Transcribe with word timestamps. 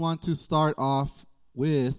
want 0.00 0.22
to 0.22 0.36
start 0.36 0.76
off 0.78 1.10
with 1.56 1.96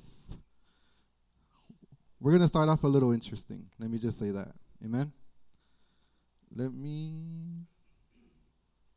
we're 2.22 2.31
going 2.31 2.41
to 2.41 2.48
start 2.48 2.69
off 2.69 2.85
a 2.85 2.87
little 2.87 3.11
interesting. 3.11 3.65
Let 3.77 3.91
me 3.91 3.98
just 3.98 4.18
say 4.18 4.31
that. 4.31 4.54
Amen. 4.86 5.12
Let 6.55 6.73
me 6.73 7.12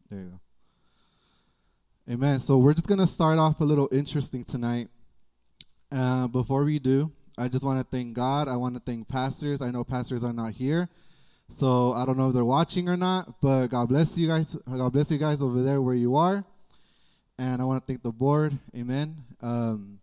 There 0.08 0.20
you 0.20 0.26
go. 0.26 2.12
Amen. 2.12 2.38
So 2.38 2.58
we're 2.58 2.74
just 2.74 2.86
going 2.86 3.00
to 3.00 3.08
start 3.08 3.40
off 3.40 3.60
a 3.60 3.64
little 3.64 3.88
interesting 3.90 4.44
tonight. 4.44 4.88
Uh, 5.90 6.28
before 6.28 6.62
we 6.62 6.78
do, 6.78 7.10
I 7.36 7.48
just 7.48 7.64
want 7.64 7.80
to 7.80 7.96
thank 7.96 8.14
God. 8.14 8.46
I 8.46 8.54
want 8.54 8.74
to 8.74 8.80
thank 8.86 9.08
pastors. 9.08 9.60
I 9.62 9.72
know 9.72 9.82
pastors 9.82 10.22
are 10.22 10.32
not 10.32 10.52
here. 10.52 10.88
So 11.48 11.92
I 11.94 12.06
don't 12.06 12.16
know 12.16 12.28
if 12.28 12.34
they're 12.34 12.44
watching 12.44 12.88
or 12.88 12.96
not, 12.96 13.40
but 13.40 13.66
God 13.66 13.88
bless 13.88 14.16
you 14.16 14.28
guys. 14.28 14.56
God 14.64 14.92
bless 14.92 15.10
you 15.10 15.18
guys 15.18 15.42
over 15.42 15.60
there 15.60 15.82
where 15.82 15.96
you 15.96 16.14
are. 16.14 16.44
And 17.42 17.60
I 17.60 17.64
want 17.64 17.82
to 17.82 17.84
thank 17.84 18.04
the 18.04 18.12
board. 18.12 18.56
Amen. 18.72 19.16
Um, 19.40 19.98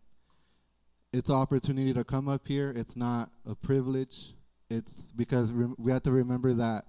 it's 1.13 1.29
an 1.29 1.35
opportunity 1.35 1.93
to 1.93 2.03
come 2.03 2.27
up 2.27 2.45
here. 2.45 2.73
It's 2.75 2.97
not 2.97 3.29
a 3.49 3.55
privilege. 3.55 4.33
It's 4.69 4.91
because 5.15 5.53
re- 5.53 5.73
we 5.77 5.93
have 5.93 6.03
to 6.03 6.11
remember 6.11 6.51
that 6.55 6.83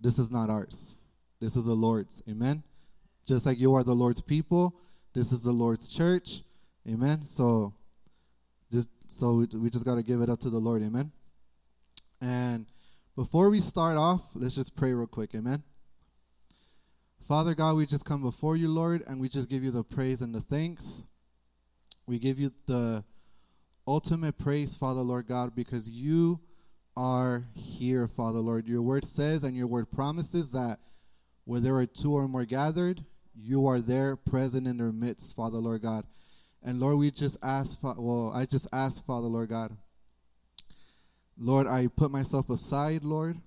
this 0.00 0.18
is 0.18 0.28
not 0.28 0.50
ours. 0.50 0.76
This 1.40 1.54
is 1.54 1.62
the 1.62 1.72
Lord's. 1.72 2.20
Amen. 2.28 2.64
Just 3.28 3.46
like 3.46 3.60
you 3.60 3.76
are 3.76 3.84
the 3.84 3.94
Lord's 3.94 4.20
people, 4.20 4.74
this 5.14 5.30
is 5.30 5.40
the 5.42 5.52
Lord's 5.52 5.86
church. 5.86 6.42
Amen. 6.88 7.24
So 7.24 7.72
just 8.72 8.88
so 9.06 9.34
we, 9.34 9.46
we 9.56 9.70
just 9.70 9.84
got 9.84 9.94
to 9.94 10.02
give 10.02 10.20
it 10.20 10.28
up 10.28 10.40
to 10.40 10.50
the 10.50 10.58
Lord. 10.58 10.82
Amen. 10.82 11.12
And 12.20 12.66
before 13.14 13.50
we 13.50 13.60
start 13.60 13.96
off, 13.98 14.20
let's 14.34 14.56
just 14.56 14.74
pray 14.74 14.92
real 14.92 15.06
quick. 15.06 15.30
Amen. 15.36 15.62
Father 17.28 17.54
God, 17.54 17.76
we 17.76 17.84
just 17.84 18.06
come 18.06 18.22
before 18.22 18.56
you, 18.56 18.70
Lord, 18.70 19.04
and 19.06 19.20
we 19.20 19.28
just 19.28 19.50
give 19.50 19.62
you 19.62 19.70
the 19.70 19.84
praise 19.84 20.22
and 20.22 20.34
the 20.34 20.40
thanks. 20.40 21.02
We 22.06 22.18
give 22.18 22.38
you 22.38 22.54
the 22.64 23.04
ultimate 23.86 24.38
praise, 24.38 24.74
Father, 24.74 25.02
Lord 25.02 25.28
God, 25.28 25.54
because 25.54 25.86
you 25.90 26.40
are 26.96 27.44
here, 27.52 28.08
Father, 28.08 28.38
Lord. 28.38 28.66
Your 28.66 28.80
word 28.80 29.04
says 29.04 29.42
and 29.42 29.54
your 29.54 29.66
word 29.66 29.90
promises 29.90 30.48
that 30.52 30.78
where 31.44 31.60
there 31.60 31.76
are 31.76 31.84
two 31.84 32.14
or 32.14 32.26
more 32.26 32.46
gathered, 32.46 33.04
you 33.34 33.66
are 33.66 33.82
there 33.82 34.16
present 34.16 34.66
in 34.66 34.78
their 34.78 34.90
midst, 34.90 35.36
Father, 35.36 35.58
Lord 35.58 35.82
God. 35.82 36.06
And 36.62 36.80
Lord, 36.80 36.96
we 36.96 37.10
just 37.10 37.36
ask, 37.42 37.78
well, 37.82 38.32
I 38.34 38.46
just 38.46 38.68
ask, 38.72 39.04
Father, 39.04 39.28
Lord 39.28 39.50
God, 39.50 39.76
Lord, 41.36 41.66
I 41.66 41.88
put 41.88 42.10
myself 42.10 42.48
aside, 42.48 43.04
Lord. 43.04 43.38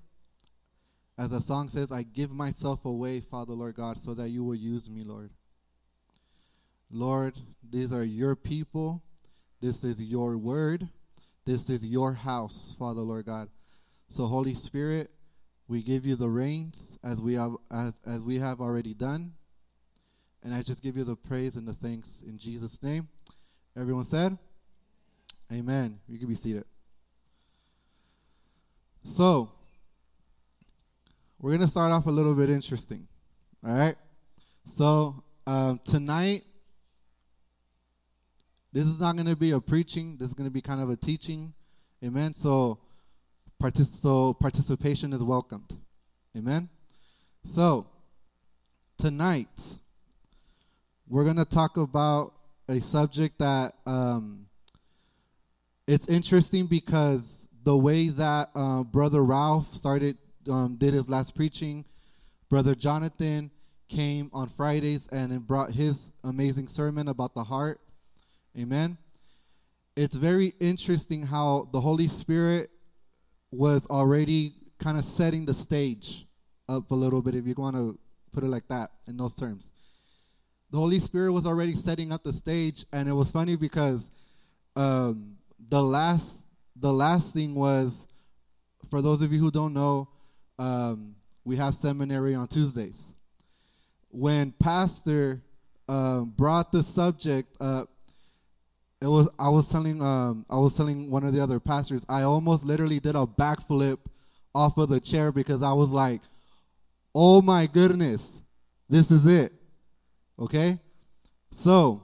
As 1.22 1.30
the 1.30 1.40
song 1.40 1.70
says, 1.70 1.92
I 1.92 2.02
give 2.02 2.32
myself 2.32 2.84
away, 2.84 3.20
Father, 3.20 3.54
Lord 3.54 3.76
God, 3.76 4.00
so 4.00 4.16
that 4.16 4.30
you 4.30 4.44
will 4.44 4.56
use 4.56 4.90
me, 4.90 5.04
Lord. 5.04 5.30
Lord, 6.90 7.36
these 7.70 7.94
are 7.94 8.04
your 8.04 8.36
people. 8.36 9.04
This 9.62 9.84
is 9.84 10.02
your 10.02 10.36
word. 10.40 10.90
This 11.46 11.70
is 11.70 11.86
your 11.86 12.12
house, 12.14 12.76
Father, 12.80 13.02
Lord 13.02 13.28
God. 13.28 13.50
So, 14.10 14.26
Holy 14.26 14.56
Spirit, 14.56 15.12
we 15.68 15.84
give 15.84 16.08
you 16.08 16.16
the 16.16 16.28
reins 16.28 16.98
as 17.04 17.22
we 17.22 17.36
have 17.36 17.56
as, 17.70 17.94
as 18.04 18.24
we 18.24 18.40
have 18.40 18.60
already 18.60 18.96
done. 18.96 19.34
And 20.42 20.56
I 20.56 20.64
just 20.64 20.82
give 20.82 20.98
you 20.98 21.04
the 21.04 21.16
praise 21.16 21.56
and 21.56 21.68
the 21.68 21.76
thanks 21.76 22.24
in 22.26 22.40
Jesus' 22.40 22.82
name. 22.82 23.08
Everyone 23.78 24.06
said, 24.06 24.40
Amen. 25.54 26.00
You 26.08 26.18
can 26.18 26.28
be 26.28 26.34
seated. 26.34 26.66
So, 29.06 29.52
we're 31.42 31.50
going 31.50 31.62
to 31.62 31.68
start 31.68 31.92
off 31.92 32.06
a 32.06 32.12
little 32.12 32.36
bit 32.36 32.52
interesting. 32.52 33.08
All 33.66 33.74
right? 33.74 33.96
So, 34.78 35.24
um, 35.48 35.80
tonight, 35.84 36.44
this 38.72 38.86
is 38.86 39.00
not 39.00 39.16
going 39.16 39.26
to 39.26 39.36
be 39.36 39.52
a 39.52 39.60
preaching, 39.60 40.18
this 40.20 40.28
is 40.28 40.36
going 40.36 40.48
to 40.48 40.54
be 40.54 40.62
kind 40.62 40.82
of 40.82 40.92
a 40.92 40.96
teaching. 40.96 41.54
Amen? 42.04 42.36
So, 42.36 42.78
partic- 43.62 43.92
so, 44.02 44.36
participation 44.36 45.14
is 45.14 45.24
welcomed. 45.24 45.76
Amen? 46.38 46.70
So, 47.44 47.88
tonight, 49.00 49.50
we're 51.10 51.24
going 51.24 51.38
to 51.38 51.46
talk 51.46 51.76
about 51.78 52.34
a 52.70 52.82
subject 52.82 53.40
that 53.40 53.74
um, 53.88 54.46
it's 55.88 56.08
interesting 56.08 56.68
because 56.68 57.48
the 57.64 57.76
way 57.76 58.10
that 58.10 58.52
uh, 58.54 58.84
Brother 58.84 59.24
Ralph 59.24 59.74
started, 59.74 60.18
um, 60.50 60.76
did 60.78 60.94
his 60.94 61.10
last 61.10 61.36
preaching, 61.36 61.86
Brother 62.50 62.76
Jonathan 62.76 63.52
came 63.90 64.30
on 64.34 64.50
Fridays 64.50 65.08
and 65.12 65.46
brought 65.46 65.72
his 65.72 66.12
amazing 66.24 66.68
sermon 66.68 67.08
about 67.10 67.34
the 67.34 67.44
heart. 67.44 67.80
Amen. 68.58 68.98
It's 69.96 70.16
very 70.16 70.54
interesting 70.60 71.24
how 71.24 71.70
the 71.74 71.82
Holy 71.82 72.08
Spirit 72.08 72.70
was 73.52 73.86
already 73.88 74.54
kind 74.80 74.98
of 74.98 75.04
setting 75.04 75.46
the 75.46 75.54
stage 75.54 76.26
up 76.70 76.92
a 76.92 76.96
little 76.96 77.22
bit, 77.22 77.36
if 77.36 77.46
you 77.46 77.54
want 77.58 77.76
to 77.76 77.98
put 78.32 78.44
it 78.44 78.48
like 78.48 78.68
that 78.70 78.92
in 79.08 79.18
those 79.18 79.36
terms. 79.36 79.72
The 80.72 80.78
Holy 80.78 81.00
Spirit 81.00 81.34
was 81.34 81.46
already 81.46 81.76
setting 81.76 82.14
up 82.14 82.24
the 82.24 82.32
stage, 82.32 82.86
and 82.94 83.10
it 83.10 83.12
was 83.12 83.30
funny 83.30 83.58
because 83.58 84.02
um, 84.76 85.36
the 85.70 85.84
last 85.84 86.38
the 86.78 86.92
last 86.92 87.34
thing 87.34 87.54
was, 87.54 87.94
for 88.90 89.02
those 89.02 89.22
of 89.22 89.32
you 89.34 89.40
who 89.40 89.52
don't 89.52 89.74
know, 89.74 90.08
um, 90.62 91.16
we 91.44 91.56
have 91.58 91.74
seminary 91.74 92.36
on 92.36 92.48
Tuesdays. 92.48 92.96
When 94.10 94.52
Pastor 94.60 95.42
um, 95.90 96.34
brought 96.38 96.72
the 96.72 96.84
subject 96.84 97.56
up, 97.60 97.90
it 99.02 99.08
was 99.08 99.28
I 99.40 99.50
was 99.50 99.68
telling 99.68 100.04
um, 100.04 100.46
I 100.50 100.58
was 100.58 100.78
telling 100.78 101.10
one 101.10 101.24
of 101.24 101.34
the 101.34 101.42
other 101.42 101.60
pastors 101.60 102.06
I 102.08 102.22
almost 102.22 102.64
literally 102.64 103.00
did 103.00 103.16
a 103.16 103.26
backflip 103.26 103.98
off 104.54 104.78
of 104.78 104.90
the 104.90 105.00
chair 105.00 105.32
because 105.32 105.64
I 105.64 105.74
was 105.74 105.90
like, 105.90 106.22
"Oh 107.16 107.42
my 107.42 107.66
goodness, 107.66 108.22
this 108.88 109.10
is 109.10 109.26
it." 109.26 109.52
Okay, 110.38 110.78
so 111.50 112.04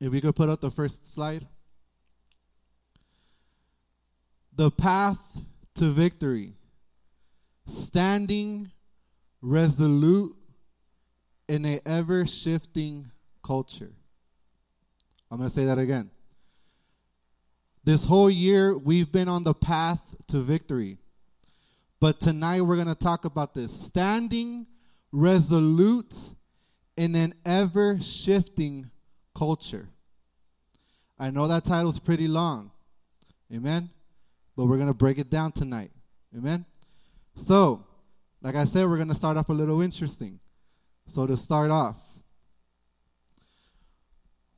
if 0.00 0.10
we 0.10 0.20
could 0.20 0.34
put 0.34 0.48
up 0.48 0.60
the 0.60 0.72
first 0.72 1.14
slide 1.14 1.46
the 4.56 4.72
path 4.72 5.18
to 5.76 5.92
victory, 5.92 6.54
standing 7.66 8.70
resolute 9.40 10.34
in 11.48 11.64
a 11.64 11.80
ever 11.86 12.26
shifting 12.26 13.10
culture. 13.42 13.92
I'm 15.30 15.38
going 15.38 15.50
to 15.50 15.54
say 15.54 15.66
that 15.66 15.78
again. 15.78 16.10
This 17.84 18.04
whole 18.04 18.30
year, 18.30 18.76
we've 18.76 19.10
been 19.12 19.28
on 19.28 19.44
the 19.44 19.54
path 19.54 20.00
to 20.28 20.40
victory. 20.40 20.98
But 22.00 22.20
tonight, 22.20 22.62
we're 22.62 22.76
going 22.76 22.88
to 22.88 22.94
talk 22.94 23.24
about 23.24 23.54
this 23.54 23.72
standing 23.86 24.66
resolute 25.12 26.14
in 26.96 27.14
an 27.14 27.34
ever 27.44 27.98
shifting 28.00 28.90
culture. 29.36 29.88
I 31.18 31.30
know 31.30 31.48
that 31.48 31.64
title's 31.64 31.98
pretty 31.98 32.28
long. 32.28 32.70
Amen 33.52 33.90
but 34.56 34.66
we're 34.66 34.76
going 34.76 34.88
to 34.88 34.94
break 34.94 35.18
it 35.18 35.30
down 35.30 35.52
tonight. 35.52 35.90
Amen? 36.36 36.64
So, 37.36 37.84
like 38.42 38.54
I 38.54 38.64
said, 38.64 38.86
we're 38.86 38.96
going 38.96 39.08
to 39.08 39.14
start 39.14 39.36
off 39.36 39.48
a 39.48 39.52
little 39.52 39.80
interesting. 39.80 40.38
So, 41.08 41.26
to 41.26 41.36
start 41.36 41.70
off, 41.70 41.96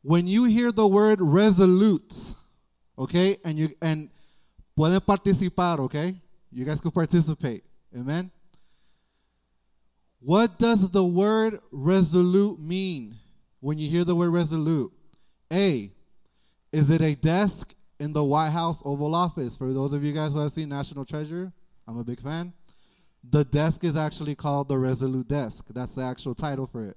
when 0.03 0.27
you 0.27 0.45
hear 0.45 0.71
the 0.71 0.87
word 0.87 1.21
resolute, 1.21 2.15
okay, 2.99 3.39
and 3.45 3.59
you 3.59 3.71
and 3.83 4.09
pueden 4.79 5.01
participar, 5.05 5.81
okay? 5.81 6.15
You 6.53 6.65
guys 6.65 6.81
can 6.81 6.93
participate. 6.93 7.65
Amen? 7.95 8.31
What 10.21 10.59
does 10.59 10.91
the 10.91 11.05
word 11.05 11.61
resolute 11.71 12.61
mean 12.61 13.17
when 13.61 13.79
you 13.79 13.89
hear 13.91 14.05
the 14.05 14.15
word 14.15 14.31
resolute? 14.31 14.93
A, 15.53 15.91
is 16.73 16.91
it 16.91 17.01
a 17.01 17.15
desk 17.15 17.75
in 17.99 18.13
the 18.13 18.23
White 18.23 18.51
House 18.51 18.83
Oval 18.85 19.15
Office. 19.15 19.57
For 19.57 19.73
those 19.73 19.93
of 19.93 20.05
you 20.05 20.13
guys 20.13 20.33
who 20.33 20.41
have 20.41 20.53
seen 20.53 20.69
National 20.69 21.05
Treasure, 21.05 21.53
I'm 21.87 21.99
a 21.99 22.05
big 22.05 22.21
fan. 22.21 22.53
The 23.31 23.45
desk 23.45 23.85
is 23.85 23.97
actually 23.97 24.35
called 24.35 24.69
the 24.69 24.79
Resolute 24.79 25.29
Desk. 25.29 25.65
That's 25.71 25.95
the 25.95 26.03
actual 26.03 26.35
title 26.35 26.67
for 26.67 26.85
it. 26.85 26.97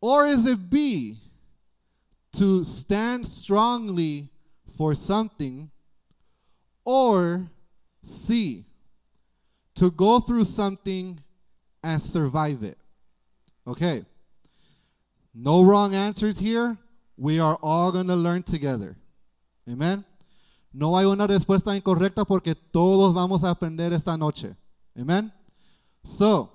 Or 0.00 0.26
is 0.26 0.46
it 0.46 0.70
B, 0.70 1.18
to 2.34 2.64
stand 2.64 3.26
strongly 3.26 4.28
for 4.76 4.94
something? 4.94 5.70
Or 6.84 7.48
C, 8.02 8.64
to 9.76 9.90
go 9.90 10.20
through 10.20 10.44
something 10.44 11.18
and 11.82 12.02
survive 12.02 12.62
it? 12.62 12.78
Okay. 13.66 14.04
No 15.34 15.64
wrong 15.64 15.94
answers 15.94 16.38
here. 16.38 16.76
We 17.16 17.38
are 17.38 17.58
all 17.62 17.92
going 17.92 18.08
to 18.08 18.16
learn 18.16 18.42
together. 18.42 18.96
Amen. 19.68 20.04
No 20.74 20.96
hay 20.96 21.04
una 21.04 21.26
respuesta 21.26 21.76
incorrecta 21.76 22.26
porque 22.26 22.54
todos 22.72 23.14
vamos 23.14 23.44
a 23.44 23.50
aprender 23.50 23.92
esta 23.92 24.16
noche. 24.16 24.56
Amen. 24.98 25.32
So, 26.04 26.50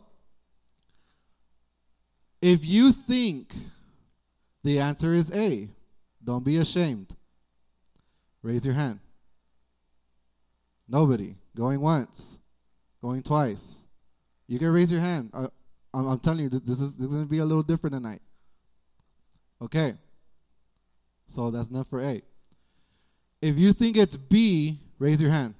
if 2.41 2.65
you 2.65 2.91
think 2.91 3.53
The 4.67 4.79
answer 4.79 5.13
is 5.13 5.31
A. 5.31 5.69
Don't 6.21 6.43
be 6.43 6.57
ashamed. 6.57 7.15
Raise 8.41 8.65
your 8.65 8.75
hand. 8.75 8.99
Nobody. 10.89 11.35
Going 11.55 11.79
once. 11.79 12.21
Going 13.01 13.23
twice. 13.23 13.63
You 14.47 14.59
can 14.59 14.73
raise 14.73 14.91
your 14.91 14.99
hand. 14.99 15.29
I, 15.33 15.47
I'm, 15.93 16.07
I'm 16.07 16.19
telling 16.19 16.39
you, 16.41 16.49
this, 16.49 16.81
is, 16.81 16.91
this 16.95 17.03
is 17.03 17.07
going 17.07 17.23
to 17.23 17.29
be 17.29 17.37
a 17.37 17.45
little 17.45 17.63
different 17.63 17.95
tonight. 17.95 18.21
Okay. 19.61 19.93
So 21.29 21.49
that's 21.49 21.69
enough 21.69 21.87
for 21.89 22.01
A. 22.01 22.21
If 23.41 23.57
you 23.57 23.71
think 23.71 23.95
it's 23.95 24.17
B, 24.17 24.81
raise 24.99 25.21
your 25.21 25.31
hand. 25.31 25.53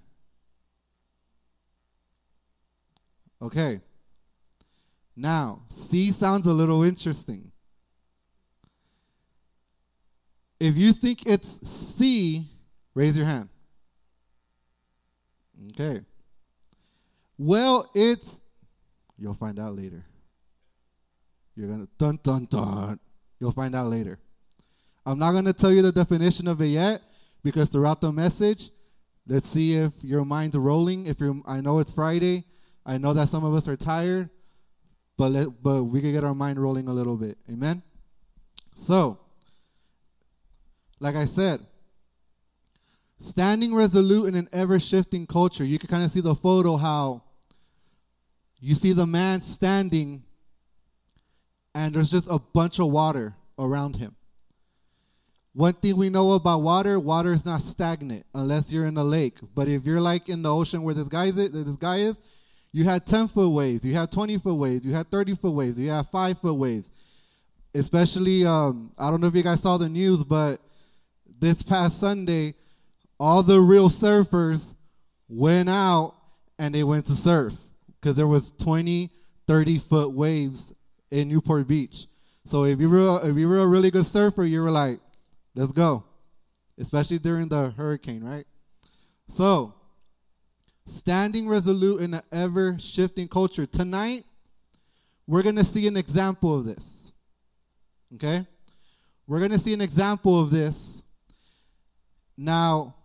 Okay. 3.42 3.80
Now, 5.16 5.62
C 5.70 6.12
sounds 6.12 6.46
a 6.46 6.54
little 6.54 6.84
interesting. 6.84 7.52
If 10.60 10.76
you 10.76 10.94
think 10.94 11.26
it's 11.26 11.48
C, 11.98 12.48
raise 12.96 13.16
your 13.16 13.26
hand. 13.26 13.50
Okay. 15.72 16.02
Well, 17.38 17.90
it's 17.94 18.28
you'll 19.18 19.36
find 19.36 19.60
out 19.60 19.76
later. 19.76 20.04
You're 21.56 21.68
gonna 21.68 21.88
dun 21.98 22.20
dun 22.24 22.46
dun. 22.46 23.00
You'll 23.40 23.52
find 23.52 23.76
out 23.76 23.88
later. 23.88 24.20
I'm 25.06 25.20
not 25.20 25.32
gonna 25.32 25.54
tell 25.54 25.72
you 25.72 25.82
the 25.82 25.92
definition 25.92 26.48
of 26.48 26.62
it 26.62 26.68
yet 26.68 27.02
because 27.44 27.70
throughout 27.70 28.02
the 28.02 28.12
message, 28.12 28.72
let's 29.28 29.50
see 29.50 29.76
if 29.76 29.94
your 30.02 30.26
mind's 30.26 30.58
rolling. 30.58 31.06
If 31.06 31.20
you're, 31.20 31.40
I 31.46 31.62
know 31.62 31.80
it's 31.80 31.92
Friday. 31.92 32.46
I 32.88 32.98
know 32.98 33.14
that 33.14 33.30
some 33.30 33.44
of 33.44 33.54
us 33.54 33.68
are 33.68 33.76
tired, 33.76 34.30
but 35.18 35.32
let, 35.32 35.62
but 35.62 35.84
we 35.84 36.02
can 36.02 36.14
get 36.14 36.24
our 36.24 36.34
mind 36.34 36.58
rolling 36.58 36.88
a 36.88 36.94
little 36.94 37.18
bit. 37.18 37.38
Amen. 37.52 37.84
So, 38.76 39.20
like 41.00 41.16
I 41.16 41.26
said, 41.26 41.60
standing 43.20 43.76
resolute 43.76 44.28
in 44.28 44.36
an 44.36 44.48
ever 44.54 44.80
shifting 44.80 45.28
culture. 45.28 45.66
You 45.66 45.78
can 45.78 45.90
kind 45.90 46.04
of 46.04 46.12
see 46.12 46.22
the 46.22 46.36
photo 46.36 46.78
how 46.78 47.24
you 48.60 48.74
see 48.74 48.94
the 48.94 49.06
man 49.06 49.42
standing 49.42 50.24
and 51.76 51.94
there's 51.94 52.10
just 52.10 52.28
a 52.28 52.40
bunch 52.40 52.80
of 52.80 52.88
water 52.88 53.36
around 53.60 53.98
him. 53.98 54.16
One 55.54 55.74
thing 55.74 55.98
we 55.98 56.10
know 56.10 56.34
about 56.34 56.62
water, 56.62 57.00
water 57.00 57.34
is 57.34 57.46
not 57.46 57.62
stagnant 57.62 58.26
unless 58.34 58.72
you're 58.72 58.86
in 58.86 58.98
a 58.98 59.04
lake. 59.04 59.38
But 59.54 59.68
if 59.68 59.86
you're 59.86 60.02
like 60.02 60.30
in 60.30 60.42
the 60.42 60.54
ocean 60.54 60.84
where 60.84 60.94
this 60.94 61.08
guy 61.08 61.26
is, 61.26 61.36
this 61.36 61.76
guy 61.76 61.98
is, 61.98 62.16
you 62.72 62.84
had 62.84 63.06
10 63.06 63.30
foot 63.30 63.50
waves, 63.50 63.86
you 63.86 63.94
had 63.94 64.12
20 64.12 64.38
foot 64.40 64.56
waves, 64.56 64.86
you 64.86 64.94
had 64.94 65.10
30 65.10 65.36
foot 65.36 65.52
waves, 65.52 65.80
you 65.80 65.90
had 65.90 66.08
5 66.08 66.40
foot 66.40 66.54
waves. 66.54 66.90
Especially, 67.74 68.46
um, 68.46 68.92
I 68.98 69.12
don't 69.12 69.22
know 69.22 69.28
if 69.28 69.36
you 69.36 69.44
guys 69.44 69.62
saw 69.62 69.78
the 69.78 69.90
news, 69.90 70.24
but 70.24 70.62
this 71.40 71.62
past 71.62 72.00
Sunday, 72.00 72.56
all 73.20 73.44
the 73.44 73.60
real 73.60 73.90
surfers 73.90 74.74
went 75.30 75.70
out 75.70 76.16
and 76.60 76.74
they 76.74 76.84
went 76.84 77.06
to 77.08 77.16
surf 77.16 77.54
because 78.00 78.16
there 78.16 78.28
was 78.28 78.52
20, 78.60 79.12
30 79.48 79.80
foot 79.80 80.12
waves 80.12 80.66
in 81.12 81.28
Newport 81.28 81.68
Beach. 81.68 82.08
So 82.46 82.64
if 82.66 82.80
you 82.80 82.90
were 82.90 83.20
if 83.24 83.36
you 83.38 83.50
were 83.50 83.60
a 83.60 83.68
really 83.68 83.92
good 83.92 84.06
surfer, 84.06 84.44
you 84.44 84.62
were 84.62 84.72
like, 84.72 85.00
let's 85.56 85.72
go. 85.72 86.04
Especially 86.80 87.20
during 87.20 87.50
the 87.50 87.72
hurricane, 87.72 88.24
right? 88.24 88.46
So, 89.36 89.74
standing 90.88 91.48
resolute 91.48 92.02
in 92.02 92.14
an 92.16 92.24
ever 92.32 92.78
shifting 92.80 93.28
culture. 93.28 93.66
Tonight, 93.66 94.26
we're 95.28 95.44
going 95.44 95.58
to 95.58 95.66
see 95.66 95.88
an 95.88 95.98
example 95.98 96.58
of 96.58 96.66
this. 96.66 97.12
Okay? 98.16 98.48
We're 99.28 99.40
going 99.40 99.52
to 99.52 99.60
see 99.60 99.74
an 99.74 99.82
example 99.82 100.40
of 100.40 100.50
this. 100.50 101.02
Now, 102.38 102.96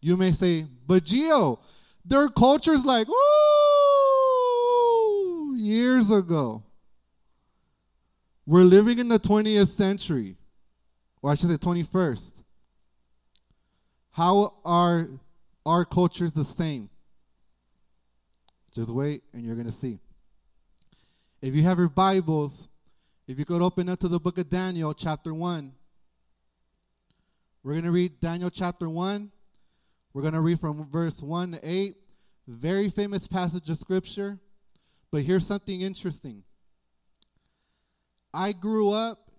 you 0.00 0.16
may 0.16 0.32
say, 0.32 0.66
but 0.86 1.04
Gio, 1.04 1.58
their 2.04 2.28
culture's 2.28 2.84
like, 2.84 3.08
ooh, 3.08 3.14
years 5.56 6.10
ago. 6.10 6.62
We're 8.46 8.62
living 8.62 8.98
in 8.98 9.08
the 9.08 9.18
20th 9.18 9.76
century, 9.76 10.36
or 11.20 11.30
I 11.30 11.34
should 11.34 11.50
say 11.50 11.56
21st. 11.56 12.22
How 14.10 14.54
are 14.64 15.06
our 15.68 15.84
culture 15.84 16.24
is 16.24 16.32
the 16.32 16.46
same? 16.46 16.88
Just 18.74 18.90
wait 18.90 19.22
and 19.34 19.44
you're 19.44 19.54
going 19.54 19.70
to 19.70 19.80
see. 19.80 20.00
If 21.42 21.54
you 21.54 21.62
have 21.64 21.78
your 21.78 21.90
Bibles, 21.90 22.68
if 23.26 23.38
you 23.38 23.44
could 23.44 23.60
open 23.60 23.90
up 23.90 24.00
to 24.00 24.08
the 24.08 24.18
book 24.18 24.38
of 24.38 24.48
Daniel, 24.48 24.94
chapter 24.94 25.34
1. 25.34 25.72
We're 27.62 27.72
going 27.72 27.84
to 27.84 27.90
read 27.90 28.18
Daniel 28.18 28.48
chapter 28.48 28.88
1. 28.88 29.30
We're 30.14 30.22
going 30.22 30.32
to 30.32 30.40
read 30.40 30.58
from 30.58 30.88
verse 30.90 31.20
1 31.20 31.52
to 31.52 31.60
8. 31.62 31.96
Very 32.46 32.88
famous 32.88 33.26
passage 33.26 33.68
of 33.68 33.76
scripture. 33.76 34.38
But 35.10 35.22
here's 35.22 35.46
something 35.46 35.82
interesting. 35.82 36.44
I 38.32 38.52
grew 38.52 38.90
up 38.90 39.30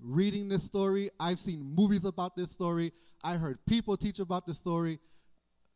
reading 0.00 0.48
this 0.48 0.64
story. 0.64 1.10
I've 1.20 1.40
seen 1.40 1.74
movies 1.76 2.06
about 2.06 2.36
this 2.36 2.50
story. 2.50 2.92
I 3.22 3.36
heard 3.36 3.58
people 3.66 3.98
teach 3.98 4.18
about 4.18 4.46
this 4.46 4.56
story 4.56 4.98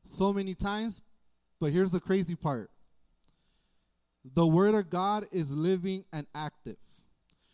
so 0.05 0.33
many 0.33 0.55
times. 0.55 1.01
But 1.61 1.73
here's 1.73 1.91
the 1.91 2.01
crazy 2.01 2.35
part 2.35 2.71
the 4.35 4.47
Word 4.47 4.75
of 4.75 4.91
God 4.91 5.27
is 5.33 5.51
living 5.51 6.05
and 6.13 6.27
active. 6.35 6.77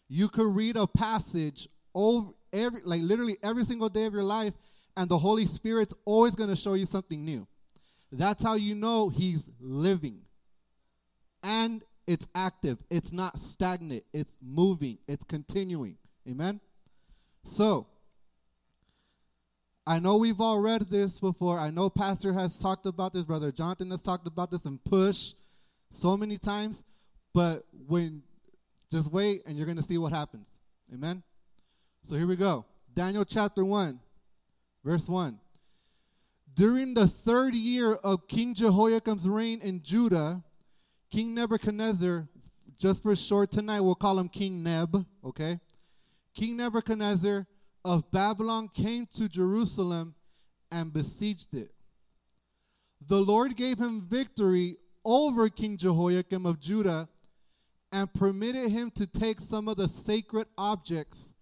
You 0.09 0.29
could 0.29 0.55
read 0.55 0.77
a 0.77 0.87
passage 0.87 1.69
over 1.95 2.31
every, 2.53 2.81
like 2.85 3.03
literally 3.03 3.39
every 3.43 3.65
single 3.65 3.89
day 3.89 4.05
of 4.05 4.13
your 4.13 4.25
life, 4.25 4.55
and 4.97 5.09
the 5.09 5.19
Holy 5.19 5.47
Spirit's 5.47 5.95
always 6.05 6.33
going 6.33 6.51
to 6.51 6.57
show 6.57 6.75
you 6.75 6.87
something 6.87 7.25
new. 7.25 7.47
That's 8.13 8.43
how 8.43 8.55
you 8.55 8.75
know 8.75 9.09
He's 9.09 9.43
living. 9.61 10.21
And 11.43 11.83
it's 12.07 12.27
active. 12.35 12.79
It's 12.91 13.13
not 13.13 13.39
stagnant. 13.39 14.05
It's 14.13 14.33
moving. 14.43 14.99
It's 15.09 15.25
continuing. 15.25 15.97
Amen? 16.29 16.61
So, 17.45 17.87
I 19.87 19.99
know 19.99 20.17
we've 20.17 20.41
all 20.41 20.61
read 20.61 20.89
this 20.89 21.21
before. 21.21 21.59
I 21.59 21.71
know 21.71 21.91
Pastor 21.91 22.33
has 22.33 22.59
talked 22.59 22.87
about 22.87 23.13
this. 23.13 23.25
Brother 23.25 23.53
Jonathan 23.53 23.91
has 23.91 24.01
talked 24.01 24.27
about 24.27 24.51
this 24.51 24.65
and 24.65 24.83
push 24.83 25.35
so 25.93 26.17
many 26.17 26.39
times. 26.39 26.83
But 27.35 27.67
when, 27.87 28.23
just 28.91 29.13
wait 29.13 29.43
and 29.45 29.57
you're 29.57 29.67
going 29.67 29.77
to 29.77 29.85
see 29.85 29.99
what 29.99 30.13
happens. 30.13 30.47
Amen? 30.93 31.23
So 32.05 32.15
here 32.15 32.27
we 32.27 32.37
go. 32.37 32.65
Daniel 32.95 33.25
chapter 33.25 33.65
1, 33.65 34.01
verse 34.85 35.07
1. 35.07 35.39
During 36.55 36.95
the 36.95 37.09
third 37.09 37.55
year 37.55 37.95
of 37.95 38.27
King 38.29 38.55
Jehoiakim's 38.55 39.29
reign 39.29 39.61
in 39.61 39.83
Judah, 39.83 40.43
King 41.11 41.35
Nebuchadnezzar, 41.35 42.27
just 42.79 43.03
for 43.03 43.15
short 43.17 43.51
tonight, 43.51 43.81
we'll 43.81 43.95
call 43.95 44.19
him 44.19 44.29
King 44.29 44.63
Neb, 44.63 45.05
okay? 45.25 45.59
King 46.35 46.57
Nebuchadnezzar 46.57 47.47
of 47.85 48.11
Babylon 48.11 48.69
came 48.69 49.07
to 49.17 49.29
Jerusalem 49.29 50.15
and 50.71 50.93
besieged 50.93 51.55
it. 51.55 51.73
The 53.07 53.21
Lord 53.21 53.57
gave 53.57 53.79
him 53.79 54.07
victory 54.09 54.79
over 55.05 55.49
King 55.49 55.77
Jehoiakim 55.77 56.47
of 56.47 56.61
Judah 56.61 57.09
and 57.93 58.13
permitted 58.13 58.71
him 58.71 58.91
to 58.93 59.07
take 59.07 59.39
some 59.39 59.69
of 59.69 59.77
the 59.77 59.89
sacred 59.89 60.47
objects 60.57 61.33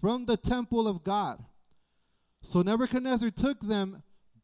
from 0.00 0.24
the 0.24 0.36
temple 0.36 0.86
of 0.86 1.02
God. 1.02 1.44
So 2.42 2.62
Nebuchadnezzar 2.62 3.30
took 3.30 3.60
them 3.60 4.02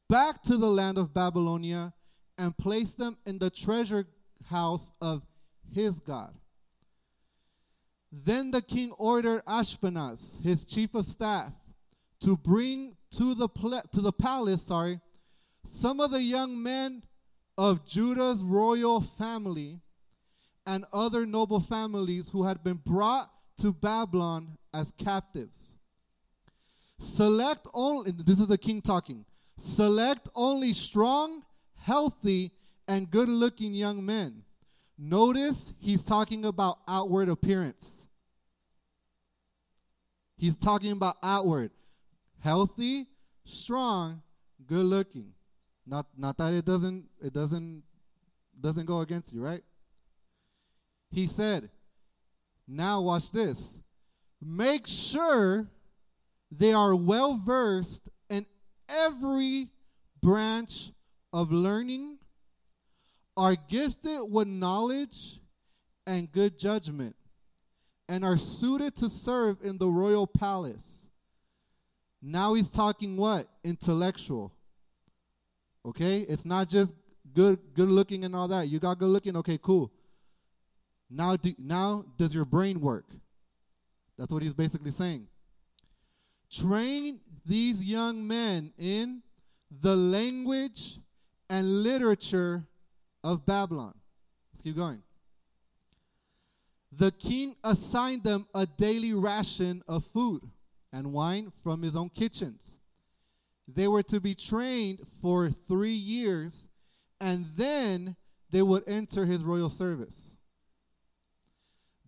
back 0.08 0.42
to 0.44 0.56
the 0.56 0.70
land 0.70 0.98
of 0.98 1.14
Babylonia 1.14 1.92
and 2.36 2.56
placed 2.56 2.98
them 2.98 3.16
in 3.26 3.38
the 3.38 3.50
treasure 3.50 4.06
house 4.46 4.92
of 5.00 5.22
his 5.72 5.98
God. 6.00 6.34
Then 8.10 8.50
the 8.50 8.62
king 8.62 8.92
ordered 8.92 9.44
Ashpenaz, 9.46 10.18
his 10.42 10.64
chief 10.64 10.94
of 10.94 11.06
staff, 11.06 11.52
to 12.20 12.36
bring 12.36 12.96
to 13.12 13.34
the 13.34 13.48
to 13.92 14.00
the 14.00 14.12
palace, 14.12 14.62
sorry, 14.62 15.00
some 15.64 16.00
of 16.00 16.10
the 16.10 16.22
young 16.22 16.62
men 16.62 17.02
of 17.56 17.84
Judah's 17.86 18.42
royal 18.42 19.00
family 19.00 19.80
and 20.66 20.84
other 20.92 21.26
noble 21.26 21.60
families 21.60 22.28
who 22.28 22.44
had 22.44 22.62
been 22.62 22.80
brought 22.84 23.30
to 23.60 23.72
Babylon 23.72 24.56
as 24.72 24.92
captives. 24.98 25.76
Select 26.98 27.68
only 27.74 28.12
this 28.12 28.40
is 28.40 28.46
the 28.46 28.58
king 28.58 28.80
talking. 28.80 29.24
Select 29.58 30.28
only 30.34 30.72
strong, 30.72 31.42
healthy, 31.74 32.52
and 32.86 33.10
good-looking 33.10 33.74
young 33.74 34.04
men. 34.04 34.42
Notice 34.96 35.72
he's 35.78 36.02
talking 36.02 36.44
about 36.44 36.78
outward 36.88 37.28
appearance. 37.28 37.84
He's 40.38 40.56
talking 40.56 40.92
about 40.92 41.16
outward, 41.22 41.72
healthy, 42.40 43.06
strong, 43.44 44.22
good 44.66 44.86
looking. 44.86 45.32
Not 45.86 46.06
not 46.16 46.38
that 46.38 46.54
it 46.54 46.64
doesn't 46.64 47.06
it 47.20 47.32
doesn't 47.32 47.82
doesn't 48.60 48.86
go 48.86 49.00
against 49.00 49.32
you, 49.32 49.42
right? 49.42 49.64
He 51.10 51.26
said, 51.26 51.70
now 52.68 53.00
watch 53.02 53.32
this. 53.32 53.58
make 54.40 54.86
sure 54.86 55.66
they 56.50 56.72
are 56.72 56.94
well 56.94 57.40
versed 57.44 58.08
in 58.30 58.46
every 58.88 59.68
branch 60.22 60.92
of 61.32 61.50
learning, 61.52 62.18
are 63.36 63.56
gifted 63.56 64.20
with 64.30 64.48
knowledge 64.48 65.40
and 66.06 66.30
good 66.32 66.58
judgment, 66.58 67.16
and 68.08 68.24
are 68.24 68.38
suited 68.38 68.96
to 68.96 69.08
serve 69.08 69.58
in 69.62 69.78
the 69.78 69.88
royal 69.88 70.26
palace. 70.26 70.82
Now 72.22 72.54
he's 72.54 72.68
talking 72.68 73.16
what? 73.16 73.48
Intellectual. 73.62 74.52
Okay? 75.86 76.20
It's 76.20 76.44
not 76.44 76.68
just 76.68 76.94
good 77.34 77.58
good 77.74 77.88
looking 77.88 78.24
and 78.24 78.34
all 78.34 78.48
that. 78.48 78.68
You 78.68 78.80
got 78.80 78.98
good 78.98 79.08
looking, 79.08 79.36
okay, 79.36 79.58
cool. 79.62 79.92
Now 81.10 81.36
do, 81.36 81.54
now 81.58 82.04
does 82.16 82.34
your 82.34 82.44
brain 82.44 82.80
work? 82.80 83.06
That's 84.18 84.32
what 84.32 84.42
he's 84.42 84.54
basically 84.54 84.90
saying. 84.90 85.26
Train 86.50 87.20
these 87.46 87.84
young 87.84 88.26
men 88.26 88.72
in 88.78 89.22
the 89.82 89.94
language 89.94 90.98
and 91.48 91.82
literature 91.82 92.64
of 93.22 93.46
Babylon. 93.46 93.94
Let's 94.52 94.62
keep 94.62 94.76
going. 94.76 95.02
The 96.92 97.12
king 97.12 97.54
assigned 97.62 98.24
them 98.24 98.46
a 98.54 98.66
daily 98.66 99.12
ration 99.12 99.82
of 99.86 100.06
food 100.06 100.42
and 100.92 101.12
wine 101.12 101.52
from 101.62 101.82
his 101.82 101.94
own 101.94 102.08
kitchens. 102.10 102.74
They 103.66 103.86
were 103.86 104.02
to 104.04 104.20
be 104.20 104.34
trained 104.34 105.06
for 105.20 105.50
three 105.50 105.92
years, 105.92 106.66
and 107.20 107.46
then 107.56 108.16
they 108.50 108.62
would 108.62 108.88
enter 108.88 109.26
his 109.26 109.44
royal 109.44 109.68
service. 109.68 110.14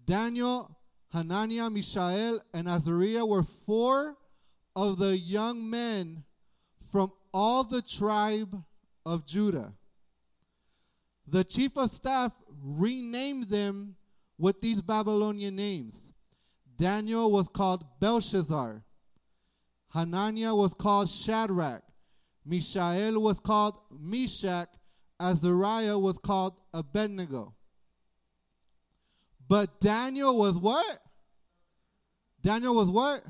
Daniel, 0.07 0.75
Hananiah, 1.13 1.69
Mishael, 1.69 2.41
and 2.55 2.67
Azariah 2.67 3.27
were 3.27 3.45
four 3.67 4.17
of 4.75 4.99
the 4.99 5.17
young 5.19 5.69
men 5.69 6.25
from 6.91 7.13
all 7.35 7.65
the 7.65 7.83
tribe 7.83 8.65
of 9.05 9.27
Judah. 9.27 9.75
The 11.27 11.45
chief 11.45 11.77
of 11.77 11.91
staff 11.91 12.33
renamed 12.63 13.45
them 13.45 13.97
with 14.41 14.61
these 14.63 14.81
Babylonian 14.81 15.55
names. 15.55 15.95
Daniel 16.79 17.31
was 17.31 17.47
called 17.49 17.85
Belshazzar. 18.01 18.83
Hananiah 19.91 20.55
was 20.55 20.73
called 20.73 21.11
Shadrach. 21.11 21.83
Mishael 22.47 23.21
was 23.21 23.39
called 23.39 23.75
Meshach. 23.91 24.71
Azariah 25.21 25.99
was 25.99 26.19
called 26.19 26.55
Abednego. 26.73 27.55
But 29.47 29.79
Daniel 29.81 30.39
was 30.39 30.59
what? 30.59 31.03
Daniel 32.41 32.75
was 32.75 32.91
what? 32.91 33.23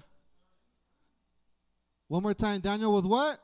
One 2.07 2.23
more 2.23 2.35
time. 2.35 2.61
Daniel 2.61 2.93
was 2.93 3.05
what? 3.05 3.41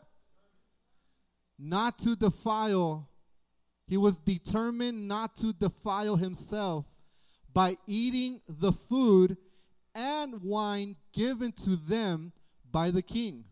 Not 1.59 1.99
to 2.01 2.15
defile. 2.15 3.09
He 3.89 3.97
was 3.97 4.17
determined 4.19 5.09
not 5.09 5.37
to 5.39 5.53
defile 5.53 6.15
himself 6.15 6.85
by 7.57 7.79
eating 7.87 8.39
the 8.61 8.71
food 8.71 9.35
and 9.95 10.43
wine 10.43 10.95
given 11.15 11.51
to 11.53 11.77
them 11.89 12.31
by 12.71 12.91
the 12.91 13.01
king. 13.01 13.45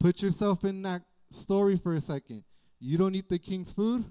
Put 0.00 0.22
yourself 0.22 0.64
in 0.64 0.80
that 0.80 1.02
story 1.30 1.76
for 1.76 1.94
a 1.94 2.00
second. 2.00 2.42
You 2.80 2.96
don't 2.96 3.14
eat 3.14 3.28
the 3.28 3.38
king's 3.38 3.70
food? 3.70 4.06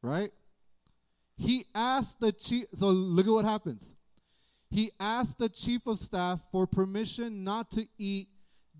Right? 0.00 0.32
He 1.36 1.66
asked 1.74 2.18
the 2.18 2.32
chief, 2.32 2.64
so 2.80 2.86
look 2.86 3.26
at 3.26 3.32
what 3.32 3.44
happens. 3.44 3.82
He 4.70 4.90
asked 4.98 5.38
the 5.38 5.50
chief 5.50 5.86
of 5.86 5.98
staff 5.98 6.40
for 6.50 6.66
permission 6.66 7.44
not 7.44 7.70
to 7.72 7.86
eat 7.98 8.28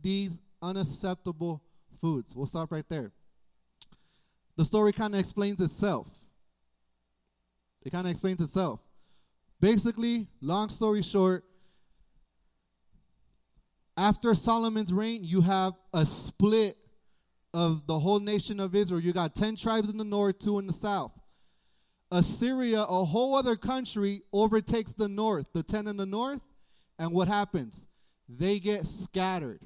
these 0.00 0.30
unacceptable 0.62 1.62
foods. 2.00 2.34
We'll 2.34 2.46
stop 2.46 2.72
right 2.72 2.88
there. 2.88 3.12
The 4.56 4.64
story 4.64 4.94
kind 4.94 5.12
of 5.12 5.20
explains 5.20 5.60
itself. 5.60 6.06
It 7.84 7.90
kind 7.90 8.06
of 8.06 8.12
explains 8.12 8.40
itself. 8.40 8.80
Basically, 9.60 10.28
long 10.40 10.70
story 10.70 11.02
short, 11.02 11.44
after 13.96 14.34
Solomon's 14.34 14.92
reign, 14.92 15.22
you 15.22 15.40
have 15.40 15.74
a 15.92 16.06
split 16.06 16.76
of 17.54 17.86
the 17.86 17.98
whole 17.98 18.20
nation 18.20 18.58
of 18.60 18.74
Israel. 18.74 19.00
You 19.00 19.12
got 19.12 19.34
10 19.34 19.56
tribes 19.56 19.90
in 19.90 19.98
the 19.98 20.04
north, 20.04 20.38
two 20.38 20.58
in 20.58 20.66
the 20.66 20.72
south. 20.72 21.12
Assyria, 22.10 22.82
a 22.82 23.04
whole 23.04 23.34
other 23.34 23.56
country, 23.56 24.22
overtakes 24.32 24.92
the 24.96 25.08
north, 25.08 25.46
the 25.52 25.62
10 25.62 25.86
in 25.86 25.96
the 25.96 26.06
north, 26.06 26.40
and 26.98 27.12
what 27.12 27.28
happens? 27.28 27.74
They 28.28 28.58
get 28.58 28.86
scattered. 28.86 29.60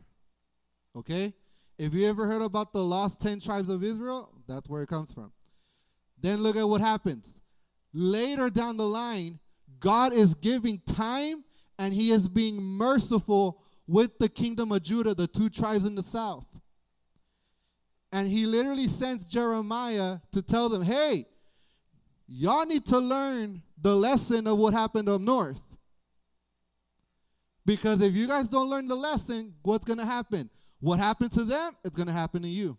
Okay? 0.97 1.33
If 1.79 1.93
you 1.93 2.09
ever 2.09 2.27
heard 2.27 2.43
about 2.43 2.73
the 2.73 2.83
lost 2.83 3.21
10 3.21 3.41
tribes 3.41 3.69
of 3.69 3.85
Israel, 3.85 4.31
that's 4.49 4.69
where 4.69 4.83
it 4.83 4.89
comes 4.89 5.13
from. 5.13 5.33
Then 6.21 6.39
look 6.39 6.57
at 6.57 6.69
what 6.69 6.81
happens. 6.81 7.33
Later 7.93 8.51
down 8.51 8.77
the 8.77 8.87
line, 8.87 9.39
God 9.81 10.13
is 10.13 10.35
giving 10.35 10.81
time 10.87 11.45
and 11.79 11.93
he 11.93 12.13
is 12.13 12.29
being 12.29 12.61
merciful 12.61 13.63
with 13.87 14.19
the 14.19 14.29
kingdom 14.29 14.73
of 14.73 14.83
Judah, 14.83 15.15
the 15.15 15.27
two 15.27 15.49
tribes 15.49 15.87
in 15.87 15.95
the 15.95 16.03
south. 16.03 16.47
And 18.13 18.29
he 18.29 18.47
literally 18.47 18.89
sends 18.89 19.25
Jeremiah 19.25 20.19
to 20.33 20.43
tell 20.43 20.69
them, 20.69 20.83
hey, 20.83 21.27
y'all 22.27 22.65
need 22.65 22.87
to 22.87 22.99
learn 22.99 23.63
the 23.81 23.95
lesson 23.95 24.47
of 24.47 24.59
what 24.59 24.73
happened 24.73 25.09
up 25.09 25.21
north. 25.21 25.61
Because 27.65 28.01
if 28.01 28.15
you 28.15 28.27
guys 28.27 28.47
don't 28.47 28.71
learn 28.71 28.87
the 28.87 28.97
lesson, 28.97 29.53
what's 29.63 29.85
going 29.85 29.99
to 29.99 30.07
happen? 30.07 30.49
What 30.81 30.99
happened 30.99 31.33
to 31.33 31.45
them, 31.45 31.77
it's 31.85 31.95
going 31.95 32.07
to 32.07 32.13
happen 32.13 32.43
to 32.43 32.49
you. 32.49 32.77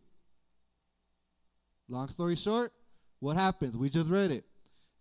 Long 1.90 2.10
story 2.10 2.36
short, 2.36 2.72
what 3.20 3.36
happens? 3.36 3.76
We 3.76 3.90
just 3.90 4.10
read 4.10 4.32
it. 4.32 4.46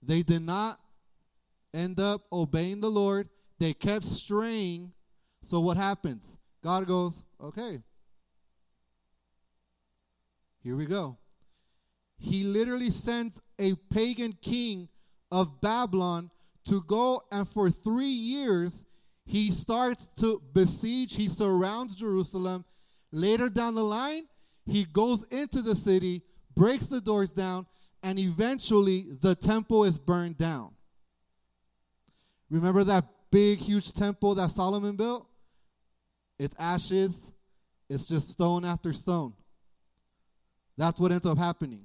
They 0.07 0.23
did 0.23 0.43
not 0.43 0.81
end 1.75 1.99
up 1.99 2.23
obeying 2.33 2.81
the 2.81 2.91
Lord. 2.91 3.29
They 3.59 3.75
kept 3.75 4.05
straying. 4.05 4.93
So 5.43 5.61
what 5.61 5.77
happens? 5.77 6.23
God 6.63 6.87
goes, 6.87 7.13
okay, 7.43 7.81
here 10.63 10.77
we 10.77 10.87
go. 10.87 11.17
He 12.19 12.45
literally 12.45 12.91
sends 12.91 13.39
a 13.59 13.75
pagan 13.93 14.33
king 14.43 14.89
of 15.31 15.61
Babylon 15.61 16.31
to 16.67 16.83
go, 16.83 17.23
and 17.31 17.49
for 17.49 17.71
three 17.71 18.07
years, 18.07 18.85
he 19.25 19.51
starts 19.53 20.09
to 20.19 20.43
besiege, 20.53 21.15
he 21.15 21.29
surrounds 21.29 21.95
Jerusalem. 21.95 22.65
Later 23.13 23.49
down 23.49 23.75
the 23.75 23.85
line, 23.85 24.25
he 24.65 24.85
goes 24.85 25.25
into 25.31 25.63
the 25.63 25.77
city, 25.77 26.23
breaks 26.57 26.87
the 26.87 27.01
doors 27.01 27.31
down, 27.31 27.67
and 28.07 28.21
eventually 28.21 29.09
the 29.21 29.35
temple 29.35 29.83
is 29.83 29.99
burned 29.99 30.39
down. 30.39 30.71
Remember 32.51 32.85
that 32.85 33.05
big, 33.33 33.59
huge 33.59 33.93
temple 33.95 34.37
that 34.37 34.53
Solomon 34.53 34.95
built? 34.95 35.27
It's 36.39 36.55
ashes, 36.57 37.33
it's 37.89 38.07
just 38.07 38.29
stone 38.29 38.65
after 38.65 38.93
stone. 38.93 39.33
That's 40.77 41.01
what 41.01 41.11
ends 41.11 41.27
up 41.27 41.37
happening. 41.37 41.85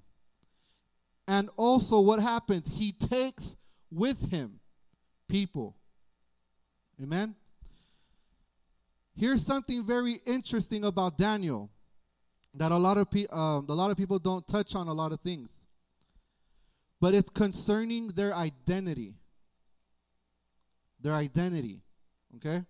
And 1.28 1.50
also, 1.58 2.02
what 2.02 2.20
happens? 2.20 2.70
He 2.72 2.92
takes 2.92 3.56
with 3.92 4.30
him 4.30 4.60
people. 5.28 5.76
Amen? 7.02 7.34
Here's 9.16 9.44
something 9.44 9.84
very 9.84 10.22
interesting 10.28 10.84
about 10.84 11.18
Daniel 11.18 11.72
that 12.54 12.72
a 12.72 12.78
lot 12.78 13.00
of 13.00 13.10
pe- 13.10 13.28
um, 13.32 13.66
a 13.68 13.74
lot 13.74 13.90
of 13.90 13.98
people 13.98 14.20
don't 14.20 14.48
touch 14.48 14.76
on 14.76 14.88
a 14.88 14.94
lot 14.94 15.12
of 15.14 15.20
things, 15.22 15.50
but 17.02 17.16
it's 17.16 17.32
concerning 17.32 18.10
their 18.10 18.34
identity. 18.34 19.16
Their 21.02 21.14
identity, 21.14 21.82
okay? 22.36 22.64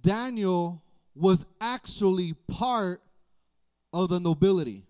Daniel 0.00 0.82
was 1.16 1.44
actually 1.60 2.34
part 2.46 3.02
of 3.92 4.08
the 4.08 4.20
nobility. 4.20 4.86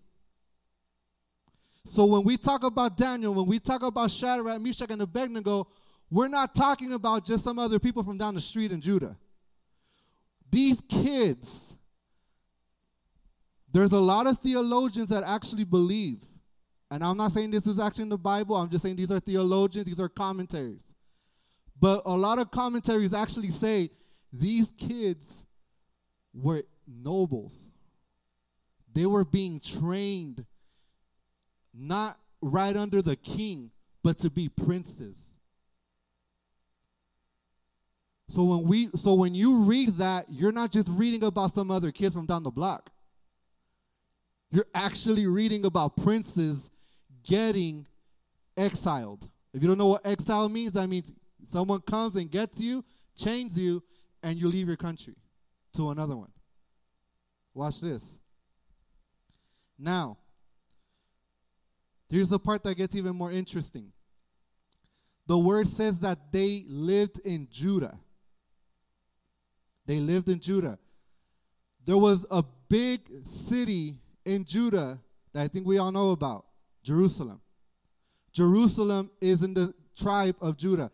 So 1.85 2.05
when 2.05 2.23
we 2.23 2.37
talk 2.37 2.63
about 2.63 2.95
Daniel, 2.97 3.33
when 3.33 3.47
we 3.47 3.59
talk 3.59 3.81
about 3.81 4.11
Shadrach, 4.11 4.61
Meshach, 4.61 4.91
and 4.91 5.01
Abednego, 5.01 5.67
we're 6.11 6.27
not 6.27 6.53
talking 6.53 6.93
about 6.93 7.25
just 7.25 7.43
some 7.43 7.57
other 7.57 7.79
people 7.79 8.03
from 8.03 8.19
down 8.19 8.35
the 8.35 8.41
street 8.41 8.71
in 8.71 8.79
Judah. 8.79 9.17
These 10.51 10.79
kids, 10.87 11.47
there's 13.73 13.91
a 13.91 13.99
lot 13.99 14.27
of 14.27 14.39
theologians 14.39 15.09
that 15.09 15.23
actually 15.23 15.63
believe, 15.63 16.19
and 16.91 17.01
I'm 17.01 17.15
not 17.15 17.31
saying 17.31 17.51
this 17.51 17.65
is 17.65 17.79
actually 17.79 18.03
in 18.03 18.09
the 18.09 18.17
Bible, 18.17 18.57
I'm 18.57 18.69
just 18.69 18.83
saying 18.83 18.97
these 18.97 19.09
are 19.11 19.21
theologians, 19.21 19.85
these 19.85 19.99
are 19.99 20.09
commentaries. 20.09 20.81
But 21.79 22.01
a 22.05 22.15
lot 22.15 22.37
of 22.37 22.51
commentaries 22.51 23.13
actually 23.13 23.51
say 23.51 23.89
these 24.33 24.67
kids 24.77 25.25
were 26.33 26.63
nobles. 26.85 27.53
They 28.93 29.05
were 29.05 29.23
being 29.23 29.61
trained 29.61 30.45
not 31.73 32.19
right 32.41 32.75
under 32.75 33.01
the 33.01 33.15
king, 33.15 33.71
but 34.03 34.19
to 34.19 34.29
be 34.29 34.49
princes. 34.49 35.15
So 38.27 38.43
when 38.43 38.63
we 38.63 38.89
so 38.95 39.13
when 39.13 39.33
you 39.33 39.63
read 39.63 39.97
that, 39.97 40.25
you're 40.29 40.51
not 40.51 40.71
just 40.71 40.89
reading 40.89 41.23
about 41.23 41.55
some 41.55 41.71
other 41.71 41.91
kids 41.93 42.15
from 42.15 42.25
down 42.25 42.43
the 42.43 42.51
block. 42.51 42.89
You're 44.51 44.67
actually 44.73 45.27
reading 45.27 45.63
about 45.63 45.95
princes 45.95 46.57
getting 47.23 47.85
exiled. 48.57 49.27
If 49.53 49.61
you 49.61 49.67
don't 49.67 49.77
know 49.77 49.87
what 49.87 50.05
exile 50.05 50.49
means, 50.49 50.73
that 50.73 50.87
means 50.87 51.11
someone 51.51 51.81
comes 51.81 52.15
and 52.15 52.29
gets 52.29 52.59
you, 52.59 52.83
chains 53.17 53.57
you, 53.57 53.83
and 54.23 54.37
you 54.37 54.47
leave 54.47 54.67
your 54.67 54.77
country 54.77 55.15
to 55.75 55.89
another 55.89 56.15
one. 56.15 56.31
Watch 57.53 57.81
this. 57.81 58.01
Now, 59.77 60.17
here's 62.09 62.29
the 62.29 62.39
part 62.39 62.63
that 62.63 62.75
gets 62.75 62.95
even 62.95 63.15
more 63.15 63.31
interesting. 63.31 63.91
The 65.27 65.37
word 65.37 65.67
says 65.67 65.97
that 65.99 66.31
they 66.31 66.65
lived 66.67 67.19
in 67.25 67.47
Judah. 67.51 67.97
They 69.85 69.97
lived 69.97 70.29
in 70.29 70.39
Judah. 70.39 70.77
There 71.85 71.97
was 71.97 72.25
a 72.29 72.43
big 72.69 73.01
city 73.27 73.97
in 74.23 74.45
Judah 74.45 74.99
that 75.33 75.41
I 75.43 75.47
think 75.47 75.65
we 75.65 75.77
all 75.77 75.91
know 75.91 76.11
about 76.11 76.45
Jerusalem. 76.83 77.41
Jerusalem 78.33 79.11
is 79.19 79.43
in 79.43 79.53
the 79.53 79.73
tribe 79.97 80.35
of 80.41 80.57
Judah. 80.57 80.91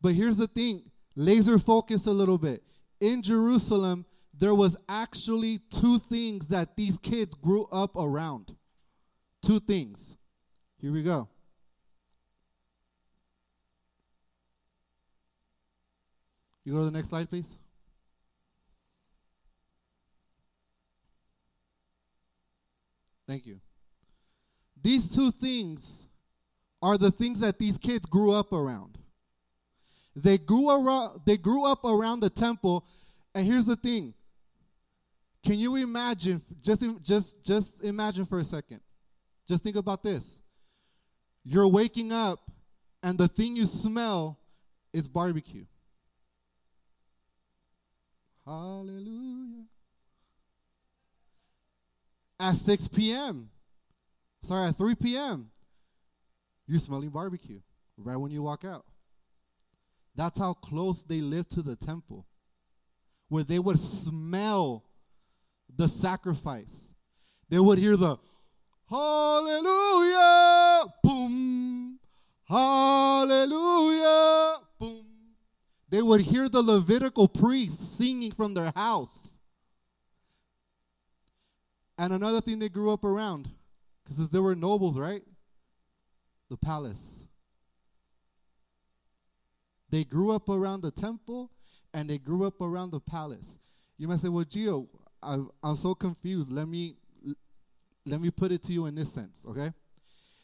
But 0.00 0.14
here's 0.14 0.36
the 0.36 0.46
thing 0.46 0.82
laser 1.14 1.58
focus 1.58 2.06
a 2.06 2.12
little 2.12 2.38
bit. 2.38 2.62
In 3.00 3.22
Jerusalem, 3.22 4.04
there 4.38 4.54
was 4.54 4.76
actually 4.88 5.60
two 5.70 5.98
things 5.98 6.46
that 6.48 6.76
these 6.76 6.96
kids 6.98 7.34
grew 7.34 7.66
up 7.72 7.96
around. 7.96 8.54
Two 9.42 9.60
things. 9.60 9.98
Here 10.80 10.92
we 10.92 11.02
go. 11.02 11.28
You 16.64 16.72
go 16.72 16.80
to 16.80 16.84
the 16.86 16.90
next 16.90 17.10
slide, 17.10 17.30
please. 17.30 17.46
Thank 23.28 23.46
you. 23.46 23.60
These 24.86 25.12
two 25.12 25.32
things 25.32 25.84
are 26.80 26.96
the 26.96 27.10
things 27.10 27.40
that 27.40 27.58
these 27.58 27.76
kids 27.76 28.06
grew 28.06 28.30
up 28.30 28.52
around. 28.52 28.96
They 30.14 30.38
grew 30.38 30.70
around 30.70 31.22
they 31.26 31.36
grew 31.36 31.64
up 31.64 31.84
around 31.84 32.20
the 32.20 32.30
temple, 32.30 32.86
and 33.34 33.44
here's 33.44 33.64
the 33.64 33.74
thing. 33.74 34.14
Can 35.44 35.58
you 35.58 35.74
imagine 35.74 36.40
just 36.62 36.84
just 37.02 37.44
just 37.44 37.68
imagine 37.82 38.26
for 38.26 38.38
a 38.38 38.44
second. 38.44 38.80
Just 39.48 39.64
think 39.64 39.74
about 39.74 40.04
this. 40.04 40.24
You're 41.44 41.66
waking 41.66 42.12
up 42.12 42.48
and 43.02 43.18
the 43.18 43.26
thing 43.26 43.56
you 43.56 43.66
smell 43.66 44.38
is 44.92 45.08
barbecue. 45.08 45.64
Hallelujah 48.44 49.64
at 52.38 52.54
6 52.56 52.88
p.m. 52.88 53.50
Sorry, 54.46 54.68
at 54.68 54.78
3 54.78 54.94
p.m. 54.94 55.50
You're 56.66 56.78
smelling 56.78 57.10
barbecue 57.10 57.60
right 57.96 58.16
when 58.16 58.30
you 58.30 58.42
walk 58.42 58.64
out. 58.64 58.84
That's 60.14 60.38
how 60.38 60.54
close 60.54 61.02
they 61.02 61.20
lived 61.20 61.50
to 61.52 61.62
the 61.62 61.76
temple, 61.76 62.26
where 63.28 63.44
they 63.44 63.58
would 63.58 63.78
smell 63.78 64.84
the 65.76 65.88
sacrifice. 65.88 66.70
They 67.48 67.58
would 67.58 67.78
hear 67.78 67.96
the 67.96 68.16
Hallelujah, 68.88 70.84
boom, 71.02 71.98
Hallelujah, 72.48 73.34
boom. 74.78 75.04
They 75.88 76.02
would 76.02 76.20
hear 76.20 76.48
the 76.48 76.62
Levitical 76.62 77.26
priests 77.26 77.96
singing 77.96 78.30
from 78.30 78.54
their 78.54 78.72
house. 78.76 79.18
And 81.98 82.12
another 82.12 82.40
thing 82.40 82.60
they 82.60 82.68
grew 82.68 82.92
up 82.92 83.02
around, 83.04 83.48
because 84.06 84.28
there 84.30 84.42
were 84.42 84.54
nobles, 84.54 84.98
right? 84.98 85.22
The 86.50 86.56
palace. 86.56 86.98
They 89.90 90.04
grew 90.04 90.32
up 90.32 90.48
around 90.48 90.82
the 90.82 90.90
temple 90.90 91.50
and 91.92 92.08
they 92.08 92.18
grew 92.18 92.44
up 92.46 92.60
around 92.60 92.90
the 92.90 93.00
palace. 93.00 93.46
You 93.98 94.08
might 94.08 94.20
say, 94.20 94.28
well, 94.28 94.44
Gio, 94.44 94.86
I, 95.22 95.38
I'm 95.62 95.76
so 95.76 95.94
confused. 95.94 96.50
Let 96.50 96.68
me, 96.68 96.96
let 98.04 98.20
me 98.20 98.30
put 98.30 98.52
it 98.52 98.62
to 98.64 98.72
you 98.72 98.86
in 98.86 98.94
this 98.94 99.12
sense, 99.12 99.32
okay? 99.48 99.72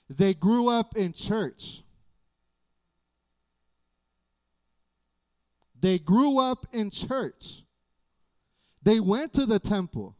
They 0.09 0.35
grew 0.35 0.69
up 0.69 0.97
in 0.97 1.13
church. 1.13 1.83
They 5.81 5.99
grew 5.99 6.39
up 6.39 6.67
in 6.73 6.91
church. 6.91 7.63
They 8.83 9.01
went 9.01 9.33
to 9.35 9.47
the 9.47 9.59
temple. 9.59 10.17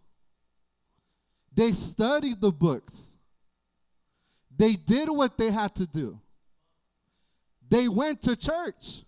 They 1.55 1.73
studied 1.73 2.41
the 2.41 2.53
books. 2.53 2.95
They 4.57 4.75
did 4.75 5.09
what 5.09 5.39
they 5.39 5.51
had 5.51 5.75
to 5.77 5.87
do. 5.87 6.21
They 7.69 7.89
went 7.89 8.23
to 8.23 8.37
church. 8.37 9.05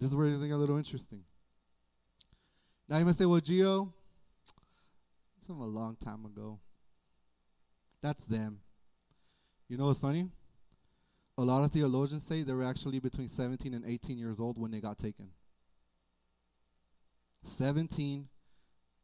This 0.00 0.10
is 0.10 0.16
where 0.16 0.26
it's 0.26 0.36
a 0.36 0.56
little 0.56 0.76
interesting. 0.76 1.20
Now 2.88 2.98
you 2.98 3.04
might 3.04 3.16
say, 3.16 3.26
well, 3.26 3.40
Gio, 3.40 3.92
it's 5.38 5.46
from 5.46 5.60
a 5.60 5.66
long 5.66 5.96
time 6.02 6.24
ago. 6.24 6.58
That's 8.02 8.22
them. 8.24 8.60
You 9.68 9.78
know 9.78 9.86
what's 9.86 10.00
funny? 10.00 10.28
A 11.38 11.42
lot 11.42 11.64
of 11.64 11.72
theologians 11.72 12.24
say 12.28 12.42
they 12.42 12.52
were 12.52 12.64
actually 12.64 13.00
between 13.00 13.30
17 13.30 13.74
and 13.74 13.84
18 13.84 14.18
years 14.18 14.38
old 14.38 14.58
when 14.58 14.70
they 14.70 14.80
got 14.80 14.98
taken. 14.98 15.30
17, 17.58 18.28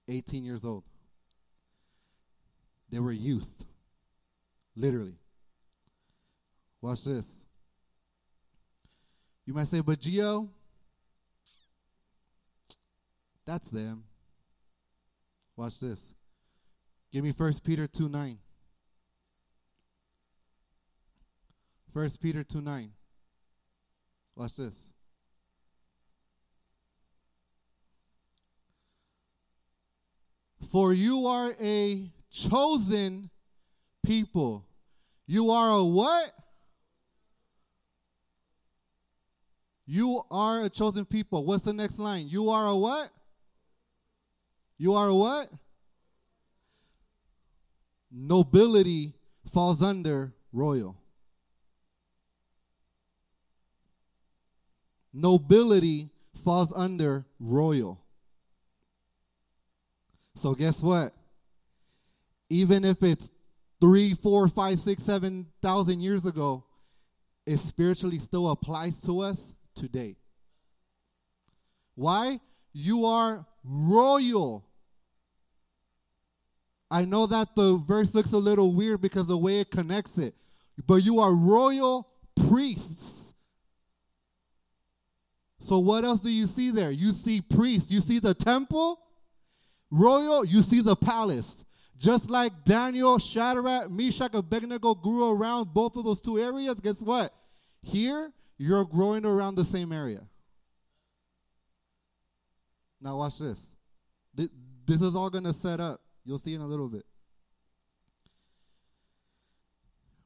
18 0.09 0.45
years 0.45 0.65
old. 0.65 0.85
They 2.91 2.99
were 2.99 3.13
youth. 3.13 3.47
Literally. 4.77 5.15
Watch 6.81 7.05
this. 7.05 7.25
You 9.47 9.55
might 9.55 9.69
say, 9.69 9.81
but 9.81 10.01
Gio, 10.01 10.49
that's 13.45 13.69
them. 13.69 14.05
Watch 15.57 15.81
this. 15.81 16.01
Give 17.13 17.25
me 17.25 17.35
1 17.37 17.55
Peter 17.65 17.87
2 17.87 18.09
9. 18.09 18.39
1 21.93 22.11
Peter 22.23 22.45
2 22.45 22.61
9. 22.61 22.93
Watch 24.37 24.57
this. 24.57 24.75
For 30.71 30.93
you 30.93 31.27
are 31.27 31.53
a 31.61 32.09
chosen 32.31 33.31
people. 34.05 34.65
You 35.27 35.51
are 35.51 35.71
a 35.71 35.85
what? 35.85 36.35
You 39.87 40.23
are 40.31 40.63
a 40.63 40.71
chosen 40.71 41.05
people. 41.05 41.45
What's 41.45 41.65
the 41.65 41.73
next 41.73 41.99
line? 41.99 42.29
You 42.29 42.51
are 42.51 42.67
a 42.67 42.77
what? 42.77 43.11
You 44.79 44.95
are 44.95 45.09
a 45.09 45.15
what? 45.15 45.51
Nobility 48.11 49.15
falls 49.53 49.83
under 49.83 50.33
royal. 50.53 50.97
Nobility 55.13 56.09
falls 56.45 56.73
under 56.75 57.25
royal. 57.39 58.01
So 60.41 60.55
guess 60.55 60.81
what? 60.81 61.13
Even 62.51 62.85
if 62.85 63.03
it's 63.03 63.31
three, 63.81 64.15
four, 64.15 64.49
five, 64.49 64.79
six, 64.79 65.03
seven 65.05 65.47
thousand 65.63 66.01
years 66.01 66.27
ago, 66.27 66.65
it 67.47 67.59
spiritually 67.61 68.19
still 68.19 68.51
applies 68.51 69.01
to 69.01 69.21
us 69.21 69.39
today. 69.75 70.17
Why? 71.95 72.41
You 72.73 73.07
are 73.07 73.47
royal. 73.65 74.65
I 76.91 77.05
know 77.05 77.27
that 77.27 77.55
the 77.55 77.77
verse 77.77 78.13
looks 78.13 78.33
a 78.33 78.39
little 78.39 78.75
weird 78.75 79.01
because 79.01 79.27
the 79.27 79.39
way 79.39 79.61
it 79.61 79.71
connects 79.71 80.19
it, 80.19 80.35
but 80.87 80.97
you 80.97 81.21
are 81.21 81.33
royal 81.33 82.09
priests. 82.49 83.05
So, 85.61 85.79
what 85.79 86.05
else 86.05 86.21
do 86.21 86.31
you 86.31 86.47
see 86.47 86.71
there? 86.71 86.91
You 86.91 87.13
see 87.13 87.41
priests, 87.41 87.93
you 87.93 88.01
see 88.01 88.19
the 88.19 88.35
temple, 88.35 88.99
royal, 89.91 90.45
you 90.45 90.63
see 90.63 90.81
the 90.81 90.97
palace. 90.97 91.60
Just 92.01 92.31
like 92.31 92.65
Daniel, 92.65 93.19
Shadrach, 93.19 93.91
Meshach, 93.91 94.33
Abednego 94.33 94.95
grew 94.95 95.31
around 95.31 95.75
both 95.75 95.97
of 95.97 96.05
those 96.05 96.19
two 96.19 96.39
areas, 96.39 96.81
guess 96.81 96.99
what? 96.99 97.35
Here, 97.83 98.33
you're 98.57 98.87
growing 98.87 99.27
around 99.27 99.57
the 99.57 99.67
same 99.67 99.93
area. 99.93 100.23
Now, 103.03 103.19
watch 103.19 103.39
this. 103.39 103.59
This 104.35 105.03
is 105.03 105.15
all 105.15 105.29
going 105.29 105.45
to 105.45 105.53
set 105.53 105.79
up. 105.79 106.01
You'll 106.25 106.39
see 106.39 106.55
in 106.55 106.63
a 106.63 106.67
little 106.67 106.89
bit. 106.89 107.05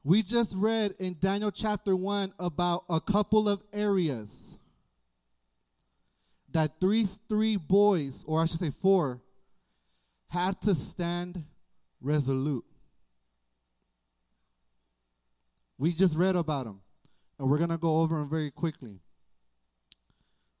We 0.05 0.23
just 0.23 0.55
read 0.55 0.95
in 0.99 1.17
Daniel 1.19 1.51
chapter 1.51 1.93
1 1.93 2.35
about 2.39 2.85
a 2.89 3.01
couple 3.01 3.49
of 3.49 3.61
areas 3.73 4.29
that 6.51 6.79
three 6.79 7.05
three 7.27 7.57
boys, 7.57 8.23
or 8.25 8.41
I 8.41 8.45
should 8.45 8.59
say 8.59 8.71
four, 8.81 9.19
had 10.29 10.61
to 10.61 10.73
stand 10.73 11.43
resolute. 12.05 12.63
We 15.77 15.91
just 15.91 16.15
read 16.15 16.35
about 16.35 16.65
them, 16.65 16.81
and 17.39 17.49
we're 17.49 17.57
going 17.57 17.71
to 17.71 17.77
go 17.77 17.99
over 18.01 18.15
them 18.17 18.29
very 18.29 18.51
quickly. 18.51 18.99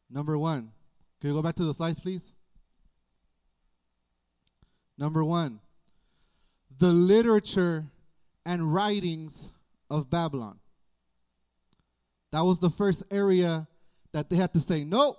Number 0.09 0.37
one, 0.37 0.71
can 1.21 1.29
you 1.29 1.35
go 1.35 1.41
back 1.41 1.55
to 1.55 1.63
the 1.63 1.73
slides, 1.73 1.99
please? 1.99 2.23
Number 4.97 5.23
one, 5.23 5.59
the 6.79 6.87
literature 6.87 7.85
and 8.45 8.73
writings 8.73 9.31
of 9.89 10.09
Babylon. 10.09 10.59
That 12.31 12.41
was 12.41 12.59
the 12.59 12.69
first 12.69 13.03
area 13.11 13.67
that 14.13 14.29
they 14.29 14.35
had 14.35 14.51
to 14.53 14.59
say, 14.59 14.83
nope, 14.83 15.17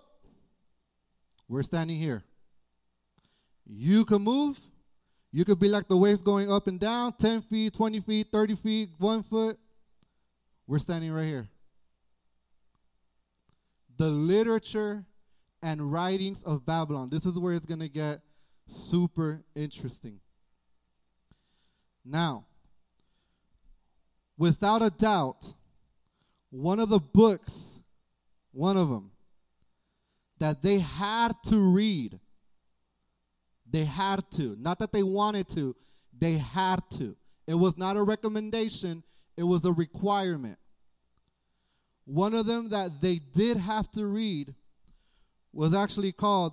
we're 1.49 1.63
standing 1.63 1.97
here. 1.97 2.25
You 3.67 4.05
can 4.05 4.23
move. 4.23 4.59
You 5.37 5.45
could 5.45 5.61
be 5.61 5.69
like 5.69 5.87
the 5.87 5.99
waves 5.99 6.23
going 6.23 6.51
up 6.51 6.67
and 6.67 6.81
down 6.81 7.13
10 7.21 7.43
feet, 7.43 7.75
20 7.75 8.01
feet, 8.01 8.29
30 8.33 8.57
feet, 8.57 8.89
one 8.97 9.23
foot. 9.23 9.59
We're 10.67 10.79
standing 10.79 11.13
right 11.13 11.27
here. 11.27 11.47
The 13.99 14.07
literature 14.07 15.05
and 15.63 15.93
writings 15.93 16.39
of 16.43 16.65
Babylon. 16.65 17.11
This 17.11 17.27
is 17.27 17.39
where 17.39 17.53
it's 17.53 17.67
going 17.67 17.81
to 17.81 17.89
get 17.91 18.23
super 18.67 19.43
interesting. 19.55 20.21
Now, 22.03 22.47
without 24.39 24.81
a 24.81 24.89
doubt, 24.89 25.45
one 26.49 26.81
of 26.81 26.89
the 26.89 27.01
books, 27.01 27.53
one 28.53 28.79
of 28.79 28.89
them, 28.89 29.11
that 30.39 30.63
they 30.63 30.79
had 30.79 31.33
to 31.51 31.59
read, 31.59 32.21
they 33.71 33.85
had 33.85 34.25
to, 34.33 34.57
not 34.61 34.79
that 34.79 34.93
they 34.93 35.03
wanted 35.03 35.49
to, 35.51 35.75
they 36.19 36.39
had 36.39 36.81
to. 36.99 37.17
It 37.47 37.55
was 37.55 37.77
not 37.77 37.97
a 37.97 38.03
recommendation, 38.03 39.03
it 39.37 39.43
was 39.43 39.65
a 39.65 39.73
requirement. 39.73 40.59
One 42.05 42.35
of 42.35 42.47
them 42.47 42.71
that 42.71 43.01
they 43.01 43.21
did 43.35 43.57
have 43.57 43.91
to 43.93 44.07
read 44.07 44.55
was 45.53 45.75
actually 45.75 46.13
called 46.13 46.53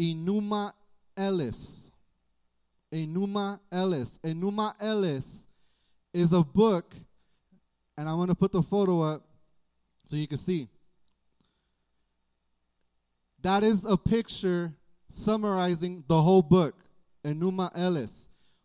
Enuma 0.00 0.72
Elish. 1.16 1.90
Enuma 2.92 3.58
Elish. 3.72 4.10
Enuma 4.24 4.74
Elish 4.80 5.26
is 6.14 6.32
a 6.32 6.42
book, 6.42 6.94
and 7.96 8.08
I'm 8.08 8.16
going 8.16 8.28
to 8.28 8.34
put 8.34 8.52
the 8.52 8.62
photo 8.62 9.02
up 9.02 9.24
so 10.08 10.16
you 10.16 10.28
can 10.28 10.38
see. 10.38 10.68
That 13.42 13.62
is 13.62 13.84
a 13.84 13.96
picture 13.96 14.72
summarizing 15.10 16.04
the 16.08 16.20
whole 16.20 16.42
book, 16.42 16.74
Enuma 17.24 17.74
Elish. 17.76 18.10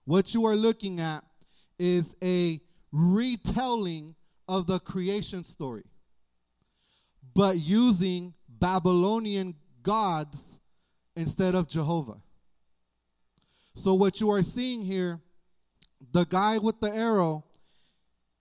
What 0.05 0.33
you 0.33 0.45
are 0.45 0.55
looking 0.55 0.99
at 0.99 1.23
is 1.79 2.05
a 2.21 2.59
retelling 2.91 4.15
of 4.47 4.67
the 4.67 4.79
creation 4.79 5.43
story, 5.43 5.83
but 7.33 7.57
using 7.57 8.33
Babylonian 8.47 9.55
gods 9.81 10.37
instead 11.15 11.55
of 11.55 11.67
Jehovah. 11.67 12.17
So, 13.75 13.93
what 13.93 14.21
you 14.21 14.29
are 14.29 14.43
seeing 14.43 14.83
here, 14.83 15.19
the 16.11 16.25
guy 16.25 16.57
with 16.57 16.79
the 16.79 16.93
arrow, 16.93 17.43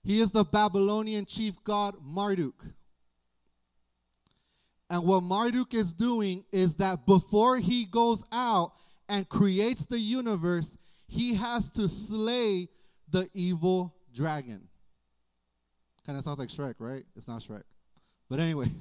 he 0.05 0.21
is 0.21 0.31
the 0.31 0.45
Babylonian 0.45 1.25
chief 1.25 1.55
god 1.65 1.97
Marduk. 2.03 2.65
And 4.93 5.05
what 5.05 5.23
Marduk 5.23 5.73
is 5.73 5.95
doing 5.95 6.45
is 6.53 6.75
that 6.75 7.07
before 7.07 7.57
he 7.57 7.87
goes 7.87 8.23
out 8.31 8.75
and 9.09 9.27
creates 9.27 9.87
the 9.87 9.99
universe, 9.99 10.77
he 11.07 11.33
has 11.33 11.71
to 11.73 11.89
slay 11.89 12.69
the 13.11 13.27
evil 13.33 13.95
dragon. 14.15 14.69
Kind 16.05 16.19
of 16.19 16.27
sounds 16.27 16.39
like 16.39 16.51
Shrek, 16.51 16.75
right? 16.79 17.07
It's 17.17 17.27
not 17.27 17.43
Shrek. 17.43 17.63
But, 18.29 18.39
anyways, 18.39 18.69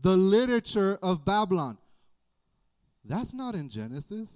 the 0.00 0.16
literature 0.16 0.98
of 1.02 1.22
Babylon. 1.22 1.76
That's 3.04 3.34
not 3.34 3.54
in 3.54 3.68
Genesis. 3.68 4.28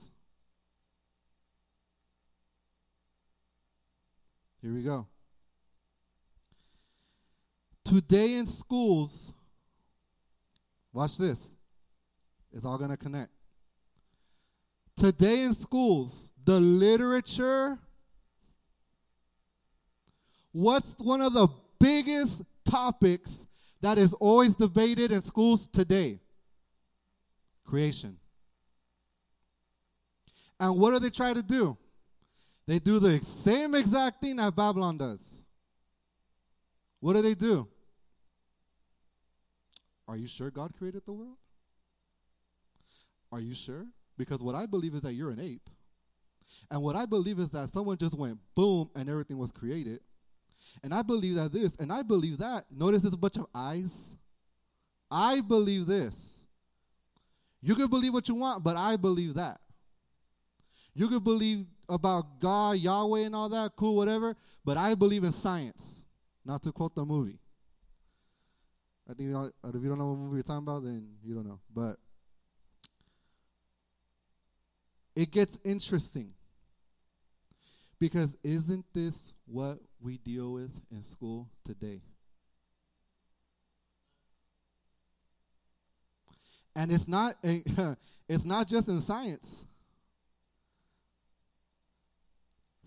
Here 4.61 4.75
we 4.75 4.83
go. 4.83 5.07
Today 7.95 8.35
in 8.35 8.47
schools, 8.47 9.33
watch 10.93 11.17
this. 11.17 11.39
It's 12.53 12.65
all 12.65 12.77
going 12.77 12.91
to 12.91 12.97
connect. 12.97 13.31
Today 14.97 15.43
in 15.43 15.55
schools, 15.55 16.13
the 16.45 16.59
literature 16.59 17.79
What's 20.55 20.89
one 20.99 21.21
of 21.21 21.33
the 21.33 21.49
biggest 21.81 22.41
topics 22.65 23.31
that 23.81 23.99
is 23.99 24.13
always 24.15 24.55
debated 24.55 25.11
in 25.11 25.21
schools 25.21 25.67
today? 25.67 26.21
Creation. 27.65 28.17
And 30.61 30.79
what 30.79 30.93
do 30.93 31.01
they 31.01 31.11
try 31.11 31.35
to 31.35 31.43
do? 31.43 31.77
They 32.69 32.79
do 32.79 33.01
the 33.01 33.21
same 33.43 33.75
exact 33.75 34.21
thing 34.21 34.37
that 34.37 34.55
Babylon 34.55 34.97
does. 34.97 35.21
What 37.01 37.15
do 37.15 37.23
they 37.23 37.35
do? 37.35 37.69
Are 40.07 40.17
you 40.17 40.27
sure 40.27 40.51
God 40.51 40.73
created 40.77 41.03
the 41.07 41.13
world? 41.13 41.37
Are 43.33 43.41
you 43.41 43.55
sure? 43.55 43.87
Because 44.17 44.41
what 44.41 44.55
I 44.55 44.67
believe 44.67 44.95
is 44.95 45.03
that 45.03 45.15
you're 45.15 45.31
an 45.31 45.41
ape. 45.41 45.69
And 46.71 46.83
what 46.83 46.97
I 46.97 47.07
believe 47.07 47.39
is 47.39 47.49
that 47.51 47.73
someone 47.73 47.97
just 47.97 48.17
went 48.17 48.39
boom 48.55 48.91
and 48.95 49.09
everything 49.09 49.39
was 49.39 49.51
created. 49.51 50.01
And 50.83 50.95
I 50.95 51.03
believe 51.03 51.37
that 51.37 51.53
this, 51.53 51.73
and 51.79 51.93
I 51.93 52.03
believe 52.03 52.39
that. 52.39 52.67
Notice 52.71 53.03
there's 53.03 53.15
a 53.15 53.19
bunch 53.19 53.37
of 53.37 53.47
eyes. 53.55 53.91
I 55.11 55.41
believe 55.41 55.87
this. 55.87 56.15
You 57.61 57.75
can 57.75 57.89
believe 57.89 58.13
what 58.13 58.29
you 58.29 58.35
want, 58.35 58.63
but 58.63 58.77
I 58.77 58.97
believe 58.97 59.35
that. 59.35 59.61
You 60.95 61.09
can 61.09 61.21
believe 61.21 61.67
about 61.89 62.41
God, 62.41 62.79
Yahweh, 62.79 63.21
and 63.21 63.35
all 63.35 63.49
that, 63.49 63.73
cool, 63.77 63.97
whatever, 63.97 64.37
but 64.65 64.77
I 64.77 64.95
believe 64.95 65.25
in 65.25 65.33
science. 65.33 65.83
Not 66.45 66.63
to 66.65 66.73
quote 66.73 66.95
the 66.95 67.05
movie. 67.05 67.39
I 69.09 69.13
think 69.15 69.29
you 69.29 69.37
uh, 69.37 69.69
if 69.69 69.83
you 69.83 69.89
don't 69.89 69.99
know 69.99 70.09
what 70.09 70.19
movie 70.19 70.37
you're 70.37 70.43
talking 70.43 70.67
about, 70.67 70.85
then 70.85 71.07
you 71.23 71.35
don't 71.35 71.47
know. 71.47 71.61
But 71.75 71.99
it 75.15 75.31
gets 75.31 75.57
interesting. 75.65 76.33
Because 78.01 78.29
isn't 78.43 78.85
this 78.93 79.15
what 79.47 79.79
we 80.01 80.19
deal 80.19 80.53
with 80.53 80.71
in 80.91 81.03
school 81.03 81.49
today? 81.65 82.03
And 86.77 86.91
it's 86.91 87.07
not 87.07 87.37
a, 87.45 87.63
it's 88.29 88.45
not 88.45 88.69
just 88.69 88.89
in 88.89 89.01
science. 89.03 89.49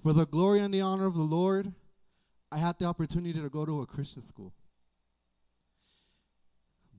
For 0.04 0.14
the 0.14 0.26
glory 0.26 0.60
and 0.60 0.74
the 0.74 0.82
honor 0.82 1.06
of 1.06 1.16
the 1.16 1.22
Lord, 1.22 1.72
I 2.52 2.58
had 2.58 2.78
the 2.80 2.86
opportunity 2.86 3.42
to 3.42 3.50
go 3.50 3.66
to 3.66 3.82
a 3.82 3.86
Christian 3.86 4.22
school. 4.22 4.54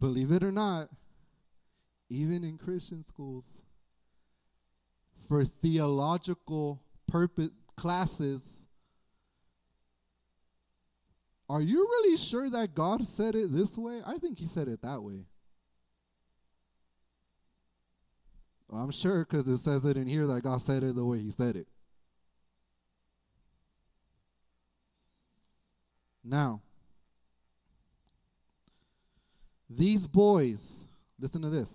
Believe 0.01 0.31
it 0.31 0.43
or 0.43 0.53
not, 0.53 0.89
even 2.09 2.45
in 2.45 2.57
Christian 2.57 3.05
schools, 3.05 3.45
for 5.29 5.45
theological 5.45 6.81
purpose 7.09 7.51
classes, 7.77 8.41
are 11.49 11.61
you 11.61 11.79
really 11.79 12.17
sure 12.17 12.49
that 12.51 12.75
God 12.75 13.07
said 13.07 13.35
it 13.35 13.53
this 13.53 13.77
way? 13.77 14.01
I 14.07 14.19
think 14.19 14.39
He 14.39 14.47
said 14.47 14.69
it 14.69 14.83
that 14.83 15.03
way. 15.03 15.25
I'm 18.71 18.91
sure 18.91 19.25
because 19.25 19.49
it 19.49 19.61
says 19.61 19.85
it 19.85 19.97
in 19.97 20.07
here 20.07 20.27
that 20.27 20.43
God 20.43 20.61
said 20.67 20.83
it 20.83 20.95
the 20.95 21.05
way 21.05 21.21
He 21.21 21.33
said 21.33 21.57
it. 21.57 21.67
Now, 26.23 26.61
these 29.70 30.07
boys, 30.07 30.61
listen 31.20 31.42
to 31.42 31.50
this. 31.50 31.68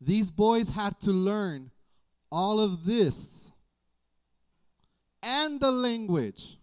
These 0.00 0.30
boys 0.30 0.68
had 0.68 0.98
to 1.00 1.10
learn 1.10 1.70
all 2.30 2.58
of 2.60 2.84
this 2.84 3.14
and 5.22 5.60
the 5.60 5.70
language. 5.70 6.58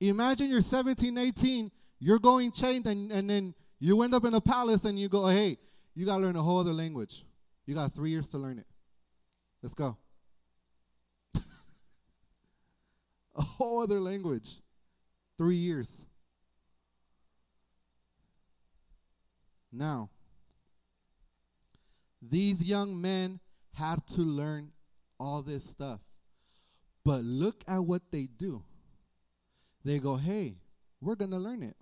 Imagine 0.00 0.48
you're 0.50 0.60
17, 0.60 1.18
18, 1.18 1.70
you're 1.98 2.18
going 2.18 2.52
chained, 2.52 2.86
and, 2.86 3.10
and 3.10 3.28
then 3.28 3.54
you 3.80 4.02
end 4.02 4.14
up 4.14 4.24
in 4.24 4.34
a 4.34 4.40
palace 4.40 4.84
and 4.84 4.98
you 4.98 5.08
go, 5.08 5.26
hey, 5.26 5.58
you 5.94 6.06
got 6.06 6.18
to 6.18 6.22
learn 6.22 6.36
a 6.36 6.42
whole 6.42 6.58
other 6.58 6.72
language. 6.72 7.24
You 7.66 7.74
got 7.74 7.94
three 7.94 8.10
years 8.10 8.28
to 8.28 8.38
learn 8.38 8.58
it. 8.58 8.66
Let's 9.62 9.74
go. 9.74 9.96
A 13.34 13.42
whole 13.42 13.82
other 13.82 13.98
language. 13.98 14.48
Three 15.38 15.56
years. 15.56 15.88
Now, 19.76 20.08
these 22.22 22.62
young 22.62 23.00
men 23.00 23.40
had 23.74 24.06
to 24.08 24.22
learn 24.22 24.72
all 25.20 25.42
this 25.42 25.64
stuff. 25.64 26.00
But 27.04 27.22
look 27.22 27.62
at 27.68 27.78
what 27.78 28.02
they 28.10 28.26
do. 28.38 28.62
They 29.84 29.98
go, 29.98 30.16
hey, 30.16 30.56
we're 31.00 31.14
going 31.14 31.30
to 31.30 31.38
learn 31.38 31.62
it. 31.62 31.76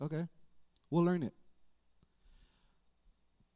Okay, 0.00 0.26
we'll 0.90 1.04
learn 1.04 1.22
it. 1.22 1.32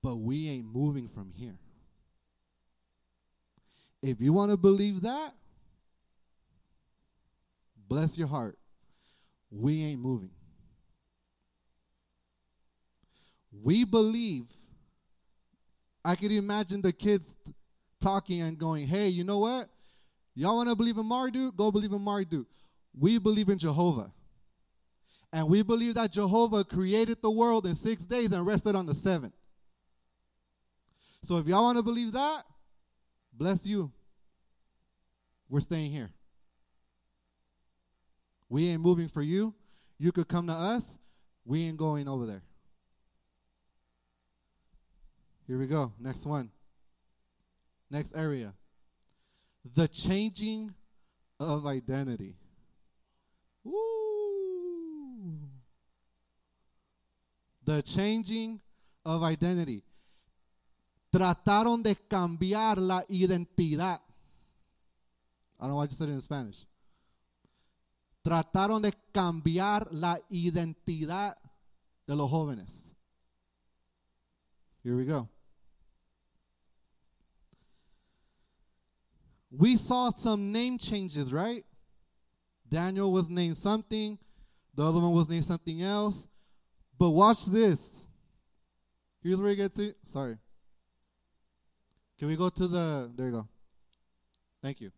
But 0.03 0.17
we 0.17 0.49
ain't 0.49 0.65
moving 0.65 1.09
from 1.09 1.33
here. 1.37 1.59
If 4.03 4.21
you 4.21 4.33
want 4.33 4.51
to 4.51 4.57
believe 4.57 5.03
that, 5.03 5.35
bless 7.87 8.17
your 8.17 8.29
heart. 8.29 8.59
We 9.51 9.85
ain't 9.85 10.01
moving. 10.01 10.31
We 13.53 13.85
believe. 13.85 14.47
I 16.05 16.17
could 16.17 16.33
imagine 16.33 16.81
the 16.81 16.93
kids 16.93 17.25
talking 18.01 18.41
and 18.41 18.59
going, 18.59 18.87
hey, 18.87 19.09
you 19.09 19.25
know 19.25 19.39
what? 19.39 19.69
Y'all 20.35 20.57
want 20.57 20.69
to 20.69 20.75
believe 20.75 20.97
in 20.97 21.07
Marduk? 21.07 21.57
Go 21.57 21.71
believe 21.71 21.93
in 21.93 22.01
Marduk. 22.01 22.47
We 22.99 23.19
believe 23.19 23.49
in 23.49 23.59
Jehovah. 23.59 24.11
And 25.33 25.49
we 25.49 25.63
believe 25.63 25.95
that 25.95 26.11
Jehovah 26.11 26.65
created 26.65 27.19
the 27.23 27.31
world 27.31 27.67
in 27.67 27.75
six 27.75 28.03
days 28.03 28.33
and 28.33 28.47
rested 28.47 28.75
on 28.75 28.87
the 28.87 28.95
seventh. 28.95 29.35
So 31.23 31.37
if 31.37 31.47
y'all 31.47 31.63
want 31.63 31.77
to 31.77 31.83
believe 31.83 32.13
that, 32.13 32.45
bless 33.33 33.67
you. 33.67 33.93
We're 35.49 35.61
staying 35.61 35.93
here. 35.93 36.11
We 38.49 38.69
ain't 38.69 38.81
moving 38.81 39.09
for 39.09 39.23
you. 39.23 39.55
You 39.99 40.13
could 40.13 40.29
come 40.29 40.47
to 40.47 40.53
us. 40.53 40.85
We 41.45 41.65
ain't 41.65 41.77
going 41.77 42.09
over 42.09 42.27
there. 42.27 42.43
Here 45.51 45.59
we 45.59 45.67
go. 45.67 45.93
Next 45.99 46.25
one. 46.25 46.49
Next 47.91 48.13
area. 48.15 48.55
The 49.75 49.89
changing 49.89 50.73
of 51.41 51.67
identity. 51.67 52.37
Ooh. 53.67 55.41
The 57.65 57.83
changing 57.83 58.61
of 59.05 59.25
identity. 59.25 59.83
Trataron 61.13 61.83
de 61.83 61.97
cambiar 61.97 62.77
la 62.79 63.03
identidad. 63.11 63.99
I 65.59 65.63
don't 65.63 65.71
know 65.71 65.77
why 65.79 65.83
I 65.83 65.87
just 65.89 65.99
said 65.99 66.11
it 66.11 66.13
in 66.13 66.21
Spanish. 66.21 66.65
Trataron 68.25 68.83
de 68.83 68.93
cambiar 69.13 69.89
la 69.91 70.17
identidad 70.31 71.35
de 72.07 72.15
los 72.15 72.31
jóvenes. 72.31 72.71
Here 74.85 74.95
we 74.95 75.05
go. 75.05 75.29
We 79.51 79.77
saw 79.77 80.11
some 80.11 80.53
name 80.53 80.79
changes, 80.79 81.33
right? 81.33 81.65
Daniel 82.69 83.13
was 83.13 83.29
named 83.29 83.57
something, 83.57 84.19
the 84.75 84.85
other 84.85 85.01
one 85.01 85.13
was 85.13 85.29
named 85.29 85.45
something 85.45 85.83
else. 85.83 86.27
But 86.99 87.11
watch 87.11 87.47
this. 87.47 87.79
Here's 89.23 89.39
where 89.39 89.51
you 89.51 89.57
get 89.57 89.75
to. 89.77 89.95
Sorry. 90.13 90.37
Can 92.19 92.29
we 92.29 92.37
go 92.37 92.51
to 92.51 92.69
the. 92.69 93.11
There 93.17 93.27
you 93.27 93.33
go. 93.33 93.49
Thank 94.63 94.81
you. 94.81 94.93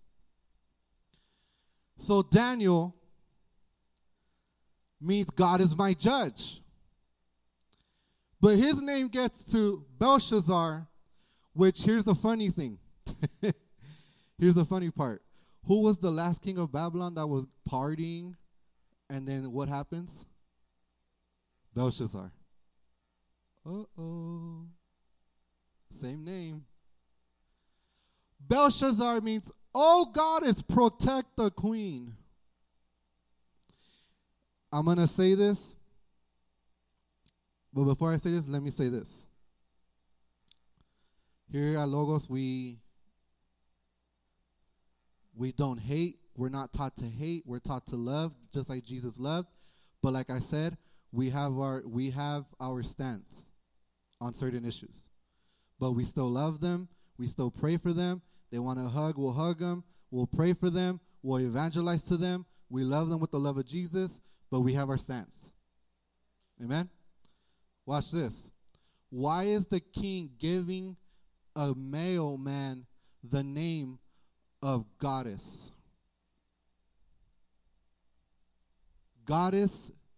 So 1.99 2.23
Daniel 2.23 2.95
means 5.01 5.31
God 5.31 5.61
is 5.61 5.77
my 5.77 5.95
judge. 5.95 6.61
But 8.41 8.57
his 8.57 8.81
name 8.81 9.07
gets 9.07 9.43
to 9.53 9.85
Belshazzar, 9.99 10.88
which 11.53 11.83
here's 11.83 12.03
the 12.03 12.17
funny 12.17 12.51
thing. 12.51 12.79
here's 14.42 14.55
the 14.55 14.64
funny 14.64 14.90
part. 14.90 15.22
Who 15.66 15.83
was 15.83 15.98
the 15.98 16.11
last 16.11 16.42
king 16.42 16.59
of 16.59 16.72
Babylon 16.72 17.14
that 17.14 17.28
was 17.28 17.46
partying? 17.70 18.35
And 19.09 19.26
then 19.26 19.52
what 19.52 19.68
happens? 19.68 20.11
Belshazzar. 21.76 22.33
Uh 23.64 23.85
oh. 23.96 24.64
Same 26.00 26.24
name. 26.24 26.64
Belshazzar 28.40 29.20
means, 29.20 29.48
oh 29.72 30.11
goddess, 30.12 30.61
protect 30.61 31.37
the 31.37 31.52
queen. 31.52 32.12
I'm 34.72 34.87
going 34.87 34.96
to 34.96 35.07
say 35.07 35.37
this. 35.37 35.59
But 37.72 37.85
before 37.85 38.12
I 38.12 38.16
say 38.16 38.33
this, 38.33 38.48
let 38.48 38.62
me 38.62 38.72
say 38.72 38.88
this. 38.88 39.09
Here 41.52 41.78
at 41.78 41.88
Logos, 41.88 42.28
we 42.28 42.78
we 45.35 45.53
don't 45.53 45.79
hate. 45.79 46.16
We're 46.37 46.49
not 46.49 46.73
taught 46.73 46.97
to 46.97 47.05
hate. 47.05 47.45
We're 47.47 47.59
taught 47.59 47.87
to 47.88 47.97
love, 47.97 48.33
just 48.55 48.68
like 48.68 48.85
Jesus 48.85 49.18
loved. 49.18 49.49
But 50.03 50.12
like 50.12 50.31
I 50.31 50.40
said, 50.40 50.77
we 51.12 51.31
have 51.31 51.59
our 51.59 51.83
we 51.87 52.11
have 52.11 52.45
our 52.61 52.83
stance 52.83 53.29
on 54.21 54.33
certain 54.33 54.64
issues. 54.64 55.09
But 55.79 55.92
we 55.92 56.05
still 56.05 56.31
love 56.31 56.61
them. 56.61 56.88
We 57.18 57.29
still 57.29 57.51
pray 57.51 57.77
for 57.77 57.92
them. 57.92 58.23
They 58.51 58.59
want 58.59 58.79
to 58.79 58.88
hug, 58.88 59.18
we'll 59.18 59.33
hug 59.33 59.59
them. 59.59 59.85
We'll 60.11 60.27
pray 60.27 60.53
for 60.53 60.71
them. 60.71 61.01
We'll 61.23 61.40
evangelize 61.40 62.03
to 62.05 62.16
them. 62.16 62.47
We 62.68 62.85
love 62.85 63.09
them 63.09 63.21
with 63.21 63.31
the 63.31 63.38
love 63.38 63.59
of 63.59 63.66
Jesus, 63.66 64.11
but 64.51 64.61
we 64.61 64.75
have 64.75 64.90
our 64.90 64.99
stance. 64.99 65.31
Amen. 66.62 66.88
Watch 67.87 68.11
this. 68.11 68.35
Why 69.11 69.45
is 69.45 69.64
the 69.66 69.81
king 69.81 70.31
giving 70.38 70.97
a 71.55 71.75
male 71.75 72.38
man 72.38 72.87
the 73.23 73.42
name 73.42 73.99
of 74.62 74.85
goddess? 74.98 75.42
Goddess 79.27 79.70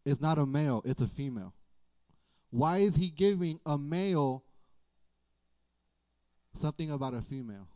is 0.04 0.20
not 0.20 0.38
a 0.38 0.46
male, 0.46 0.82
it's 0.84 1.00
a 1.00 1.08
female. 1.08 1.52
Why 2.50 2.78
is 2.78 2.94
he 2.94 3.10
giving 3.10 3.58
a 3.66 3.76
male 3.76 4.44
something 6.60 6.90
about 6.90 7.14
a 7.14 7.22
female? 7.22 7.68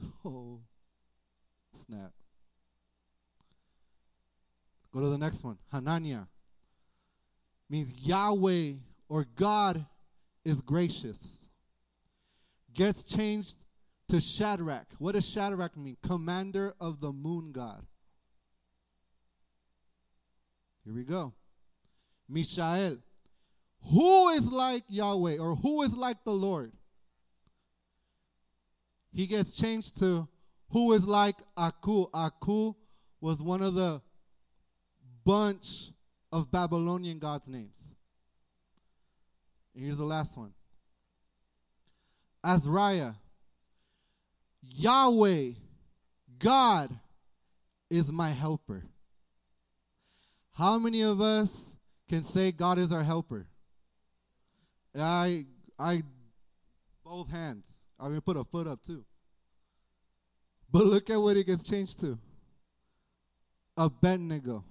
Oh, 0.24 0.58
snap. 1.86 2.10
Go 4.92 5.00
to 5.00 5.08
the 5.08 5.18
next 5.18 5.44
one. 5.44 5.56
Hananiah 5.70 6.24
means 7.70 7.92
Yahweh 8.02 8.72
or 9.08 9.26
God 9.36 9.84
is 10.44 10.60
gracious. 10.62 11.38
Gets 12.74 13.02
changed 13.02 13.56
to 14.08 14.20
Shadrach. 14.20 14.86
What 14.98 15.12
does 15.12 15.28
Shadrach 15.28 15.76
mean? 15.76 15.96
Commander 16.02 16.74
of 16.80 17.00
the 17.00 17.12
moon 17.12 17.52
god. 17.52 17.84
Here 20.84 20.94
we 20.94 21.02
go. 21.02 21.32
Mishael. 22.28 22.98
Who 23.92 24.28
is 24.30 24.46
like 24.50 24.84
Yahweh 24.88 25.38
or 25.38 25.56
who 25.56 25.82
is 25.82 25.94
like 25.94 26.24
the 26.24 26.32
Lord? 26.32 26.72
He 29.12 29.26
gets 29.26 29.56
changed 29.56 29.98
to 29.98 30.28
who 30.70 30.92
is 30.92 31.06
like 31.06 31.36
Aku. 31.56 32.06
Aku 32.12 32.74
was 33.20 33.40
one 33.40 33.62
of 33.62 33.74
the 33.74 34.00
bunch 35.24 35.90
of 36.32 36.50
Babylonian 36.50 37.18
gods' 37.18 37.48
names. 37.48 37.76
Here's 39.74 39.96
the 39.96 40.04
last 40.04 40.36
one 40.36 40.52
Azariah. 42.44 43.12
Yahweh, 44.70 45.52
God, 46.38 46.98
is 47.90 48.10
my 48.10 48.30
helper. 48.30 48.84
How 50.52 50.78
many 50.78 51.02
of 51.02 51.20
us 51.20 51.48
can 52.08 52.24
say 52.24 52.52
God 52.52 52.78
is 52.78 52.92
our 52.92 53.02
helper? 53.02 53.46
I, 54.98 55.44
I, 55.78 56.02
both 57.04 57.30
hands. 57.30 57.64
I'm 58.00 58.08
going 58.08 58.18
to 58.18 58.22
put 58.22 58.36
a 58.36 58.44
foot 58.44 58.66
up 58.66 58.82
too. 58.82 59.04
But 60.72 60.86
look 60.86 61.10
at 61.10 61.20
what 61.20 61.36
it 61.36 61.44
gets 61.44 61.68
changed 61.68 62.00
to 62.00 62.18
Abednego 63.76 64.64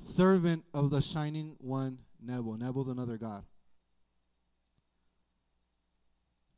servant 0.00 0.64
of 0.74 0.90
the 0.90 1.00
shining 1.00 1.56
one, 1.58 1.98
Nebo. 2.22 2.56
Nebo's 2.56 2.88
another 2.88 3.16
god. 3.16 3.44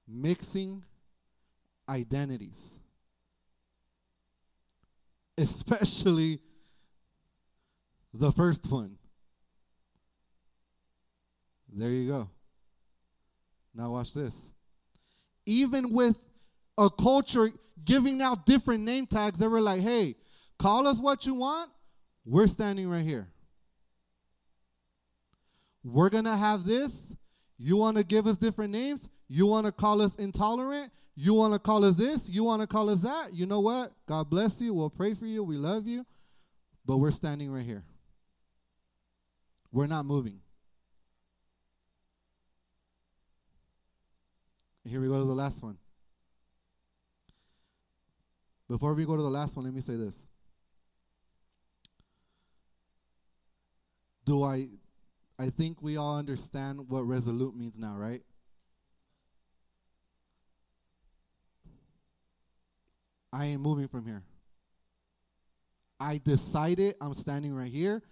Mixing 0.09 0.85
identities, 1.89 2.59
especially 5.39 6.41
the 8.15 8.33
first 8.33 8.71
one. 8.71 8.97
There 11.75 11.91
you 11.91 12.09
go. 12.09 12.29
Now, 13.75 13.93
watch 13.93 14.13
this. 14.13 14.35
Even 15.47 15.93
with 15.93 16.17
a 16.77 16.91
culture, 16.91 17.51
giving 17.85 18.21
out 18.21 18.47
different 18.47 18.85
name 18.85 19.07
tags. 19.07 19.39
They 19.39 19.47
were 19.47 19.61
like, 19.61 19.81
hey, 19.81 20.17
call 20.59 20.87
us 20.87 20.99
what 20.99 21.27
you 21.27 21.35
want. 21.35 21.71
We're 22.25 22.47
standing 22.47 22.89
right 22.89 23.05
here. 23.05 23.29
We're 25.85 26.11
going 26.11 26.25
to 26.25 26.37
have 26.37 26.65
this. 26.65 27.13
You 27.59 27.77
want 27.77 27.97
to 27.97 28.05
give 28.05 28.27
us 28.27 28.37
different 28.37 28.73
names? 28.73 29.09
You 29.33 29.47
want 29.47 29.65
to 29.65 29.73
call 29.73 30.03
us 30.03 30.13
intolerant? 30.19 30.93
You 31.15 31.33
want 31.33 31.55
to 31.55 31.59
call 31.59 31.87
us 31.87 31.97
this? 31.97 32.29
You 32.29 32.45
want 32.45 32.61
to 32.61 32.67
call 32.67 32.91
us 32.91 33.01
that? 33.01 33.33
You 33.33 33.47
know 33.47 33.61
what? 33.61 33.93
God 34.07 34.29
bless 34.29 34.61
you. 34.61 34.75
We'll 34.75 34.91
pray 34.91 35.15
for 35.15 35.25
you. 35.25 35.43
We 35.43 35.57
love 35.57 35.87
you. 35.87 36.05
But 36.85 36.99
we're 36.99 37.13
standing 37.13 37.51
right 37.51 37.65
here. 37.65 37.83
We're 39.73 39.87
not 39.87 40.05
moving. 40.05 40.41
Here 44.85 45.01
we 45.01 45.09
go 45.09 45.19
to 45.19 45.25
the 45.25 45.33
last 45.33 45.63
one. 45.63 45.79
Before 48.69 48.93
we 48.93 49.07
go 49.07 49.17
to 49.17 49.23
the 49.23 49.31
last 49.31 49.57
one, 49.57 49.65
let 49.65 49.73
me 49.73 49.81
say 49.81 49.97
this. 49.97 50.15
Do 54.27 54.43
I 54.43 54.69
I 55.39 55.49
think 55.49 55.81
we 55.81 55.97
all 55.97 56.19
understand 56.19 56.91
what 56.91 57.09
resolute 57.09 57.57
means 57.57 57.79
now, 57.79 57.95
right? 57.97 58.21
I 63.33 63.47
ain't 63.47 63.61
moving 63.61 63.89
from 63.89 64.07
here. 64.07 64.23
I 65.99 66.19
decided 66.19 66.97
I'm 67.01 67.15
standing 67.15 67.55
right 67.55 67.71
here. 67.71 68.03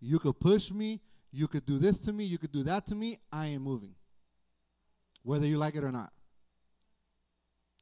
You 0.00 0.18
could 0.18 0.40
push 0.40 0.70
me. 0.70 1.00
You 1.30 1.46
could 1.46 1.66
do 1.66 1.78
this 1.78 1.98
to 2.02 2.12
me. 2.12 2.24
You 2.24 2.38
could 2.38 2.52
do 2.52 2.62
that 2.64 2.86
to 2.86 2.94
me. 2.94 3.18
I 3.32 3.48
ain't 3.48 3.62
moving. 3.62 3.94
Whether 5.22 5.46
you 5.46 5.58
like 5.58 5.74
it 5.74 5.84
or 5.84 5.92
not. 5.92 6.12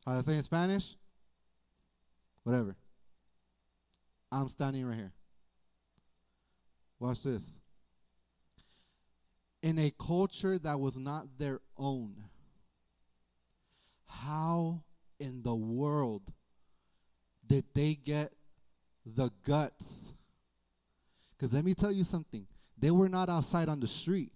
How 0.06 0.18
I 0.18 0.22
say 0.22 0.36
in 0.36 0.42
Spanish? 0.42 0.96
Whatever. 2.42 2.76
I'm 4.30 4.48
standing 4.48 4.84
right 4.84 4.96
here. 4.96 5.12
Watch 6.98 7.22
this. 7.22 7.42
In 9.62 9.78
a 9.78 9.92
culture 9.98 10.58
that 10.58 10.80
was 10.80 10.96
not 10.96 11.26
their 11.38 11.60
own, 11.76 12.14
how 14.06 14.82
in 15.20 15.42
the 15.42 15.54
world 15.54 16.22
did 17.52 17.64
they 17.74 17.94
get 17.94 18.32
the 19.04 19.30
guts? 19.44 19.84
Because 21.36 21.52
let 21.52 21.66
me 21.66 21.74
tell 21.74 21.92
you 21.92 22.02
something. 22.02 22.46
They 22.78 22.90
were 22.90 23.10
not 23.10 23.28
outside 23.28 23.68
on 23.68 23.78
the 23.78 23.86
street. 23.86 24.32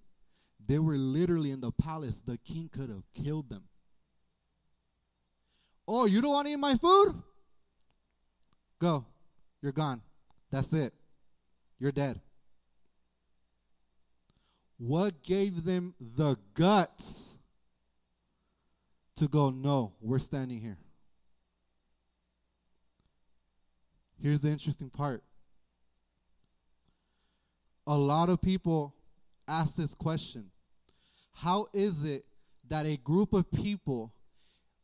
They 0.67 0.79
were 0.79 0.99
literally 0.99 1.51
in 1.51 1.63
the 1.63 1.71
palace. 1.71 2.15
The 2.27 2.37
king 2.37 2.69
could 2.71 2.91
have 2.91 3.05
killed 3.15 3.49
them. 3.49 3.63
Oh, 5.89 6.05
you 6.05 6.21
don't 6.21 6.33
want 6.33 6.47
to 6.47 6.53
eat 6.53 6.59
my 6.59 6.77
food? 6.77 7.15
Go. 8.83 9.07
You're 9.63 9.73
gone. 9.73 10.03
That's 10.51 10.71
it. 10.75 10.93
You're 11.79 11.93
dead. 11.93 12.21
What 14.77 15.23
gave 15.23 15.65
them 15.65 15.95
the 15.99 16.37
guts 16.53 17.03
to 19.17 19.27
go, 19.27 19.49
no, 19.49 19.95
we're 20.03 20.19
standing 20.19 20.61
here? 20.61 20.77
Here's 24.21 24.41
the 24.41 24.49
interesting 24.49 24.91
part. 24.91 25.23
A 27.87 27.97
lot 27.97 28.29
of 28.29 28.41
people 28.41 28.95
ask 29.47 29.77
this 29.77 29.95
question 29.95 30.51
How 31.33 31.69
is 31.73 32.05
it 32.05 32.25
that 32.69 32.87
a 32.87 32.97
group 32.97 33.33
of 33.33 33.51
people, 33.53 34.13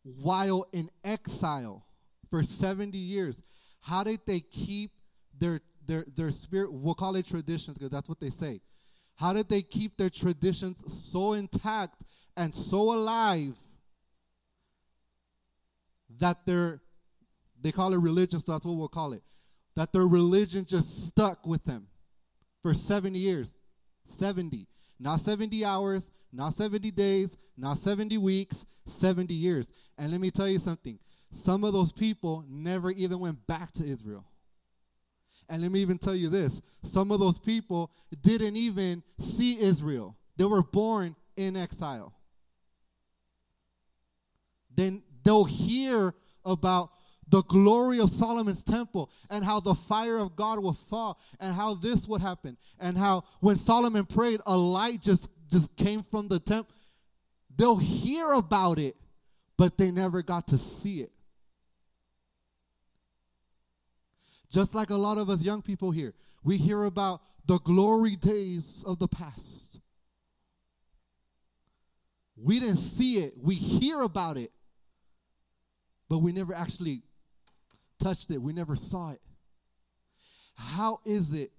while 0.03 0.67
in 0.73 0.91
exile 1.03 1.85
for 2.31 2.43
70 2.43 2.97
years, 2.97 3.41
how 3.81 4.05
did 4.05 4.21
they 4.27 4.41
keep 4.41 4.93
their, 5.39 5.61
their, 5.87 6.07
their 6.17 6.31
spirit? 6.31 6.73
We'll 6.73 6.95
call 6.95 7.17
it 7.17 7.27
traditions 7.27 7.77
because 7.77 7.91
that's 7.91 8.09
what 8.09 8.21
they 8.21 8.31
say. 8.31 8.61
How 9.17 9.33
did 9.33 9.49
they 9.49 9.63
keep 9.63 9.97
their 9.97 10.11
traditions 10.11 10.77
so 11.11 11.33
intact 11.33 12.03
and 12.37 12.55
so 12.55 12.93
alive 12.95 13.55
that 16.19 16.47
their 16.47 16.81
they 17.63 17.73
call 17.73 17.93
it 17.93 17.99
religion, 17.99 18.41
so 18.41 18.53
that's 18.53 18.67
what 18.67 18.77
we'll 18.77 18.89
call 18.89 19.13
it. 19.13 19.23
That 19.77 19.93
their 19.93 20.07
religion 20.07 20.65
just 20.65 21.07
stuck 21.07 21.47
with 21.47 21.65
them 21.65 21.87
for 22.63 22.75
70 22.75 23.19
years. 23.19 23.49
70. 24.19 24.67
Not 24.99 25.21
70 25.23 25.65
hours, 25.65 26.11
not 26.33 26.55
70 26.57 26.91
days, 26.91 27.31
not 27.57 27.79
70 27.79 28.19
weeks, 28.19 28.57
70 29.01 29.33
years. 29.35 29.67
And 29.99 30.11
let 30.11 30.21
me 30.21 30.31
tell 30.31 30.49
you 30.49 30.59
something. 30.59 30.99
Some 31.33 31.65
of 31.65 31.73
those 31.73 31.93
people 31.93 32.45
never 32.49 32.91
even 32.91 33.19
went 33.21 33.47
back 33.47 33.73
to 33.75 33.85
Israel. 33.85 34.25
And 35.49 35.63
let 35.63 35.73
me 35.73 35.81
even 35.81 35.99
tell 35.99 36.15
you 36.15 36.29
this 36.29 36.61
some 36.85 37.11
of 37.11 37.21
those 37.21 37.39
people 37.39 37.91
didn't 38.23 38.57
even 38.57 39.03
see 39.19 39.59
Israel, 39.61 40.17
they 40.37 40.45
were 40.45 40.63
born 40.63 41.17
in 41.37 41.57
exile. 41.57 42.13
Then 44.75 45.03
they'll 45.25 45.45
hear 45.45 46.15
about 46.45 46.91
the 47.29 47.43
glory 47.45 48.01
of 48.01 48.11
Solomon's 48.11 48.63
temple 48.63 49.11
and 49.31 49.45
how 49.45 49.61
the 49.61 49.75
fire 49.75 50.19
of 50.19 50.37
God 50.37 50.59
will 50.63 50.79
fall 50.91 51.19
and 51.41 51.55
how 51.55 51.75
this 51.75 52.07
would 52.09 52.21
happen 52.21 52.57
and 52.79 52.97
how 52.97 53.25
when 53.41 53.57
Solomon 53.57 54.05
prayed 54.05 54.41
a 54.47 54.57
light 54.57 55.01
just 55.03 55.29
just 55.51 55.75
came 55.77 56.03
from 56.11 56.29
the 56.29 56.41
temple 56.41 56.75
they'll 57.57 57.77
hear 57.77 58.33
about 58.33 58.79
it 58.79 58.97
but 59.57 59.79
they 59.79 59.91
never 59.91 60.23
got 60.23 60.49
to 60.49 60.59
see 60.59 61.01
it. 61.01 61.13
Just 64.51 64.75
like 64.75 64.91
a 64.91 64.97
lot 64.97 65.19
of 65.19 65.31
us 65.31 65.41
young 65.41 65.63
people 65.63 65.91
here 65.91 66.15
we 66.45 66.57
hear 66.57 66.85
about 66.85 67.23
the 67.47 67.59
glory 67.61 68.17
days 68.17 68.83
of 68.87 68.99
the 68.99 69.09
past. 69.09 69.79
We 72.37 72.59
didn't 72.59 72.79
see 72.79 73.19
it. 73.19 73.35
We 73.41 73.55
hear 73.55 74.01
about 74.03 74.37
it 74.37 74.51
but 76.13 76.19
we 76.19 76.31
never 76.31 76.53
actually 76.53 77.03
touched 78.03 78.31
it, 78.31 78.39
we 78.39 78.53
never 78.53 78.77
saw 78.77 79.11
it. 79.11 79.21
How 80.55 81.01
is 81.05 81.33
it? 81.33 81.53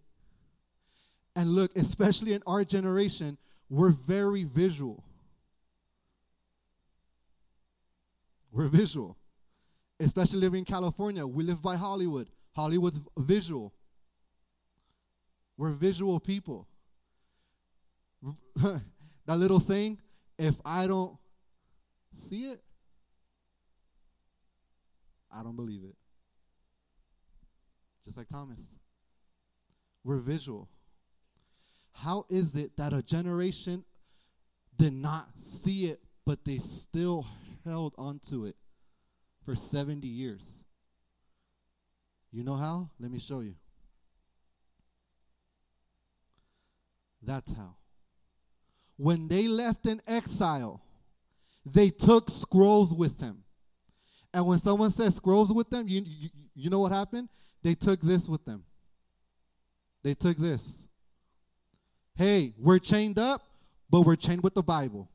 And 1.36 1.50
look, 1.50 1.76
especially 1.76 2.34
in 2.34 2.44
our 2.46 2.64
generation, 2.64 3.38
we're 3.70 3.92
very 3.92 4.44
visual. 4.44 5.04
We're 8.52 8.68
visual. 8.68 9.18
Especially 10.00 10.40
living 10.40 10.60
in 10.60 10.66
California, 10.66 11.26
we 11.26 11.44
live 11.44 11.62
by 11.62 11.76
Hollywood. 11.76 12.28
Hollywood's 12.56 13.00
visual. 13.18 13.74
We're 15.58 15.72
visual 15.72 16.20
people. 16.20 16.68
that 18.56 19.38
little 19.38 19.60
thing, 19.60 19.98
if 20.38 20.56
I 20.66 20.88
don't 20.88 21.18
see 22.30 22.46
it, 22.46 22.62
I 25.36 25.42
don't 25.42 25.56
believe 25.56 25.84
it 25.84 25.96
just 28.06 28.18
like 28.18 28.28
Thomas. 28.28 28.60
We're 30.04 30.20
visual. 30.20 30.70
How 31.94 32.26
is 32.30 32.56
it 32.56 32.76
that 32.78 32.94
a 32.94 33.02
generation 33.02 33.86
did 34.78 34.94
not 34.94 35.30
see 35.62 35.86
it, 35.86 36.02
but 36.26 36.44
they 36.44 36.58
still 36.58 37.26
held 37.64 37.94
onto 37.98 38.46
it 38.46 38.56
for 39.46 39.56
70 39.56 40.08
years? 40.08 40.64
You 42.32 42.44
know 42.44 42.56
how? 42.56 42.90
Let 43.00 43.12
me 43.12 43.20
show 43.20 43.42
you. 43.42 43.56
That's 47.22 47.52
how. 47.54 47.76
When 48.98 49.28
they 49.28 49.48
left 49.48 49.86
in 49.86 50.02
exile, 50.08 50.82
they 51.66 51.90
took 51.90 52.30
scrolls 52.30 52.94
with 52.94 53.18
them. 53.20 53.44
And 54.34 54.46
when 54.46 54.60
someone 54.60 54.92
says 54.92 55.16
scrolls 55.16 55.54
with 55.54 55.70
them, 55.70 55.88
you, 55.88 56.04
you, 56.06 56.30
you 56.56 56.70
know 56.70 56.80
what 56.80 56.92
happened? 56.92 57.30
They 57.64 57.76
took 57.76 58.02
this 58.02 58.28
with 58.28 58.44
them. 58.46 58.64
They 60.04 60.14
took 60.14 60.38
this. 60.38 60.62
Hey, 62.16 62.54
we're 62.60 62.80
chained 62.80 63.18
up, 63.18 63.42
but 63.90 64.02
we're 64.02 64.18
chained 64.18 64.44
with 64.44 64.54
the 64.54 64.62
Bible. 64.62 65.10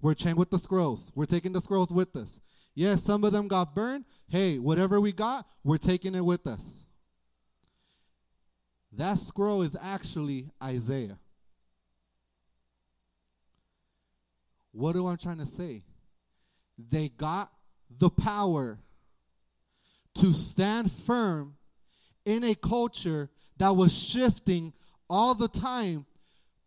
We're 0.00 0.14
chained 0.14 0.38
with 0.38 0.50
the 0.50 0.58
scrolls. 0.58 1.10
We're 1.14 1.26
taking 1.26 1.52
the 1.52 1.60
scrolls 1.60 1.90
with 1.90 2.14
us. 2.16 2.40
Yes, 2.74 3.02
some 3.02 3.24
of 3.24 3.32
them 3.32 3.48
got 3.48 3.74
burned. 3.74 4.04
Hey, 4.28 4.58
whatever 4.58 5.00
we 5.00 5.12
got, 5.12 5.46
we're 5.62 5.76
taking 5.76 6.14
it 6.14 6.24
with 6.24 6.46
us. 6.46 6.86
That 8.96 9.18
scroll 9.18 9.62
is 9.62 9.76
actually 9.80 10.50
Isaiah. 10.62 11.18
What 14.72 14.94
do 14.94 15.06
I'm 15.06 15.18
trying 15.18 15.38
to 15.38 15.46
say? 15.58 15.82
They 16.90 17.08
got 17.10 17.50
the 17.98 18.08
power 18.08 18.78
to 20.16 20.32
stand 20.32 20.90
firm 21.06 21.54
in 22.24 22.44
a 22.44 22.54
culture 22.54 23.30
that 23.58 23.74
was 23.76 23.92
shifting 23.92 24.72
all 25.08 25.34
the 25.34 25.48
time 25.48 26.06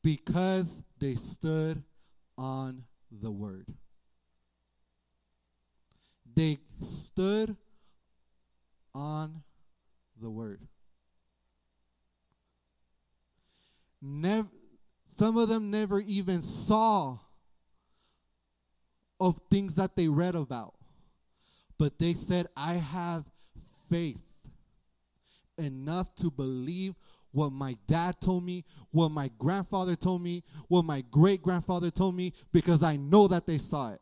because 0.03 0.67
they 0.99 1.15
stood 1.15 1.81
on 2.37 2.83
the 3.11 3.31
word. 3.31 3.67
They 6.35 6.59
stood 6.81 7.55
on 8.93 9.41
the 10.21 10.29
word. 10.29 10.59
Never, 14.01 14.47
some 15.17 15.37
of 15.37 15.49
them 15.49 15.71
never 15.71 15.99
even 15.99 16.41
saw 16.41 17.17
of 19.19 19.39
things 19.49 19.75
that 19.75 19.95
they 19.95 20.07
read 20.07 20.35
about. 20.35 20.75
But 21.77 21.97
they 21.97 22.13
said, 22.13 22.47
I 22.55 22.75
have 22.75 23.25
faith 23.89 24.24
enough 25.57 26.13
to 26.15 26.29
believe 26.29 26.95
what 27.31 27.51
my 27.51 27.75
dad 27.87 28.19
told 28.21 28.45
me, 28.45 28.63
what 28.91 29.09
my 29.09 29.29
grandfather 29.37 29.95
told 29.95 30.21
me, 30.21 30.43
what 30.69 30.85
my 30.85 31.01
great 31.11 31.41
grandfather 31.41 31.91
told 31.91 32.15
me, 32.15 32.33
because 32.53 32.81
I 32.81 32.95
know 32.95 33.27
that 33.27 33.45
they 33.45 33.57
saw 33.57 33.91
it. 33.91 34.01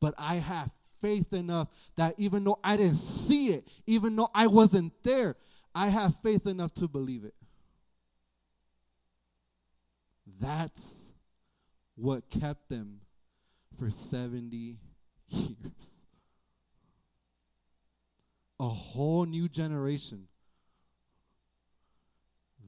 But 0.00 0.14
I 0.16 0.36
have 0.36 0.70
faith 1.00 1.32
enough 1.32 1.68
that 1.96 2.14
even 2.18 2.44
though 2.44 2.58
I 2.64 2.76
didn't 2.76 2.98
see 2.98 3.50
it, 3.50 3.68
even 3.86 4.16
though 4.16 4.30
I 4.34 4.46
wasn't 4.46 4.92
there, 5.02 5.36
I 5.74 5.88
have 5.88 6.14
faith 6.22 6.46
enough 6.46 6.72
to 6.74 6.88
believe 6.88 7.24
it. 7.24 7.34
That's 10.40 10.80
what 11.94 12.30
kept 12.30 12.68
them 12.68 13.00
for 13.78 13.90
70 13.90 14.78
years. 15.28 15.56
A 18.60 18.68
whole 18.68 19.24
new 19.24 19.48
generation. 19.48 20.26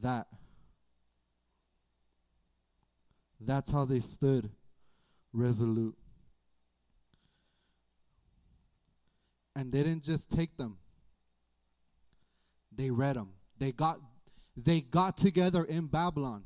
That. 0.03 0.27
That's 3.41 3.71
how 3.71 3.85
they 3.85 4.01
stood 4.01 4.51
resolute. 5.33 5.97
And 9.57 9.73
they 9.73 9.83
didn't 9.83 10.05
just 10.05 10.31
take 10.31 10.57
them. 10.57 10.79
They 12.77 12.91
read 12.91 13.17
them. 13.17 13.31
They 13.59 13.73
got 13.73 13.99
they 14.57 14.81
got 14.81 15.17
together 15.17 15.65
in 15.65 15.87
Babylon. 15.87 16.45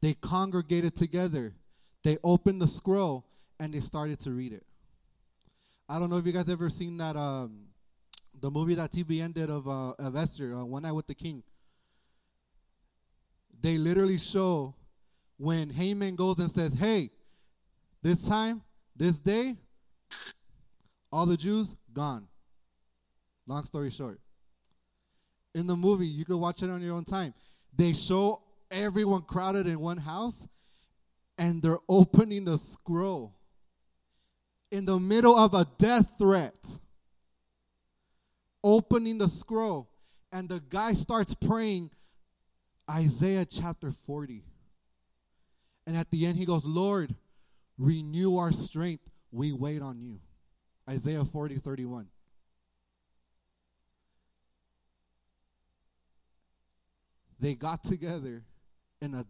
They 0.00 0.14
congregated 0.14 0.96
together. 0.96 1.54
They 2.02 2.18
opened 2.24 2.62
the 2.62 2.68
scroll 2.68 3.26
and 3.58 3.74
they 3.74 3.80
started 3.80 4.18
to 4.20 4.30
read 4.30 4.52
it. 4.52 4.64
I 5.88 5.98
don't 5.98 6.08
know 6.08 6.16
if 6.16 6.26
you 6.26 6.32
guys 6.32 6.48
ever 6.48 6.70
seen 6.70 6.96
that 6.98 7.16
um, 7.16 7.66
the 8.38 8.50
movie 8.50 8.74
that 8.74 8.92
TBN 8.92 9.34
did 9.34 9.50
of 9.50 9.68
uh, 9.68 9.90
of 9.98 10.16
Esther, 10.16 10.54
uh, 10.54 10.64
One 10.64 10.82
Night 10.82 10.92
with 10.92 11.06
the 11.06 11.14
King. 11.14 11.42
They 13.60 13.76
literally 13.76 14.18
show 14.18 14.74
when 15.36 15.70
Haman 15.70 16.16
goes 16.16 16.38
and 16.38 16.50
says, 16.52 16.72
"Hey, 16.72 17.10
this 18.02 18.20
time, 18.26 18.62
this 18.96 19.16
day, 19.16 19.56
all 21.12 21.26
the 21.26 21.36
Jews 21.36 21.74
gone." 21.92 22.28
Long 23.46 23.64
story 23.64 23.90
short. 23.90 24.20
In 25.54 25.66
the 25.66 25.76
movie, 25.76 26.06
you 26.06 26.24
can 26.24 26.38
watch 26.38 26.62
it 26.62 26.70
on 26.70 26.80
your 26.80 26.94
own 26.94 27.04
time. 27.04 27.34
They 27.76 27.92
show 27.92 28.42
everyone 28.70 29.22
crowded 29.22 29.66
in 29.66 29.80
one 29.80 29.96
house 29.96 30.46
and 31.36 31.62
they're 31.62 31.78
opening 31.88 32.44
the 32.44 32.58
scroll 32.58 33.34
in 34.70 34.84
the 34.84 35.00
middle 35.00 35.36
of 35.36 35.54
a 35.54 35.66
death 35.78 36.06
threat. 36.18 36.54
Opening 38.62 39.18
the 39.18 39.28
scroll, 39.28 39.88
and 40.32 40.48
the 40.48 40.60
guy 40.68 40.92
starts 40.92 41.34
praying 41.34 41.90
Isaiah 42.88 43.46
chapter 43.46 43.92
40. 44.06 44.42
And 45.86 45.96
at 45.96 46.10
the 46.10 46.26
end, 46.26 46.36
he 46.36 46.44
goes, 46.44 46.64
Lord, 46.64 47.14
renew 47.78 48.36
our 48.36 48.52
strength. 48.52 49.04
We 49.32 49.52
wait 49.52 49.80
on 49.80 50.00
you. 50.00 50.20
Isaiah 50.88 51.24
40, 51.24 51.58
31. 51.58 52.06
They 57.38 57.54
got 57.54 57.82
together 57.82 58.42
in 59.00 59.14
a 59.14 59.24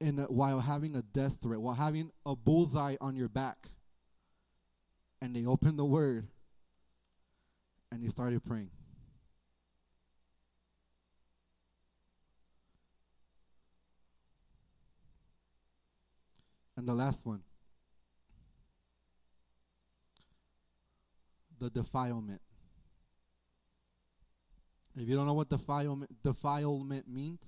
in 0.00 0.18
a, 0.18 0.24
while 0.24 0.60
having 0.60 0.96
a 0.96 1.02
death 1.02 1.32
threat, 1.42 1.60
while 1.60 1.74
having 1.74 2.10
a 2.26 2.36
bullseye 2.36 2.96
on 3.00 3.16
your 3.16 3.28
back. 3.28 3.70
And 5.22 5.34
they 5.34 5.46
opened 5.46 5.78
the 5.78 5.84
word 5.84 6.26
and 7.94 8.04
they 8.04 8.08
started 8.08 8.44
praying. 8.44 8.70
And 16.76 16.88
the 16.88 16.94
last 16.94 17.24
one 17.24 17.40
the 21.60 21.70
defilement. 21.70 22.40
If 24.96 25.08
you 25.08 25.14
don't 25.14 25.26
know 25.26 25.34
what 25.34 25.48
defilement, 25.48 26.10
defilement 26.22 27.08
means, 27.08 27.40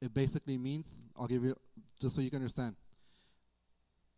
it 0.00 0.12
basically 0.12 0.58
means, 0.58 0.88
I'll 1.16 1.26
give 1.26 1.44
you, 1.44 1.54
just 2.00 2.16
so 2.16 2.22
you 2.22 2.30
can 2.30 2.38
understand. 2.38 2.76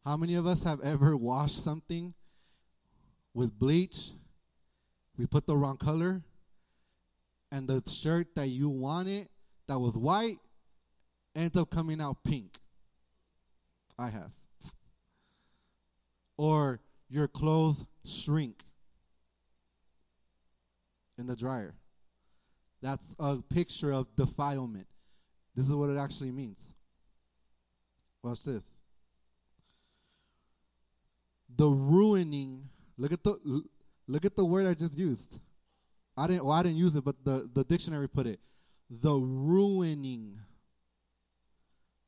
How 0.04 0.16
many 0.16 0.36
of 0.36 0.46
us 0.46 0.62
have 0.62 0.80
ever 0.80 1.16
washed 1.16 1.62
something 1.62 2.14
with 3.34 3.56
bleach? 3.58 4.12
We 5.18 5.26
put 5.26 5.46
the 5.46 5.56
wrong 5.56 5.78
color, 5.78 6.22
and 7.50 7.68
the 7.68 7.82
shirt 7.90 8.34
that 8.34 8.48
you 8.48 8.68
wanted 8.68 9.28
that 9.66 9.78
was 9.78 9.94
white 9.94 10.38
ends 11.34 11.56
up 11.56 11.70
coming 11.70 12.00
out 12.00 12.22
pink. 12.22 12.58
I 13.98 14.10
have. 14.10 14.30
or 16.36 16.80
your 17.08 17.28
clothes 17.28 17.84
shrink 18.04 18.62
in 21.18 21.26
the 21.26 21.36
dryer. 21.36 21.74
That's 22.82 23.02
a 23.18 23.38
picture 23.38 23.92
of 23.92 24.14
defilement. 24.16 24.86
This 25.54 25.66
is 25.66 25.72
what 25.72 25.88
it 25.88 25.96
actually 25.96 26.30
means. 26.30 26.58
Watch 28.22 28.44
this. 28.44 28.64
The 31.56 31.68
ruining. 31.68 32.68
Look 32.98 33.12
at 33.12 33.24
the 33.24 33.64
look 34.08 34.24
at 34.24 34.36
the 34.36 34.44
word 34.44 34.66
I 34.66 34.74
just 34.74 34.96
used. 34.96 35.38
I 36.16 36.26
didn't 36.26 36.44
well, 36.44 36.54
I 36.54 36.62
didn't 36.62 36.78
use 36.78 36.94
it, 36.94 37.04
but 37.04 37.16
the, 37.24 37.48
the 37.52 37.64
dictionary 37.64 38.08
put 38.08 38.26
it. 38.26 38.40
The 38.90 39.14
ruining. 39.14 40.38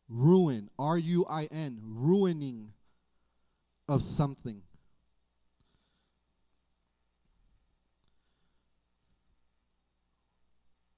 Ruin. 0.08 0.70
R 0.78 0.96
U 0.96 1.26
I 1.28 1.44
N. 1.46 1.80
Ruining 1.82 2.72
of 3.88 4.02
something. 4.02 4.62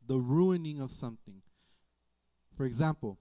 The 0.07 0.19
ruining 0.19 0.81
of 0.81 0.93
something. 0.93 1.43
For 2.57 2.65
example, 2.67 3.19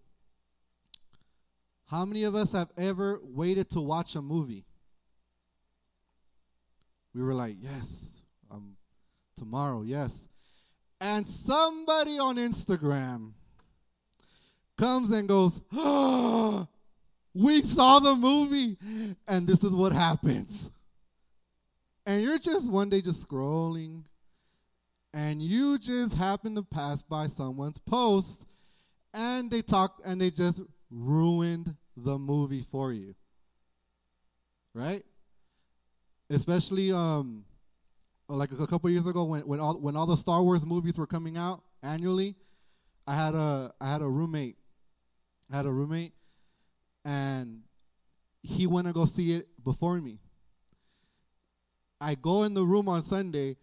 how 1.86 2.06
many 2.06 2.24
of 2.24 2.36
us 2.36 2.52
have 2.52 2.70
ever 2.78 3.20
waited 3.24 3.70
to 3.72 3.80
watch 3.80 4.16
a 4.16 4.22
movie? 4.22 4.66
We 7.14 7.24
were 7.24 7.34
like, 7.34 7.56
yes, 7.60 7.88
um, 8.52 8.76
tomorrow, 9.38 9.82
yes. 9.82 10.12
And 11.02 11.28
somebody 11.28 12.20
on 12.20 12.36
Instagram 12.36 13.32
comes 14.78 15.12
and 15.12 15.28
goes, 15.28 15.60
oh, 15.74 16.68
we 17.34 17.64
saw 17.64 18.00
the 18.00 18.16
movie, 18.16 18.78
and 19.28 19.48
this 19.48 19.64
is 19.64 19.72
what 19.72 19.92
happens. 19.92 20.70
And 22.06 22.24
you're 22.24 22.40
just 22.40 22.72
one 22.72 22.90
day 22.90 23.02
just 23.02 23.28
scrolling, 23.28 24.04
and 25.14 25.42
you 25.42 25.78
just 25.78 26.14
happen 26.14 26.56
to 26.56 26.64
pass 26.64 27.02
by 27.04 27.28
someone's 27.28 27.80
post 27.80 28.46
and 29.14 29.50
they 29.50 29.62
talked 29.62 30.02
and 30.06 30.22
they 30.22 30.30
just 30.30 30.62
ruined 30.92 31.76
the 31.98 32.18
movie 32.18 32.66
for 32.72 32.94
you. 32.94 33.16
Right? 34.74 35.04
Especially 36.30 36.92
um 36.92 37.44
like 38.28 38.52
a 38.52 38.68
couple 38.68 38.90
years 38.90 39.08
ago 39.08 39.24
when 39.24 39.42
when 39.42 39.60
all 39.60 39.80
when 39.80 39.96
all 39.96 40.06
the 40.06 40.18
Star 40.18 40.44
Wars 40.44 40.66
movies 40.66 40.98
were 40.98 41.08
coming 41.08 41.38
out 41.38 41.64
annually, 41.82 42.36
I 43.08 43.16
had 43.16 43.34
a 43.34 43.74
I 43.82 43.92
had 43.92 44.02
a 44.02 44.08
roommate. 44.08 44.58
I 45.52 45.58
had 45.58 45.66
a 45.66 45.72
roommate 45.72 46.14
and 47.04 47.62
he 48.44 48.68
went 48.68 48.88
to 48.88 48.94
go 48.94 49.06
see 49.06 49.34
it 49.34 49.48
before 49.64 50.00
me. 50.00 50.20
I 52.00 52.16
go 52.16 52.44
in 52.44 52.54
the 52.54 52.64
room 52.64 52.88
on 52.88 53.04
Sunday 53.04 53.58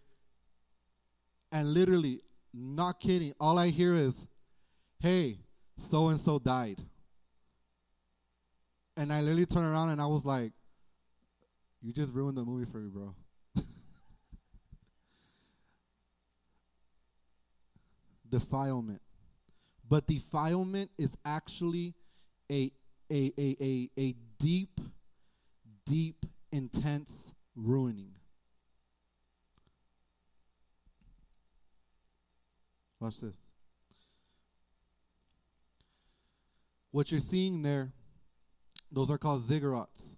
and 1.53 1.73
literally 1.73 2.21
not 2.53 3.01
kidding, 3.01 3.35
all 3.39 3.59
I 3.59 3.69
hear 3.69 3.95
is 3.95 4.15
hey, 4.99 5.39
so 5.91 6.09
and 6.09 6.21
so 6.21 6.39
died. 6.39 6.81
And 8.97 9.13
I 9.13 9.21
literally 9.21 9.47
turned 9.47 9.67
around 9.67 9.91
and 9.91 10.01
I 10.01 10.07
was 10.07 10.25
like, 10.25 10.53
you 11.87 11.93
just 11.93 12.13
ruined 12.13 12.37
the 12.37 12.45
movie 12.45 12.69
for 12.69 12.79
me, 12.79 12.91
bro. 12.91 13.15
defilement. 18.29 19.01
But 19.89 20.05
defilement 20.09 20.91
is 20.99 21.11
actually 21.25 21.95
a, 22.51 22.73
a, 23.09 23.33
a, 23.39 23.57
a, 23.61 23.91
a 23.97 24.17
deep, 24.41 24.81
deep, 25.87 26.27
intense 26.51 27.13
ruining. 27.55 28.11
Watch 32.99 33.21
this. 33.21 33.37
What 36.91 37.13
you're 37.13 37.21
seeing 37.21 37.63
there, 37.63 37.93
those 38.91 39.09
are 39.09 39.19
called 39.19 39.47
ziggurats. 39.49 40.17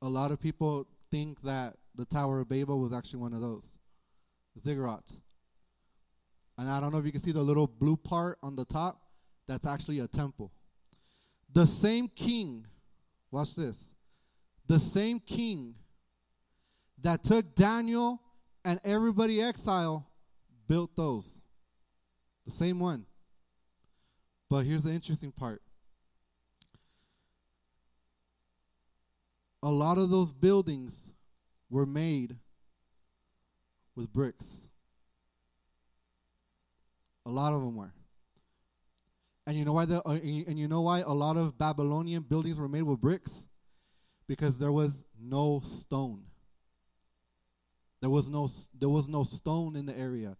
A 0.00 0.08
lot 0.08 0.32
of 0.32 0.40
people 0.40 0.86
think 1.12 1.40
that 1.42 1.76
the 1.94 2.06
Tower 2.06 2.40
of 2.40 2.48
Babel 2.48 2.80
was 2.80 2.92
actually 2.92 3.20
one 3.20 3.34
of 3.34 3.42
those 3.42 3.64
ziggurats. 4.66 5.20
And 6.58 6.68
I 6.68 6.80
don't 6.80 6.90
know 6.90 6.98
if 6.98 7.04
you 7.04 7.12
can 7.12 7.20
see 7.20 7.32
the 7.32 7.42
little 7.42 7.66
blue 7.66 7.96
part 7.96 8.38
on 8.42 8.56
the 8.56 8.64
top. 8.64 9.02
That's 9.46 9.66
actually 9.66 9.98
a 10.00 10.08
temple. 10.08 10.50
The 11.52 11.66
same 11.66 12.08
king, 12.08 12.66
watch 13.30 13.54
this, 13.54 13.76
the 14.66 14.80
same 14.80 15.20
king 15.20 15.74
that 17.02 17.22
took 17.22 17.54
Daniel 17.54 18.20
and 18.64 18.80
everybody 18.84 19.42
exile 19.42 20.06
built 20.66 20.96
those. 20.96 21.28
The 22.46 22.52
same 22.52 22.80
one. 22.80 23.04
But 24.48 24.64
here's 24.64 24.82
the 24.82 24.92
interesting 24.92 25.32
part. 25.32 25.60
A 29.62 29.70
lot 29.70 29.98
of 29.98 30.10
those 30.10 30.32
buildings 30.32 31.10
were 31.70 31.86
made 31.86 32.36
with 33.94 34.12
bricks. 34.12 34.46
A 37.26 37.30
lot 37.30 37.52
of 37.52 37.60
them 37.60 37.76
were. 37.76 37.92
And 39.46 39.56
you 39.56 39.64
know 39.64 39.72
why 39.72 39.84
the 39.86 40.06
uh, 40.06 40.12
and 40.12 40.58
you 40.58 40.68
know 40.68 40.82
why 40.82 41.00
a 41.00 41.12
lot 41.12 41.36
of 41.36 41.58
Babylonian 41.58 42.22
buildings 42.22 42.58
were 42.58 42.68
made 42.68 42.82
with 42.82 43.00
bricks? 43.00 43.30
Because 44.28 44.56
there 44.56 44.70
was 44.72 44.92
no 45.20 45.62
stone. 45.64 46.22
There 48.00 48.10
was 48.10 48.28
no 48.28 48.50
there 48.78 48.88
was 48.88 49.08
no 49.08 49.24
stone 49.24 49.76
in 49.76 49.86
the 49.86 49.96
area. 49.96 50.36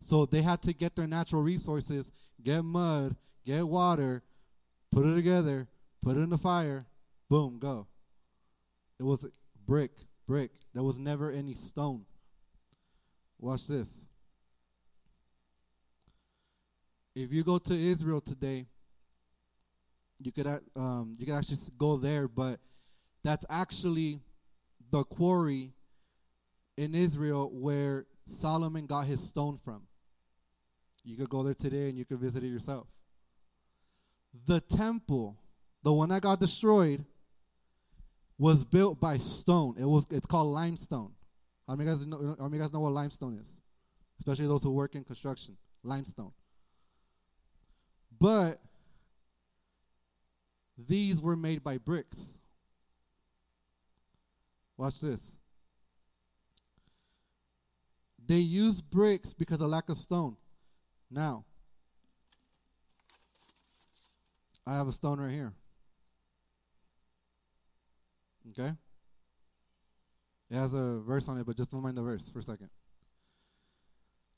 So 0.00 0.26
they 0.26 0.42
had 0.42 0.60
to 0.62 0.74
get 0.74 0.94
their 0.94 1.06
natural 1.06 1.42
resources, 1.42 2.10
get 2.42 2.62
mud, 2.62 3.16
get 3.46 3.66
water, 3.66 4.22
put 4.92 5.06
it 5.06 5.14
together, 5.14 5.66
put 6.02 6.16
it 6.16 6.20
in 6.20 6.30
the 6.30 6.38
fire, 6.38 6.86
boom, 7.30 7.58
go. 7.58 7.86
It 8.98 9.02
was 9.02 9.26
brick, 9.66 9.92
brick. 10.26 10.50
There 10.72 10.82
was 10.82 10.98
never 10.98 11.30
any 11.30 11.54
stone. 11.54 12.04
Watch 13.38 13.66
this. 13.66 13.88
If 17.14 17.32
you 17.32 17.44
go 17.44 17.58
to 17.58 17.74
Israel 17.74 18.20
today, 18.20 18.66
you 20.18 20.32
could 20.32 20.46
um, 20.76 21.16
you 21.18 21.26
could 21.26 21.34
actually 21.34 21.58
go 21.78 21.96
there, 21.96 22.28
but 22.28 22.58
that's 23.22 23.44
actually 23.50 24.20
the 24.90 25.04
quarry 25.04 25.72
in 26.76 26.94
Israel 26.94 27.50
where 27.52 28.06
Solomon 28.26 28.86
got 28.86 29.06
his 29.06 29.20
stone 29.20 29.58
from. 29.64 29.82
You 31.04 31.16
could 31.16 31.28
go 31.28 31.42
there 31.42 31.54
today 31.54 31.88
and 31.88 31.98
you 31.98 32.04
could 32.04 32.18
visit 32.18 32.42
it 32.42 32.48
yourself. 32.48 32.86
The 34.46 34.60
temple, 34.60 35.36
the 35.82 35.92
one 35.92 36.08
that 36.08 36.22
got 36.22 36.40
destroyed, 36.40 37.04
was 38.38 38.64
built 38.64 39.00
by 39.00 39.18
stone. 39.18 39.76
It 39.78 39.84
was 39.84 40.06
it's 40.10 40.26
called 40.26 40.52
limestone. 40.52 41.12
How 41.68 41.76
many 41.76 41.90
guys 41.90 42.06
know 42.06 42.36
how 42.38 42.48
many 42.48 42.62
guys 42.62 42.72
know 42.72 42.80
what 42.80 42.92
limestone 42.92 43.38
is? 43.40 43.50
Especially 44.20 44.46
those 44.46 44.62
who 44.62 44.70
work 44.70 44.94
in 44.94 45.04
construction. 45.04 45.56
Limestone. 45.82 46.32
But 48.18 48.60
these 50.88 51.20
were 51.20 51.36
made 51.36 51.62
by 51.62 51.78
bricks. 51.78 52.18
Watch 54.76 55.00
this. 55.00 55.22
They 58.26 58.38
use 58.38 58.80
bricks 58.80 59.34
because 59.34 59.60
of 59.60 59.68
lack 59.68 59.88
of 59.88 59.98
stone. 59.98 60.36
Now, 61.10 61.44
I 64.66 64.74
have 64.74 64.88
a 64.88 64.92
stone 64.92 65.20
right 65.20 65.30
here. 65.30 65.52
Okay? 68.50 68.72
It 70.50 70.54
has 70.54 70.72
a 70.72 71.00
verse 71.00 71.28
on 71.28 71.38
it, 71.38 71.46
but 71.46 71.56
just 71.56 71.70
don't 71.70 71.82
mind 71.82 71.96
the 71.96 72.02
verse 72.02 72.28
for 72.30 72.40
a 72.40 72.42
second. 72.42 72.68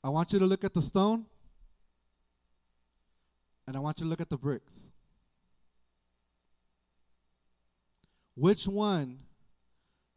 I 0.03 0.09
want 0.09 0.31
you 0.31 0.39
to 0.39 0.45
look 0.45 0.63
at 0.63 0.73
the 0.73 0.81
stone, 0.81 1.25
and 3.67 3.75
I 3.75 3.79
want 3.79 3.99
you 3.99 4.05
to 4.05 4.09
look 4.09 4.21
at 4.21 4.29
the 4.29 4.37
bricks. 4.37 4.73
Which 8.35 8.67
one 8.67 9.19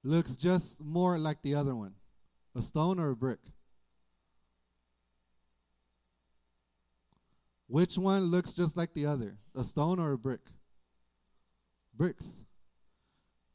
looks 0.04 0.36
just 0.36 0.78
more 0.80 1.18
like 1.18 1.42
the 1.42 1.54
other 1.54 1.74
one? 1.74 1.94
A 2.54 2.62
stone 2.62 3.00
or 3.00 3.10
a 3.10 3.16
brick? 3.16 3.40
Which 7.66 7.96
one 7.96 8.24
looks 8.24 8.52
just 8.52 8.76
like 8.76 8.92
the 8.94 9.06
other? 9.06 9.36
A 9.54 9.64
stone 9.64 9.98
or 9.98 10.12
a 10.12 10.18
brick? 10.18 10.40
Bricks. 11.96 12.24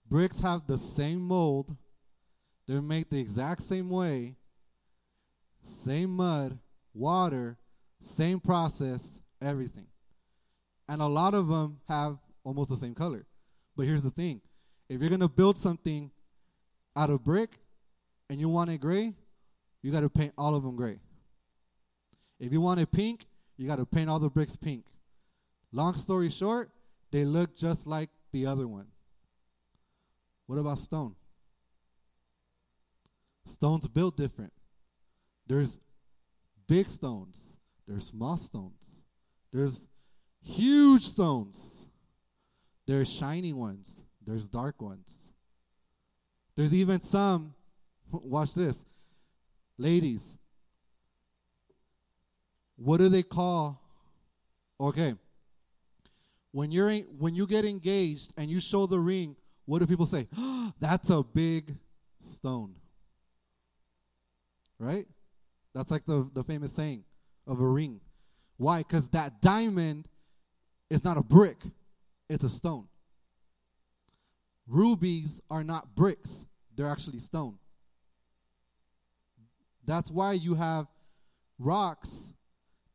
Bricks 0.09 0.39
have 0.39 0.67
the 0.67 0.77
same 0.77 1.21
mold. 1.21 1.75
They're 2.67 2.81
made 2.81 3.09
the 3.09 3.19
exact 3.19 3.63
same 3.63 3.89
way. 3.89 4.35
Same 5.83 6.11
mud, 6.11 6.57
water, 6.93 7.57
same 8.15 8.39
process, 8.39 9.01
everything. 9.41 9.87
And 10.87 11.01
a 11.01 11.07
lot 11.07 11.33
of 11.33 11.47
them 11.47 11.79
have 11.87 12.17
almost 12.43 12.69
the 12.69 12.77
same 12.77 12.93
color. 12.93 13.25
But 13.75 13.85
here's 13.85 14.03
the 14.03 14.11
thing 14.11 14.41
if 14.89 15.01
you're 15.01 15.09
going 15.09 15.21
to 15.21 15.27
build 15.27 15.57
something 15.57 16.11
out 16.95 17.09
of 17.09 17.23
brick 17.23 17.49
and 18.29 18.39
you 18.39 18.49
want 18.49 18.69
it 18.69 18.79
gray, 18.79 19.13
you 19.81 19.91
got 19.91 20.01
to 20.01 20.09
paint 20.09 20.33
all 20.37 20.55
of 20.55 20.63
them 20.63 20.75
gray. 20.75 20.99
If 22.39 22.51
you 22.51 22.61
want 22.61 22.79
it 22.79 22.91
pink, 22.91 23.25
you 23.57 23.67
got 23.67 23.77
to 23.77 23.85
paint 23.85 24.09
all 24.09 24.19
the 24.19 24.29
bricks 24.29 24.55
pink. 24.55 24.85
Long 25.71 25.95
story 25.95 26.29
short, 26.29 26.69
they 27.11 27.25
look 27.25 27.55
just 27.55 27.87
like 27.87 28.09
the 28.31 28.45
other 28.45 28.67
one. 28.67 28.85
What 30.47 30.57
about 30.59 30.79
stone? 30.79 31.15
Stones 33.51 33.87
built 33.87 34.17
different. 34.17 34.53
There's 35.47 35.77
big 36.67 36.87
stones, 36.89 37.35
there's 37.87 38.05
small 38.07 38.37
stones, 38.37 38.81
there's 39.53 39.79
huge 40.41 41.05
stones, 41.05 41.55
there's 42.87 43.09
shiny 43.09 43.53
ones, 43.53 43.89
there's 44.25 44.47
dark 44.47 44.81
ones. 44.81 45.07
There's 46.55 46.73
even 46.73 47.03
some, 47.03 47.53
watch 48.11 48.53
this, 48.53 48.75
ladies, 49.77 50.21
what 52.77 52.97
do 52.97 53.09
they 53.09 53.23
call? 53.23 53.79
Okay. 54.79 55.15
When 56.51 56.71
you're 56.71 56.91
when 57.19 57.35
you 57.35 57.47
get 57.47 57.65
engaged 57.65 58.33
and 58.37 58.49
you 58.49 58.59
show 58.59 58.85
the 58.85 58.99
ring, 58.99 59.35
what 59.65 59.79
do 59.79 59.87
people 59.87 60.05
say? 60.05 60.27
That's 60.79 61.09
a 61.09 61.23
big 61.23 61.75
stone. 62.35 62.75
Right? 64.79 65.07
That's 65.73 65.91
like 65.91 66.05
the, 66.05 66.29
the 66.33 66.43
famous 66.43 66.71
saying 66.75 67.03
of 67.47 67.59
a 67.59 67.67
ring. 67.67 67.99
Why? 68.57 68.79
Because 68.79 69.07
that 69.09 69.41
diamond 69.41 70.07
is 70.89 71.03
not 71.03 71.17
a 71.17 71.23
brick, 71.23 71.57
it's 72.29 72.43
a 72.43 72.49
stone. 72.49 72.87
Rubies 74.67 75.41
are 75.49 75.63
not 75.63 75.95
bricks, 75.95 76.29
they're 76.75 76.89
actually 76.89 77.19
stone. 77.19 77.57
That's 79.85 80.09
why 80.09 80.33
you 80.33 80.55
have 80.55 80.87
rocks 81.59 82.09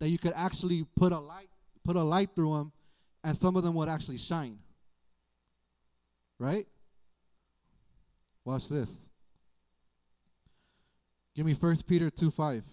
that 0.01 0.09
you 0.09 0.19
could 0.19 0.33
actually 0.35 0.85
put 0.97 1.13
a 1.13 1.19
light 1.19 1.49
put 1.85 1.97
a 1.97 2.03
light 2.03 2.31
through 2.35 2.55
them 2.55 2.73
and 3.25 3.37
some 3.39 3.57
of 3.57 3.63
them 3.63 3.75
would 3.75 3.89
actually 3.89 4.19
shine. 4.19 4.59
Right? 6.41 6.67
Watch 8.47 8.67
this. 8.69 8.89
Give 11.37 11.45
me 11.45 11.53
1 11.53 11.77
Peter 11.87 12.09
2 12.09 12.31
5. 12.31 12.65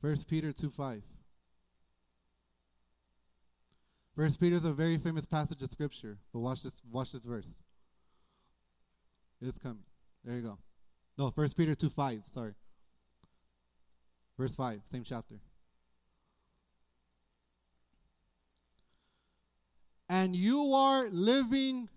First 0.00 0.28
Peter 0.28 0.50
2 0.50 0.70
5. 0.70 1.02
First 4.16 4.40
Peter 4.40 4.56
is 4.56 4.64
a 4.64 4.72
very 4.72 4.96
famous 4.96 5.26
passage 5.26 5.60
of 5.60 5.70
scripture, 5.70 6.16
but 6.32 6.38
watch 6.38 6.62
this 6.62 6.80
watch 6.90 7.12
this 7.12 7.24
verse. 7.24 7.50
It's 9.42 9.58
coming. 9.58 9.84
There 10.24 10.36
you 10.36 10.42
go. 10.42 10.58
No, 11.18 11.30
First 11.30 11.54
Peter 11.54 11.74
2 11.74 11.90
5, 11.90 12.22
sorry. 12.32 12.54
Verse 14.38 14.54
5, 14.54 14.80
same 14.90 15.04
chapter. 15.04 15.34
And 20.08 20.36
you 20.36 20.72
are 20.72 21.08
living, 21.08 21.88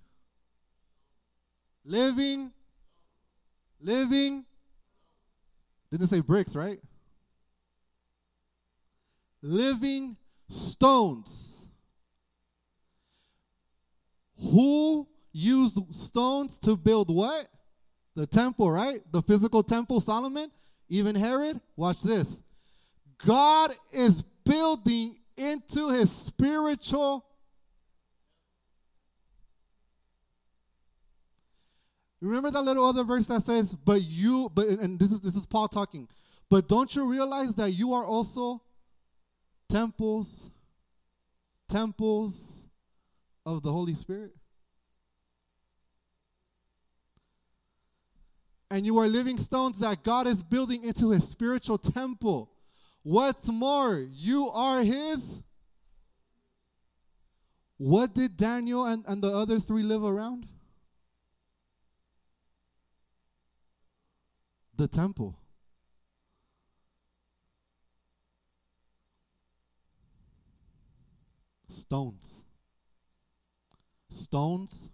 living, 1.86 2.52
living. 3.80 4.46
Didn't 5.92 6.08
say 6.08 6.22
bricks, 6.22 6.56
right? 6.56 6.80
Living 9.42 10.18
stones. 10.50 11.54
Who 14.42 15.08
used 15.32 15.78
stones 15.96 16.58
to 16.60 16.76
build 16.76 17.14
what? 17.14 17.48
The 18.16 18.26
temple, 18.26 18.72
right? 18.72 19.02
The 19.12 19.22
physical 19.22 19.64
temple, 19.64 20.02
Solomon, 20.02 20.52
even 20.90 21.16
Herod. 21.16 21.60
Watch 21.76 22.02
this. 22.02 22.28
God 23.26 23.74
is 23.92 24.24
building 24.46 25.18
into 25.38 25.90
his 25.90 26.12
spiritual. 26.12 27.26
Remember 32.22 32.52
that 32.52 32.62
little 32.64 32.86
other 32.86 33.04
verse 33.04 33.28
that 33.28 33.46
says, 33.46 33.74
"But 33.86 34.02
you," 34.04 34.50
but 34.54 34.68
and 34.68 35.00
this 35.00 35.12
is 35.12 35.22
this 35.22 35.36
is 35.36 35.46
Paul 35.46 35.68
talking. 35.68 36.08
But 36.50 36.68
don't 36.68 36.94
you 36.96 37.06
realize 37.06 37.54
that 37.56 37.72
you 37.72 37.94
are 37.94 38.04
also 38.04 38.62
temples, 39.70 40.44
temples 41.70 42.42
of 43.46 43.62
the 43.62 43.72
Holy 43.72 43.94
Spirit? 43.94 44.36
And 48.72 48.86
you 48.86 48.98
are 49.00 49.08
living 49.08 49.38
stones 49.38 49.78
that 49.80 50.04
God 50.04 50.28
is 50.28 50.44
building 50.44 50.84
into 50.84 51.12
his 51.12 51.28
spiritual 51.28 51.78
temple. 51.78 52.52
What's 53.04 53.48
more, 53.48 53.98
you 53.98 54.50
are 54.50 54.84
his. 54.84 55.42
What 57.78 58.14
did 58.14 58.36
Daniel 58.38 58.86
and, 58.86 59.06
and 59.08 59.24
the 59.24 59.32
other 59.32 59.60
three 59.60 59.84
live 59.84 60.04
around? 60.04 60.46
The 64.80 64.88
temple. 64.88 65.36
Stones. 71.68 72.24
Stones 74.10 74.88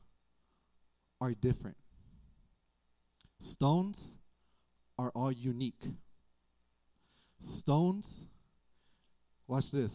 are 1.21 1.33
different. 1.35 1.77
Stones 3.39 4.11
are 4.97 5.11
all 5.13 5.31
unique. 5.31 5.83
Stones, 7.37 8.23
watch 9.47 9.69
this, 9.69 9.91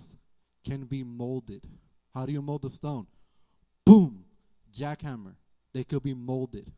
can 0.64 0.84
be 0.84 1.02
molded. 1.02 1.62
How 2.14 2.26
do 2.26 2.32
you 2.32 2.42
mold 2.42 2.64
a 2.64 2.70
stone? 2.70 3.08
Boom, 3.84 4.24
jackhammer. 4.72 5.34
They 5.72 5.82
could 5.82 6.04
be 6.04 6.14
molded. 6.14 6.70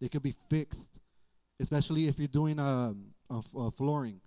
They 0.00 0.08
could 0.08 0.22
be 0.22 0.36
fixed, 0.48 1.00
especially 1.60 2.08
if 2.08 2.18
you're 2.18 2.28
doing 2.28 2.58
um, 2.58 3.06
a, 3.28 3.42
a 3.58 3.70
flooring. 3.70 4.20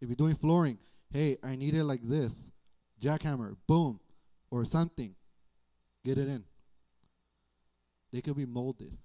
If 0.00 0.08
you're 0.08 0.16
doing 0.16 0.36
flooring, 0.36 0.78
hey, 1.12 1.38
I 1.42 1.56
need 1.56 1.74
it 1.74 1.84
like 1.84 2.00
this. 2.02 2.32
Jackhammer, 3.02 3.56
boom, 3.66 3.98
or 4.50 4.64
something. 4.64 5.14
Get 6.04 6.18
it 6.18 6.28
in. 6.28 6.44
They 8.12 8.20
could 8.20 8.36
be 8.36 8.46
molded. 8.46 8.96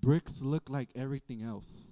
Bricks 0.00 0.40
look 0.40 0.68
like 0.70 0.88
everything 0.96 1.42
else. 1.42 1.86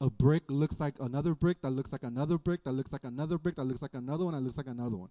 A 0.00 0.10
brick 0.10 0.42
looks 0.48 0.78
like 0.78 0.94
another 1.00 1.34
brick 1.34 1.62
that 1.62 1.70
looks 1.70 1.90
like 1.90 2.02
another 2.02 2.36
brick 2.36 2.62
that 2.64 2.72
looks 2.72 2.92
like 2.92 3.04
another 3.04 3.38
brick 3.38 3.56
that 3.56 3.64
looks 3.64 3.80
like 3.80 3.94
another 3.94 4.26
one 4.26 4.34
that 4.34 4.40
looks 4.40 4.58
like 4.58 4.66
another 4.66 4.96
one. 4.96 5.08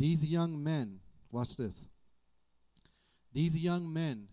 These 0.00 0.24
young 0.24 0.64
men, 0.64 0.98
watch 1.30 1.58
this. 1.58 1.74
These 3.34 3.54
young 3.58 3.92
men 3.92 4.28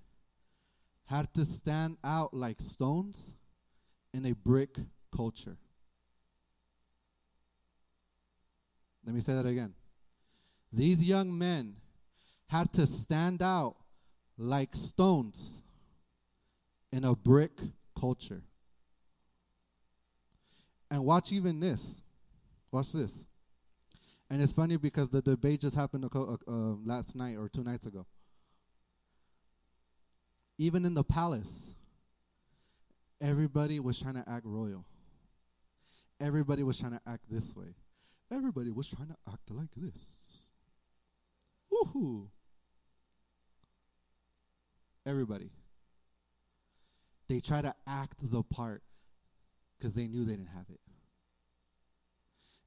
had 1.07 1.33
to 1.33 1.43
stand 1.43 1.97
out 2.05 2.33
like 2.33 2.61
stones 2.61 3.33
in 4.13 4.25
a 4.27 4.31
brick 4.31 4.77
culture. 5.13 5.57
Let 9.05 9.13
me 9.13 9.19
say 9.19 9.33
that 9.33 9.45
again. 9.45 9.73
These 10.71 11.03
young 11.03 11.37
men 11.37 11.75
had 12.47 12.71
to 12.71 12.87
stand 12.87 13.41
out 13.41 13.75
like 14.37 14.73
stones 14.73 15.57
in 16.93 17.03
a 17.03 17.13
brick 17.13 17.59
culture. 17.99 18.41
And 20.89 21.03
watch 21.03 21.33
even 21.33 21.59
this. 21.59 21.85
Watch 22.71 22.93
this. 22.93 23.11
And 24.29 24.41
it's 24.41 24.51
funny 24.51 24.77
because 24.77 25.09
the 25.09 25.21
debate 25.21 25.61
just 25.61 25.75
happened 25.75 26.05
uh, 26.13 26.19
uh, 26.19 26.51
last 26.85 27.15
night 27.15 27.37
or 27.37 27.47
two 27.47 27.63
nights 27.63 27.85
ago. 27.85 28.05
Even 30.57 30.85
in 30.85 30.93
the 30.93 31.03
palace, 31.03 31.75
everybody 33.21 33.79
was 33.79 33.99
trying 33.99 34.15
to 34.15 34.25
act 34.27 34.45
royal. 34.45 34.85
Everybody 36.19 36.63
was 36.63 36.77
trying 36.77 36.93
to 36.93 37.01
act 37.07 37.23
this 37.29 37.55
way. 37.55 37.75
Everybody 38.31 38.71
was 38.71 38.87
trying 38.87 39.07
to 39.09 39.15
act 39.31 39.49
like 39.49 39.69
this. 39.77 40.51
Woohoo! 41.71 42.27
Everybody. 45.05 45.51
They 47.29 47.39
try 47.39 47.61
to 47.61 47.73
act 47.85 48.15
the 48.21 48.43
part 48.43 48.81
because 49.77 49.93
they 49.93 50.07
knew 50.07 50.25
they 50.25 50.33
didn't 50.33 50.47
have 50.47 50.65
it. 50.69 50.79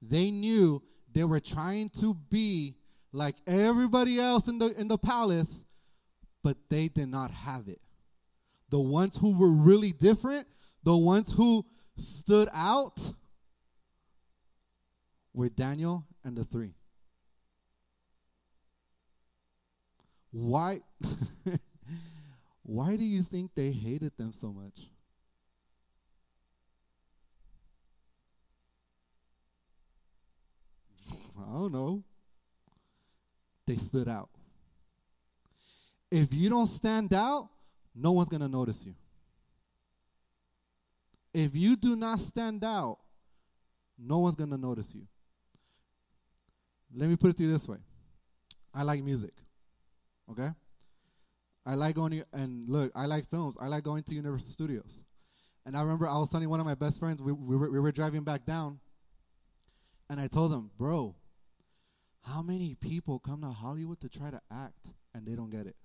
They 0.00 0.30
knew 0.30 0.82
they 1.12 1.24
were 1.24 1.40
trying 1.40 1.90
to 2.00 2.14
be 2.14 2.76
like 3.12 3.36
everybody 3.46 4.20
else 4.20 4.48
in 4.48 4.58
the 4.58 4.78
in 4.78 4.88
the 4.88 4.98
palace, 4.98 5.64
but 6.42 6.56
they 6.68 6.88
did 6.88 7.08
not 7.08 7.30
have 7.30 7.68
it. 7.68 7.80
The 8.70 8.78
ones 8.78 9.16
who 9.16 9.36
were 9.36 9.50
really 9.50 9.92
different, 9.92 10.46
the 10.84 10.96
ones 10.96 11.32
who 11.32 11.64
stood 11.96 12.48
out, 12.52 12.98
were 15.34 15.48
Daniel 15.48 16.04
and 16.24 16.36
the 16.36 16.44
three. 16.44 16.74
Why 20.30 20.80
why 22.62 22.96
do 22.96 23.04
you 23.04 23.22
think 23.24 23.50
they 23.54 23.72
hated 23.72 24.16
them 24.16 24.32
so 24.32 24.52
much? 24.52 24.88
I 31.48 31.52
don't 31.52 31.72
know. 31.72 32.02
They 33.66 33.76
stood 33.76 34.08
out. 34.08 34.28
If 36.10 36.32
you 36.32 36.50
don't 36.50 36.66
stand 36.66 37.14
out, 37.14 37.48
no 37.94 38.12
one's 38.12 38.28
going 38.28 38.40
to 38.40 38.48
notice 38.48 38.84
you. 38.84 38.94
If 41.32 41.54
you 41.54 41.76
do 41.76 41.94
not 41.94 42.20
stand 42.20 42.64
out, 42.64 42.98
no 43.98 44.18
one's 44.18 44.34
going 44.34 44.50
to 44.50 44.56
notice 44.56 44.92
you. 44.94 45.06
Let 46.94 47.08
me 47.08 47.16
put 47.16 47.30
it 47.30 47.36
to 47.36 47.44
you 47.44 47.52
this 47.52 47.68
way 47.68 47.78
I 48.74 48.82
like 48.82 49.02
music. 49.02 49.32
Okay? 50.30 50.50
I 51.66 51.74
like 51.74 51.94
going 51.94 52.12
to, 52.12 52.24
and 52.32 52.68
look, 52.68 52.90
I 52.94 53.06
like 53.06 53.28
films. 53.30 53.56
I 53.60 53.68
like 53.68 53.84
going 53.84 54.02
to 54.04 54.14
Universal 54.14 54.48
Studios. 54.48 55.00
And 55.66 55.76
I 55.76 55.82
remember 55.82 56.08
I 56.08 56.18
was 56.18 56.30
telling 56.30 56.48
one 56.48 56.58
of 56.58 56.66
my 56.66 56.74
best 56.74 56.98
friends, 56.98 57.22
we, 57.22 57.32
we, 57.32 57.56
were, 57.56 57.70
we 57.70 57.80
were 57.80 57.92
driving 57.92 58.22
back 58.22 58.46
down, 58.46 58.80
and 60.08 60.18
I 60.18 60.26
told 60.26 60.52
him, 60.52 60.70
bro, 60.78 61.14
how 62.22 62.42
many 62.42 62.74
people 62.74 63.18
come 63.18 63.42
to 63.42 63.48
Hollywood 63.48 64.00
to 64.00 64.08
try 64.08 64.30
to 64.30 64.40
act 64.50 64.92
and 65.14 65.26
they 65.26 65.32
don't 65.32 65.50
get 65.50 65.66
it? 65.66 65.76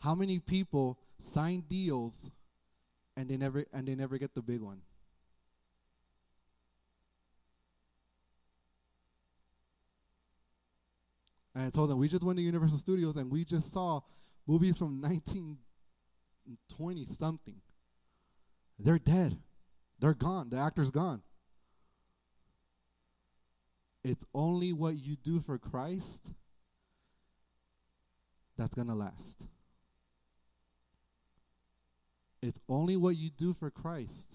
How 0.00 0.14
many 0.14 0.38
people 0.38 0.98
sign 1.32 1.64
deals 1.68 2.14
and 3.16 3.28
they 3.28 3.36
never 3.36 3.64
and 3.72 3.88
they 3.88 3.94
never 3.94 4.18
get 4.18 4.34
the 4.34 4.42
big 4.42 4.60
one? 4.60 4.80
And 11.54 11.64
I 11.64 11.70
told 11.70 11.88
them 11.90 11.98
we 11.98 12.08
just 12.08 12.24
went 12.24 12.38
to 12.38 12.42
Universal 12.42 12.78
Studios 12.78 13.14
and 13.16 13.30
we 13.30 13.44
just 13.44 13.72
saw 13.72 14.00
movies 14.46 14.76
from 14.76 15.00
1920 15.00 17.06
something. 17.18 17.60
They're 18.78 18.98
dead. 18.98 19.38
They're 20.00 20.14
gone. 20.14 20.50
The 20.50 20.58
actor's 20.58 20.90
gone. 20.90 21.22
It's 24.04 24.24
only 24.34 24.74
what 24.74 24.98
you 24.98 25.16
do 25.16 25.40
for 25.40 25.56
Christ 25.56 26.28
that's 28.58 28.74
going 28.74 28.88
to 28.88 28.94
last. 28.94 29.42
It's 32.42 32.60
only 32.68 32.98
what 32.98 33.16
you 33.16 33.30
do 33.30 33.54
for 33.54 33.70
Christ 33.70 34.26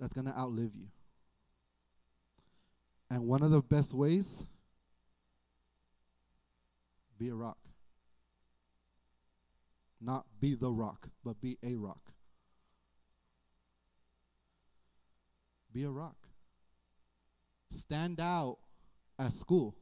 that's 0.00 0.14
going 0.14 0.26
to 0.26 0.36
outlive 0.36 0.70
you. 0.74 0.86
And 3.10 3.26
one 3.26 3.42
of 3.42 3.50
the 3.50 3.60
best 3.60 3.92
ways 3.92 4.26
be 7.18 7.28
a 7.28 7.34
rock. 7.34 7.58
Not 10.00 10.24
be 10.40 10.54
the 10.54 10.72
rock, 10.72 11.08
but 11.22 11.40
be 11.40 11.58
a 11.62 11.74
rock. 11.74 12.00
Be 15.72 15.84
a 15.84 15.90
rock. 15.90 16.23
Stand 17.78 18.20
out 18.20 18.58
at 19.18 19.32
school. 19.32 19.74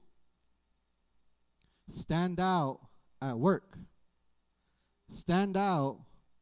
Stand 1.88 2.40
out 2.40 2.80
at 3.20 3.38
work. 3.38 3.76
Stand 5.08 5.56
out 5.56 5.98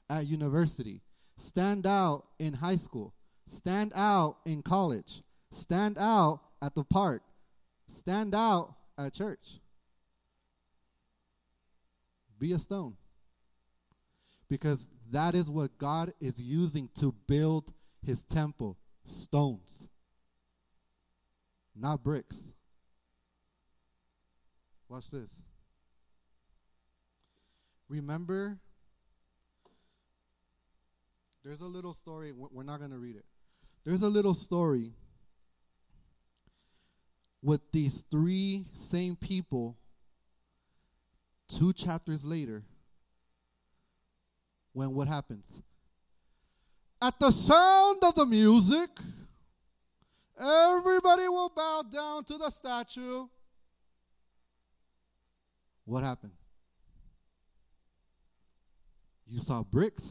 at 0.08 0.26
university. 0.26 1.02
Stand 1.38 1.86
out 1.86 2.24
in 2.38 2.52
high 2.52 2.76
school. 2.76 3.14
Stand 3.56 3.92
out 3.94 4.36
in 4.44 4.62
college. 4.62 5.22
Stand 5.52 5.98
out 5.98 6.40
at 6.62 6.74
the 6.74 6.84
park. 6.84 7.22
Stand 7.98 8.34
out 8.34 8.74
at 8.98 9.14
church. 9.14 9.60
Be 12.38 12.52
a 12.52 12.58
stone. 12.58 12.96
Because 14.48 14.86
that 15.10 15.34
is 15.34 15.48
what 15.48 15.76
God 15.78 16.12
is 16.20 16.40
using 16.40 16.88
to 17.00 17.14
build 17.26 17.72
his 18.04 18.22
temple 18.30 18.76
stones, 19.06 19.82
not 21.80 22.02
bricks. 22.02 22.36
Watch 24.88 25.10
this. 25.10 25.30
Remember, 27.88 28.58
there's 31.44 31.60
a 31.60 31.66
little 31.66 31.94
story, 31.94 32.32
we're 32.32 32.62
not 32.62 32.78
going 32.78 32.90
to 32.90 32.98
read 32.98 33.16
it. 33.16 33.24
There's 33.84 34.02
a 34.02 34.08
little 34.08 34.34
story 34.34 34.92
with 37.42 37.60
these 37.72 38.04
three 38.10 38.66
same 38.90 39.16
people 39.16 39.76
two 41.48 41.72
chapters 41.72 42.24
later 42.24 42.62
when 44.72 44.94
what 44.94 45.08
happens? 45.08 45.46
At 47.02 47.18
the 47.18 47.30
sound 47.30 48.00
of 48.02 48.14
the 48.14 48.26
music, 48.26 48.90
everybody 50.40 51.28
will 51.28 51.52
bow 51.54 51.84
down 51.92 52.24
to 52.24 52.38
the 52.38 52.50
statue. 52.50 53.26
What 55.84 56.02
happened? 56.02 56.32
You 59.26 59.38
saw 59.38 59.62
bricks 59.62 60.08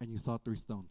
and 0.00 0.10
you 0.10 0.18
saw 0.18 0.38
three 0.38 0.56
stones. 0.56 0.90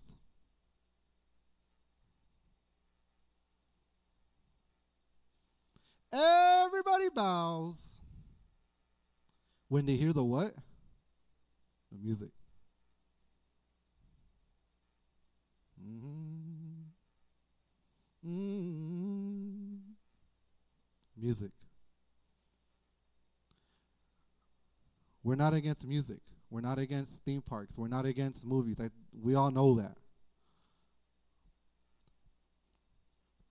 Everybody 6.12 7.10
bows 7.10 7.76
when 9.68 9.86
they 9.86 9.96
hear 9.96 10.14
the 10.14 10.24
what? 10.24 10.56
The 11.92 11.98
music. 12.02 12.30
Mm-hmm. 15.82 16.29
Music. 21.18 21.52
We're 25.24 25.36
not 25.36 25.54
against 25.54 25.86
music. 25.86 26.20
We're 26.50 26.62
not 26.62 26.80
against 26.80 27.12
theme 27.26 27.42
parks. 27.42 27.78
We're 27.78 27.88
not 27.88 28.06
against 28.06 28.46
movies. 28.46 28.78
I, 28.80 28.90
we 29.22 29.36
all 29.36 29.52
know 29.52 29.76
that. 29.76 29.98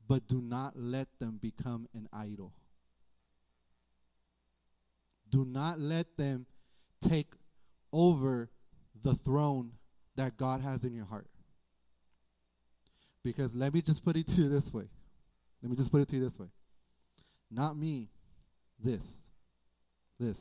But 0.08 0.26
do 0.26 0.40
not 0.40 0.72
let 0.74 1.08
them 1.20 1.38
become 1.40 1.86
an 1.94 2.08
idol. 2.12 2.52
Do 5.30 5.44
not 5.44 5.78
let 5.78 6.16
them 6.16 6.46
take 7.06 7.32
over 7.92 8.48
the 9.02 9.14
throne 9.14 9.72
that 10.16 10.36
God 10.36 10.62
has 10.62 10.84
in 10.84 10.94
your 10.94 11.04
heart. 11.04 11.28
Because 13.28 13.54
let 13.54 13.74
me 13.74 13.82
just 13.82 14.02
put 14.02 14.16
it 14.16 14.26
to 14.28 14.40
you 14.40 14.48
this 14.48 14.72
way. 14.72 14.84
Let 15.62 15.68
me 15.68 15.76
just 15.76 15.90
put 15.92 16.00
it 16.00 16.08
to 16.08 16.16
you 16.16 16.24
this 16.24 16.38
way. 16.38 16.46
Not 17.50 17.76
me, 17.76 18.08
this. 18.82 19.04
This. 20.18 20.38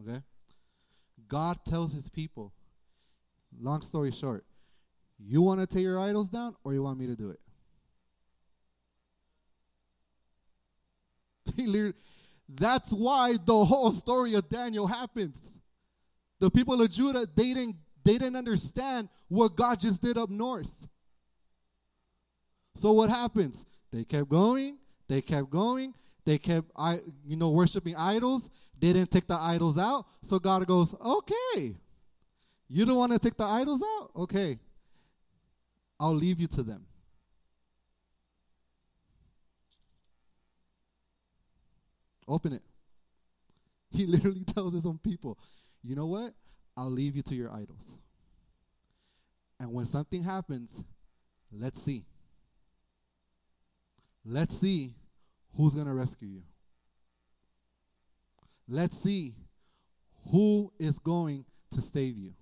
Okay? 0.00 0.22
God 1.26 1.58
tells 1.68 1.92
his 1.92 2.08
people, 2.08 2.52
long 3.60 3.82
story 3.82 4.12
short, 4.12 4.44
you 5.18 5.42
want 5.42 5.58
to 5.58 5.66
take 5.66 5.82
your 5.82 5.98
idols 5.98 6.28
down 6.28 6.54
or 6.62 6.74
you 6.74 6.84
want 6.84 6.96
me 6.96 7.08
to 7.08 7.16
do 7.16 7.34
it? 11.56 11.94
That's 12.48 12.92
why 12.92 13.36
the 13.44 13.64
whole 13.64 13.90
story 13.90 14.34
of 14.34 14.48
Daniel 14.48 14.86
happens. 14.86 15.34
The 16.38 16.52
people 16.52 16.80
of 16.80 16.88
Judah, 16.88 17.26
they 17.34 17.52
didn't, 17.52 17.74
they 18.04 18.12
didn't 18.12 18.36
understand 18.36 19.08
what 19.26 19.56
God 19.56 19.80
just 19.80 20.00
did 20.00 20.16
up 20.16 20.30
north. 20.30 20.70
So 22.76 22.92
what 22.92 23.10
happens? 23.10 23.64
They 23.92 24.04
kept 24.04 24.28
going, 24.28 24.78
they 25.08 25.22
kept 25.22 25.50
going, 25.50 25.94
they 26.24 26.38
kept 26.38 26.70
I 26.76 27.00
you 27.24 27.36
know 27.36 27.50
worshiping 27.50 27.96
idols. 27.96 28.50
They 28.78 28.92
didn't 28.92 29.10
take 29.10 29.26
the 29.26 29.36
idols 29.36 29.78
out. 29.78 30.06
So 30.22 30.38
God 30.38 30.66
goes, 30.66 30.94
"Okay. 30.94 31.76
You 32.68 32.84
don't 32.84 32.96
want 32.96 33.12
to 33.12 33.18
take 33.18 33.36
the 33.36 33.44
idols 33.44 33.80
out? 33.82 34.10
Okay. 34.16 34.58
I'll 35.98 36.14
leave 36.14 36.40
you 36.40 36.48
to 36.48 36.62
them." 36.62 36.84
Open 42.28 42.52
it. 42.52 42.62
He 43.90 44.04
literally 44.14 44.44
tells 44.44 44.74
his 44.74 44.84
own 44.84 44.98
people, 44.98 45.38
you 45.82 45.94
know 45.94 46.06
what? 46.06 46.34
I'll 46.76 46.90
leave 46.90 47.16
you 47.16 47.22
to 47.22 47.34
your 47.34 47.50
idols. 47.50 47.84
And 49.58 49.72
when 49.72 49.86
something 49.86 50.22
happens, 50.22 50.70
let's 51.50 51.80
see. 51.84 52.04
Let's 54.28 54.58
see 54.60 54.94
who's 55.56 55.74
going 55.74 55.86
to 55.86 55.94
rescue 55.94 56.28
you. 56.28 56.42
Let's 58.68 59.00
see 59.00 59.34
who 60.32 60.72
is 60.80 60.98
going 60.98 61.44
to 61.74 61.80
save 61.80 62.18
you. 62.18 62.32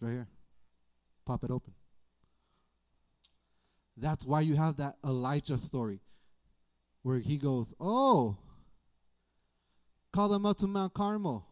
Right 0.00 0.10
here. 0.10 0.28
Pop 1.24 1.44
it 1.44 1.50
open. 1.52 1.72
That's 3.96 4.24
why 4.24 4.40
you 4.40 4.56
have 4.56 4.78
that 4.78 4.96
Elijah 5.04 5.58
story 5.58 6.00
where 7.02 7.18
he 7.18 7.36
goes, 7.36 7.72
Oh, 7.78 8.36
call 10.12 10.28
them 10.28 10.44
up 10.44 10.58
to 10.58 10.66
Mount 10.66 10.94
Carmel. 10.94 11.46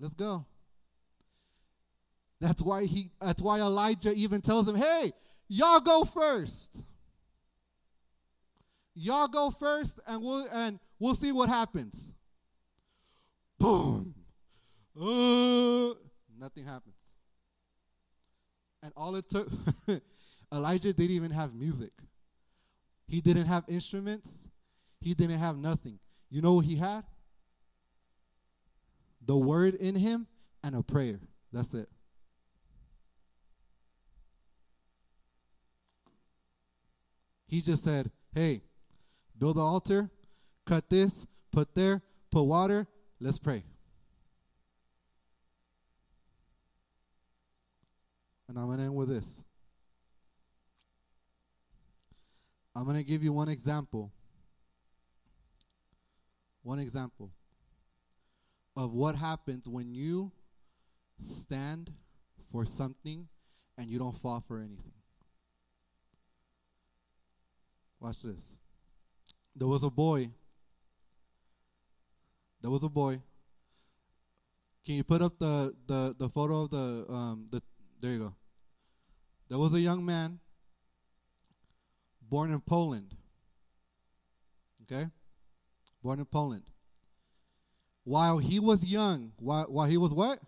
Let's 0.00 0.14
go. 0.14 0.46
That's 2.40 2.60
why 2.60 2.84
he 2.84 3.10
that's 3.20 3.40
why 3.40 3.60
Elijah 3.60 4.12
even 4.12 4.42
tells 4.42 4.68
him, 4.68 4.74
"Hey, 4.74 5.12
y'all 5.48 5.80
go 5.80 6.04
first. 6.04 6.84
Y'all 8.94 9.28
go 9.28 9.50
first 9.50 9.98
and 10.06 10.22
we'll 10.22 10.46
and 10.52 10.78
we'll 10.98 11.14
see 11.14 11.32
what 11.32 11.48
happens." 11.48 12.12
Boom. 13.58 14.14
Uh, 14.96 15.94
nothing 16.38 16.64
happens. 16.64 16.94
And 18.82 18.92
all 18.96 19.16
it 19.16 19.28
took 19.30 19.48
Elijah 20.52 20.92
didn't 20.92 21.16
even 21.16 21.30
have 21.30 21.54
music. 21.54 21.92
He 23.06 23.20
didn't 23.20 23.46
have 23.46 23.64
instruments. 23.68 24.28
He 25.00 25.14
didn't 25.14 25.38
have 25.38 25.56
nothing. 25.56 25.98
You 26.30 26.42
know 26.42 26.54
what 26.54 26.64
he 26.64 26.76
had? 26.76 27.04
The 29.26 29.36
word 29.36 29.74
in 29.74 29.94
him 29.94 30.26
and 30.62 30.76
a 30.76 30.82
prayer. 30.82 31.18
That's 31.52 31.72
it. 31.74 31.88
He 37.46 37.60
just 37.60 37.84
said, 37.84 38.10
hey, 38.34 38.62
build 39.38 39.56
the 39.56 39.60
altar, 39.60 40.10
cut 40.66 40.88
this, 40.88 41.12
put 41.52 41.74
there, 41.74 42.02
put 42.30 42.42
water, 42.42 42.86
let's 43.20 43.38
pray. 43.38 43.64
And 48.48 48.58
I'm 48.58 48.66
going 48.66 48.78
to 48.78 48.84
end 48.84 48.94
with 48.94 49.08
this. 49.08 49.24
I'm 52.76 52.84
going 52.84 52.96
to 52.96 53.04
give 53.04 53.22
you 53.22 53.32
one 53.32 53.48
example. 53.48 54.12
One 56.62 56.78
example 56.78 57.30
of 58.76 58.92
what 58.92 59.14
happens 59.14 59.68
when 59.68 59.94
you 59.94 60.32
stand 61.42 61.92
for 62.50 62.64
something 62.64 63.28
and 63.78 63.88
you 63.88 63.98
don't 63.98 64.20
fall 64.20 64.42
for 64.46 64.58
anything. 64.58 64.92
Watch 68.04 68.20
this. 68.20 68.42
There 69.56 69.66
was 69.66 69.82
a 69.82 69.88
boy. 69.88 70.28
There 72.60 72.70
was 72.70 72.82
a 72.82 72.88
boy. 72.90 73.22
Can 74.84 74.96
you 74.96 75.04
put 75.04 75.22
up 75.22 75.38
the 75.38 75.74
the, 75.86 76.14
the 76.18 76.28
photo 76.28 76.64
of 76.64 76.70
the 76.70 77.06
um 77.08 77.46
the 77.50 77.62
there 78.02 78.10
you 78.10 78.18
go. 78.18 78.34
There 79.48 79.56
was 79.56 79.72
a 79.72 79.80
young 79.80 80.04
man 80.04 80.38
born 82.20 82.52
in 82.52 82.60
Poland. 82.60 83.14
Okay? 84.82 85.08
Born 86.02 86.18
in 86.18 86.26
Poland. 86.26 86.64
While 88.04 88.36
he 88.36 88.60
was 88.60 88.84
young, 88.84 89.32
while, 89.38 89.64
while 89.64 89.88
he 89.88 89.96
was 89.96 90.12
what? 90.12 90.40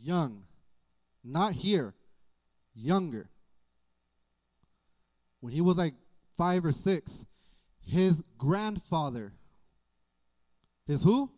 Young. 0.00 0.44
Not 1.24 1.54
here. 1.54 1.94
Younger. 2.76 3.28
When 5.46 5.54
he 5.54 5.60
was 5.60 5.76
like 5.76 5.94
five 6.36 6.64
or 6.64 6.72
six, 6.72 7.24
his 7.80 8.20
grandfather, 8.36 9.32
his 10.88 11.04
who? 11.04 11.30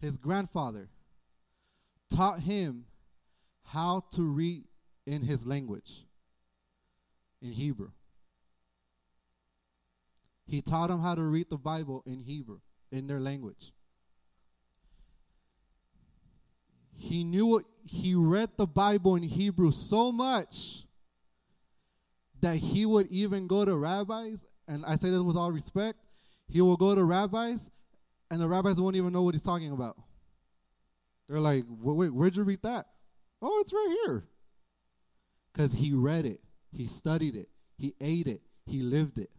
His 0.00 0.16
grandfather 0.16 0.88
taught 2.12 2.40
him 2.40 2.86
how 3.62 4.06
to 4.14 4.22
read 4.22 4.64
in 5.06 5.22
his 5.22 5.46
language, 5.46 6.04
in 7.40 7.52
Hebrew. 7.52 7.92
He 10.44 10.62
taught 10.62 10.90
him 10.90 10.98
how 10.98 11.14
to 11.14 11.22
read 11.22 11.48
the 11.48 11.58
Bible 11.58 12.02
in 12.06 12.18
Hebrew, 12.18 12.58
in 12.90 13.06
their 13.06 13.20
language. 13.20 13.72
He 16.96 17.22
knew 17.22 17.64
he 17.84 18.16
read 18.16 18.50
the 18.56 18.66
Bible 18.66 19.14
in 19.14 19.22
Hebrew 19.22 19.70
so 19.70 20.10
much 20.10 20.86
that 22.42 22.56
he 22.56 22.84
would 22.84 23.06
even 23.06 23.46
go 23.46 23.64
to 23.64 23.76
rabbis, 23.76 24.38
and 24.68 24.84
I 24.84 24.96
say 24.96 25.10
this 25.10 25.22
with 25.22 25.36
all 25.36 25.50
respect, 25.50 25.98
he 26.48 26.60
will 26.60 26.76
go 26.76 26.94
to 26.94 27.02
rabbis, 27.02 27.60
and 28.30 28.40
the 28.40 28.48
rabbis 28.48 28.76
won't 28.76 28.96
even 28.96 29.12
know 29.12 29.22
what 29.22 29.34
he's 29.34 29.42
talking 29.42 29.72
about. 29.72 29.96
They're 31.28 31.40
like, 31.40 31.64
wait, 31.68 32.12
where'd 32.12 32.36
you 32.36 32.42
read 32.42 32.62
that? 32.62 32.86
Oh, 33.40 33.60
it's 33.60 33.72
right 33.72 33.96
here. 34.04 34.24
Because 35.52 35.72
he 35.72 35.92
read 35.92 36.26
it, 36.26 36.40
he 36.72 36.86
studied 36.86 37.36
it, 37.36 37.48
he 37.78 37.94
ate 38.00 38.26
it, 38.26 38.42
he 38.66 38.80
lived 38.80 39.18
it. 39.18 39.30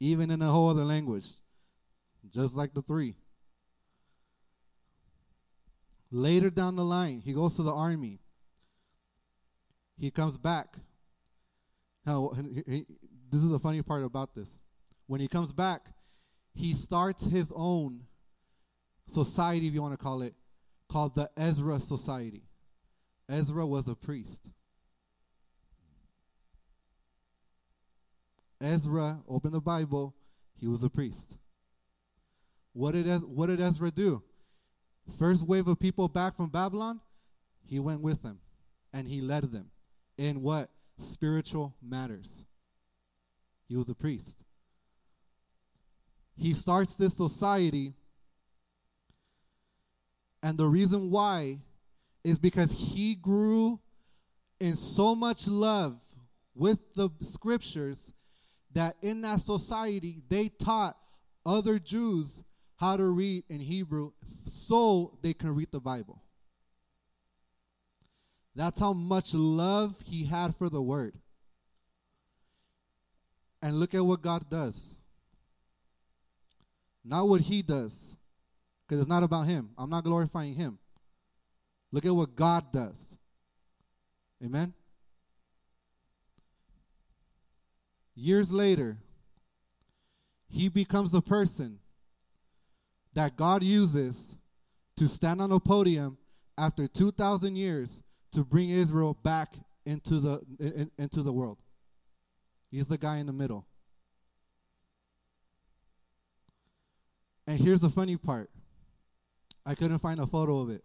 Even 0.00 0.30
in 0.30 0.42
a 0.42 0.50
whole 0.50 0.70
other 0.70 0.84
language, 0.84 1.26
just 2.32 2.54
like 2.56 2.74
the 2.74 2.82
three. 2.82 3.14
Later 6.10 6.50
down 6.50 6.76
the 6.76 6.84
line, 6.84 7.20
he 7.24 7.32
goes 7.32 7.54
to 7.56 7.62
the 7.62 7.72
army. 7.72 8.18
He 9.96 10.10
comes 10.10 10.36
back. 10.36 10.76
Now, 12.06 12.32
this 12.34 13.42
is 13.42 13.48
the 13.48 13.60
funny 13.60 13.82
part 13.82 14.04
about 14.04 14.34
this. 14.34 14.48
When 15.06 15.20
he 15.20 15.28
comes 15.28 15.52
back, 15.52 15.86
he 16.54 16.74
starts 16.74 17.24
his 17.24 17.52
own 17.54 18.02
society, 19.12 19.66
if 19.66 19.74
you 19.74 19.82
want 19.82 19.98
to 19.98 20.02
call 20.02 20.22
it, 20.22 20.34
called 20.88 21.14
the 21.14 21.30
Ezra 21.36 21.80
Society. 21.80 22.42
Ezra 23.28 23.66
was 23.66 23.86
a 23.88 23.94
priest. 23.94 24.40
Ezra 28.60 29.20
opened 29.28 29.54
the 29.54 29.60
Bible, 29.60 30.14
he 30.58 30.66
was 30.66 30.82
a 30.82 30.90
priest. 30.90 31.36
What 32.72 32.92
did, 32.92 33.08
Ez- 33.08 33.24
what 33.24 33.46
did 33.46 33.60
Ezra 33.60 33.90
do? 33.90 34.22
First 35.18 35.46
wave 35.46 35.66
of 35.66 35.78
people 35.78 36.08
back 36.08 36.36
from 36.36 36.50
Babylon, 36.50 37.00
he 37.64 37.78
went 37.78 38.00
with 38.00 38.22
them 38.22 38.38
and 38.92 39.08
he 39.08 39.20
led 39.20 39.50
them 39.50 39.70
in 40.18 40.42
what? 40.42 40.68
Spiritual 41.00 41.74
matters. 41.82 42.44
He 43.68 43.76
was 43.76 43.88
a 43.88 43.94
priest. 43.94 44.36
He 46.36 46.54
starts 46.54 46.94
this 46.94 47.14
society, 47.14 47.94
and 50.42 50.56
the 50.56 50.66
reason 50.66 51.10
why 51.10 51.58
is 52.24 52.38
because 52.38 52.72
he 52.72 53.14
grew 53.14 53.78
in 54.58 54.76
so 54.76 55.14
much 55.14 55.46
love 55.46 55.98
with 56.54 56.78
the 56.94 57.10
scriptures 57.22 58.12
that 58.72 58.96
in 59.02 59.22
that 59.22 59.40
society 59.40 60.22
they 60.28 60.48
taught 60.48 60.96
other 61.44 61.78
Jews 61.78 62.42
how 62.76 62.96
to 62.96 63.04
read 63.04 63.44
in 63.48 63.60
Hebrew 63.60 64.12
so 64.44 65.18
they 65.22 65.34
can 65.34 65.54
read 65.54 65.70
the 65.70 65.80
Bible. 65.80 66.22
That's 68.54 68.80
how 68.80 68.92
much 68.92 69.32
love 69.32 69.94
he 70.04 70.24
had 70.24 70.56
for 70.56 70.68
the 70.68 70.82
word. 70.82 71.14
And 73.62 73.78
look 73.78 73.94
at 73.94 74.04
what 74.04 74.22
God 74.22 74.48
does. 74.50 74.96
Not 77.04 77.28
what 77.28 77.40
he 77.40 77.62
does, 77.62 77.92
because 78.86 79.00
it's 79.00 79.08
not 79.08 79.22
about 79.22 79.46
him. 79.46 79.70
I'm 79.78 79.90
not 79.90 80.04
glorifying 80.04 80.54
him. 80.54 80.78
Look 81.92 82.04
at 82.04 82.14
what 82.14 82.36
God 82.36 82.72
does. 82.72 82.96
Amen? 84.44 84.74
Years 88.14 88.50
later, 88.50 88.98
he 90.48 90.68
becomes 90.68 91.10
the 91.10 91.22
person 91.22 91.78
that 93.14 93.36
God 93.36 93.62
uses 93.62 94.18
to 94.96 95.08
stand 95.08 95.40
on 95.40 95.52
a 95.52 95.60
podium 95.60 96.18
after 96.58 96.86
2,000 96.86 97.56
years 97.56 98.02
to 98.32 98.44
bring 98.44 98.70
Israel 98.70 99.14
back 99.22 99.54
into 99.84 100.20
the, 100.20 100.40
in, 100.58 100.90
into 100.98 101.22
the 101.22 101.32
world. 101.32 101.58
He's 102.70 102.86
the 102.86 102.98
guy 102.98 103.18
in 103.18 103.26
the 103.26 103.32
middle. 103.32 103.66
And 107.46 107.58
here's 107.58 107.80
the 107.80 107.90
funny 107.90 108.16
part 108.16 108.50
I 109.66 109.74
couldn't 109.74 109.98
find 109.98 110.20
a 110.20 110.26
photo 110.26 110.60
of 110.60 110.70
it. 110.70 110.84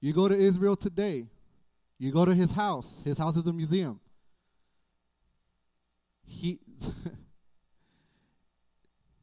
You 0.00 0.12
go 0.12 0.28
to 0.28 0.36
Israel 0.36 0.76
today, 0.76 1.26
you 1.98 2.12
go 2.12 2.24
to 2.24 2.34
his 2.34 2.50
house, 2.50 2.86
his 3.04 3.16
house 3.16 3.36
is 3.36 3.46
a 3.46 3.52
museum. 3.52 4.00
He. 6.24 6.60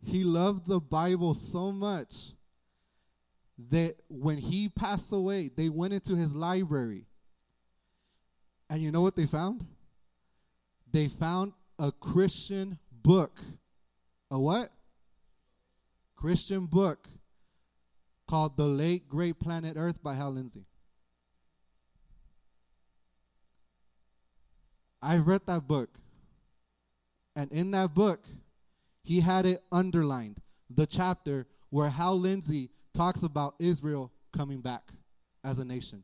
he 0.05 0.23
loved 0.23 0.67
the 0.67 0.79
Bible 0.79 1.35
so 1.35 1.71
much 1.71 2.15
that 3.69 3.95
when 4.07 4.37
he 4.37 4.69
passed 4.69 5.11
away, 5.11 5.49
they 5.55 5.69
went 5.69 5.93
into 5.93 6.15
his 6.15 6.33
library. 6.33 7.05
And 8.69 8.81
you 8.81 8.91
know 8.91 9.01
what 9.01 9.15
they 9.15 9.25
found? 9.25 9.65
They 10.91 11.07
found 11.07 11.53
a 11.77 11.91
Christian 11.91 12.77
book. 12.91 13.39
A 14.31 14.39
what? 14.39 14.71
Christian 16.15 16.65
book 16.65 17.07
called 18.27 18.57
The 18.57 18.65
Late 18.65 19.07
Great 19.09 19.39
Planet 19.39 19.75
Earth 19.77 20.01
by 20.03 20.15
Hal 20.15 20.31
Lindsey. 20.31 20.65
I've 25.01 25.27
read 25.27 25.41
that 25.47 25.67
book. 25.67 25.89
And 27.35 27.51
in 27.51 27.71
that 27.71 27.93
book, 27.95 28.19
he 29.03 29.21
had 29.21 29.45
it 29.45 29.63
underlined, 29.71 30.41
the 30.69 30.85
chapter 30.85 31.47
where 31.69 31.89
Hal 31.89 32.19
Lindsey 32.19 32.69
talks 32.93 33.23
about 33.23 33.55
Israel 33.59 34.11
coming 34.35 34.59
back 34.59 34.83
as 35.43 35.57
a 35.57 35.65
nation. 35.65 36.03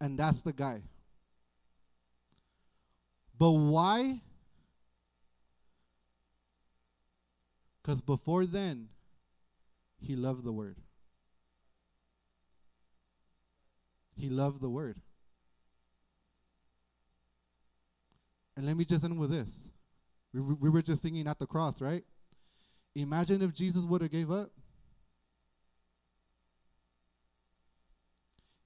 And 0.00 0.18
that's 0.18 0.40
the 0.42 0.52
guy. 0.52 0.82
But 3.42 3.50
why? 3.50 4.20
Because 7.82 8.00
before 8.00 8.46
then, 8.46 8.86
he 10.00 10.14
loved 10.14 10.44
the 10.44 10.52
word. 10.52 10.76
He 14.14 14.28
loved 14.28 14.60
the 14.60 14.68
word. 14.68 14.94
And 18.56 18.64
let 18.64 18.76
me 18.76 18.84
just 18.84 19.04
end 19.04 19.18
with 19.18 19.32
this. 19.32 19.50
We, 20.32 20.40
we 20.40 20.70
were 20.70 20.80
just 20.80 21.02
singing 21.02 21.26
at 21.26 21.40
the 21.40 21.46
cross, 21.48 21.80
right? 21.80 22.04
Imagine 22.94 23.42
if 23.42 23.52
Jesus 23.52 23.84
would 23.84 24.02
have 24.02 24.12
gave 24.12 24.30
up. 24.30 24.52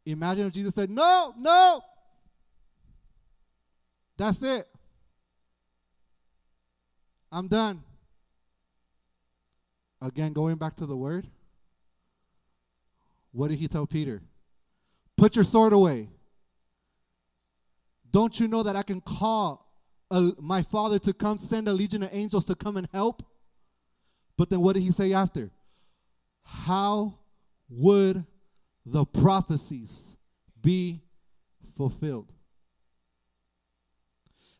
Imagine 0.04 0.48
if 0.48 0.52
Jesus 0.52 0.74
said, 0.74 0.90
"No, 0.90 1.32
no. 1.38 1.80
That's 4.16 4.42
it. 4.42 4.68
I'm 7.30 7.48
done." 7.48 7.82
Again, 10.00 10.32
going 10.32 10.56
back 10.56 10.76
to 10.76 10.86
the 10.86 10.96
word. 10.96 11.26
What 13.32 13.48
did 13.48 13.58
he 13.58 13.68
tell 13.68 13.86
Peter? 13.86 14.22
Put 15.16 15.36
your 15.36 15.44
sword 15.44 15.72
away. 15.72 16.08
Don't 18.10 18.38
you 18.38 18.48
know 18.48 18.62
that 18.62 18.76
I 18.76 18.82
can 18.82 19.00
call 19.00 19.66
a, 20.10 20.32
my 20.38 20.62
father 20.62 20.98
to 21.00 21.12
come 21.12 21.38
send 21.38 21.68
a 21.68 21.72
legion 21.72 22.02
of 22.02 22.10
angels 22.12 22.44
to 22.46 22.54
come 22.54 22.76
and 22.76 22.88
help? 22.92 23.22
But 24.36 24.50
then 24.50 24.60
what 24.60 24.74
did 24.74 24.82
he 24.82 24.90
say 24.90 25.12
after? 25.12 25.50
How 26.44 27.18
would 27.68 28.24
the 28.84 29.04
prophecies 29.04 29.90
be 30.62 31.02
fulfilled? 31.76 32.32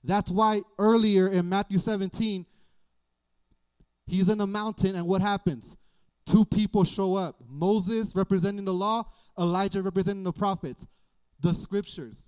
That's 0.06 0.30
why 0.30 0.62
earlier 0.78 1.28
in 1.28 1.48
Matthew 1.48 1.80
17, 1.80 2.46
he's 4.06 4.28
in 4.28 4.40
a 4.40 4.46
mountain, 4.46 4.94
and 4.94 5.06
what 5.06 5.20
happens? 5.20 5.68
Two 6.26 6.44
people 6.44 6.84
show 6.84 7.16
up 7.16 7.36
Moses 7.48 8.14
representing 8.14 8.64
the 8.64 8.72
law, 8.72 9.04
Elijah 9.36 9.82
representing 9.82 10.22
the 10.22 10.32
prophets, 10.32 10.86
the 11.40 11.52
scriptures. 11.52 12.18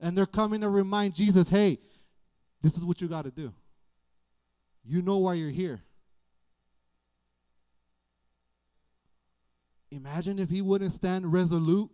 And 0.00 0.16
they're 0.16 0.26
coming 0.26 0.60
to 0.60 0.68
remind 0.68 1.14
Jesus, 1.14 1.48
hey, 1.48 1.78
this 2.62 2.76
is 2.76 2.84
what 2.84 3.00
you 3.00 3.08
got 3.08 3.24
to 3.24 3.30
do. 3.32 3.52
You 4.84 5.02
know 5.02 5.18
why 5.18 5.34
you're 5.34 5.50
here. 5.50 5.82
Imagine 9.90 10.38
if 10.38 10.48
he 10.48 10.62
wouldn't 10.62 10.92
stand 10.92 11.32
resolute 11.32 11.90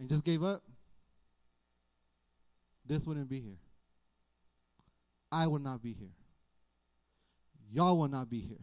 and 0.00 0.08
just 0.08 0.24
gave 0.24 0.42
up 0.42 0.62
this 2.86 3.06
wouldn't 3.06 3.28
be 3.28 3.40
here. 3.40 3.58
I 5.30 5.46
would 5.46 5.62
not 5.62 5.82
be 5.82 5.94
here. 5.94 6.12
Y'all 7.72 7.98
will 7.98 8.08
not 8.08 8.28
be 8.28 8.40
here. 8.40 8.58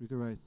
We 0.00 0.06
could 0.06 0.16
rise. 0.16 0.38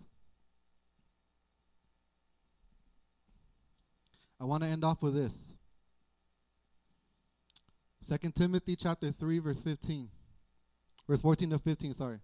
I 4.39 4.45
want 4.45 4.63
to 4.63 4.69
end 4.69 4.83
off 4.83 5.01
with 5.01 5.13
this. 5.13 5.53
2 8.09 8.31
Timothy 8.31 8.75
chapter 8.75 9.11
3 9.11 9.39
verse 9.39 9.61
15. 9.61 10.09
Verse 11.07 11.21
14 11.21 11.49
to 11.51 11.59
15, 11.59 11.93
sorry. 11.93 12.19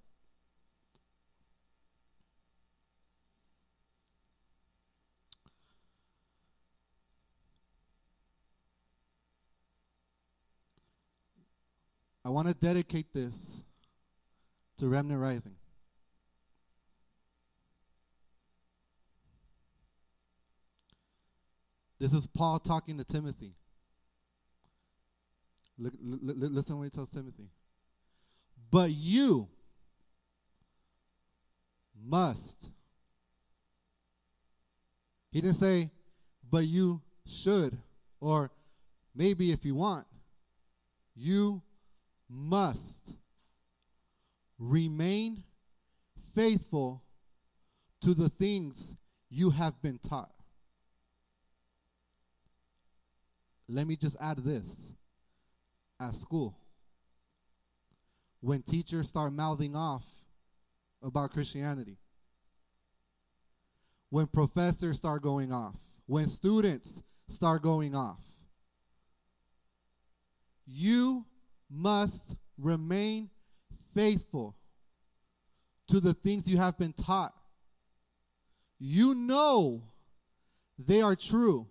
I 12.28 12.30
want 12.30 12.50
to 12.50 12.54
dedicate 12.54 13.14
this 13.14 13.34
to 14.80 14.90
Remnant 14.90 15.22
Rising. 15.22 15.56
This 22.02 22.12
is 22.12 22.28
Paul 22.28 22.60
talking 22.60 22.98
to 22.98 23.06
Timothy. 23.06 23.54
Look, 25.80 25.94
listen 26.02 26.78
what 26.78 26.84
he 26.84 26.90
tells 26.90 27.12
Timothy. 27.12 27.50
But 28.72 28.92
you 28.92 29.48
must. 32.06 32.58
He 35.32 35.40
didn't 35.40 35.56
say, 35.56 35.92
but 36.52 36.68
you 36.68 37.00
should, 37.26 37.78
or 38.20 38.52
maybe 39.16 39.54
if 39.54 39.64
you 39.64 39.76
want. 39.76 40.08
You 41.16 41.62
must 42.30 43.14
remain 44.60 45.44
faithful 46.36 47.04
to 48.02 48.14
the 48.14 48.30
things 48.30 48.96
you 49.30 49.50
have 49.50 49.82
been 49.82 50.00
taught. 50.00 50.32
Let 53.70 53.88
me 53.88 53.96
just 53.96 54.16
add 54.20 54.38
this 54.44 54.66
at 56.00 56.16
school. 56.16 56.58
When 58.40 58.62
teachers 58.62 59.10
start 59.10 59.34
mouthing 59.34 59.76
off 59.76 60.04
about 61.04 61.32
Christianity, 61.32 61.98
when 64.10 64.28
professors 64.28 64.98
start 64.98 65.22
going 65.22 65.52
off, 65.52 65.76
when 66.06 66.28
students 66.28 66.94
start 67.30 67.62
going 67.62 67.96
off, 67.96 68.20
you 70.66 71.26
must 71.70 72.36
remain 72.58 73.30
faithful 73.94 74.56
to 75.88 76.00
the 76.00 76.14
things 76.14 76.48
you 76.48 76.58
have 76.58 76.78
been 76.78 76.94
taught. 76.94 77.34
You 78.80 79.16
know 79.16 79.84
they 80.78 81.02
are 81.02 81.16
true, 81.16 81.68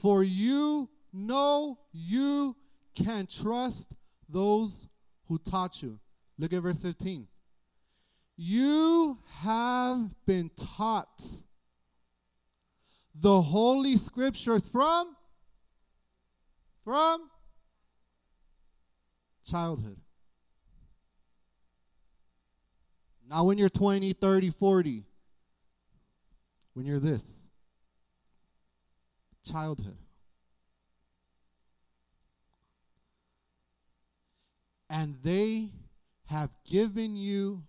for 0.00 0.22
you 0.22 0.88
know 1.12 1.78
you 1.92 2.56
can 2.94 3.26
trust 3.26 3.88
those 4.28 4.88
who 5.28 5.38
taught 5.38 5.82
you. 5.82 5.98
Look 6.38 6.52
at 6.52 6.62
verse 6.62 6.78
15. 6.78 7.26
You 8.36 9.18
have 9.40 10.08
been 10.26 10.50
taught 10.76 11.22
the 13.14 13.40
holy 13.40 13.96
scriptures 13.96 14.68
from 14.68 15.16
from 16.84 17.30
childhood. 19.50 19.96
Not 23.28 23.46
when 23.46 23.58
you're 23.58 23.68
20, 23.68 24.12
30, 24.12 24.50
40. 24.50 25.04
When 26.74 26.86
you're 26.86 27.00
this. 27.00 27.22
Childhood. 29.50 29.96
And 34.88 35.16
they 35.22 35.70
have 36.26 36.50
given 36.64 37.16
you 37.16 37.62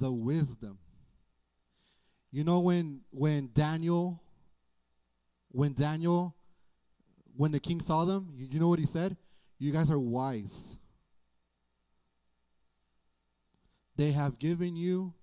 the 0.00 0.10
wisdom. 0.10 0.78
You 2.32 2.42
know 2.42 2.58
when 2.60 3.02
when 3.10 3.50
Daniel 3.54 4.20
when 5.52 5.72
Daniel 5.74 6.34
when 7.36 7.52
the 7.52 7.60
king 7.60 7.80
saw 7.80 8.04
them, 8.04 8.32
you, 8.36 8.48
you 8.50 8.58
know 8.58 8.66
what 8.66 8.80
he 8.80 8.86
said? 8.86 9.16
You 9.64 9.72
guys 9.72 9.90
are 9.90 9.98
wise. 9.98 10.52
They 13.96 14.12
have 14.12 14.38
given 14.38 14.76
you 14.76 15.14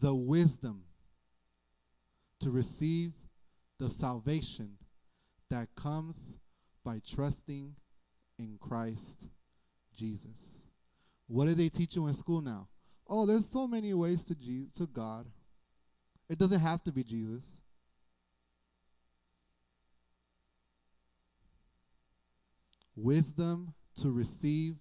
the 0.00 0.14
wisdom 0.14 0.84
to 2.40 2.50
receive 2.50 3.12
the 3.78 3.90
salvation 3.90 4.78
that 5.50 5.68
comes 5.76 6.16
by 6.86 7.02
trusting 7.06 7.74
in 8.38 8.56
Christ 8.58 9.26
Jesus. 9.94 10.38
What 11.26 11.44
do 11.44 11.54
they 11.54 11.68
teach 11.68 11.96
you 11.96 12.06
in 12.06 12.14
school 12.14 12.40
now? 12.40 12.66
Oh, 13.06 13.26
there's 13.26 13.44
so 13.52 13.66
many 13.66 13.92
ways 13.92 14.24
to 14.24 14.34
Je- 14.34 14.68
to 14.78 14.86
God. 14.86 15.26
It 16.30 16.38
doesn't 16.38 16.60
have 16.60 16.82
to 16.84 16.92
be 16.92 17.04
Jesus. 17.04 17.42
Wisdom 23.02 23.74
to 23.96 24.10
receive 24.10 24.76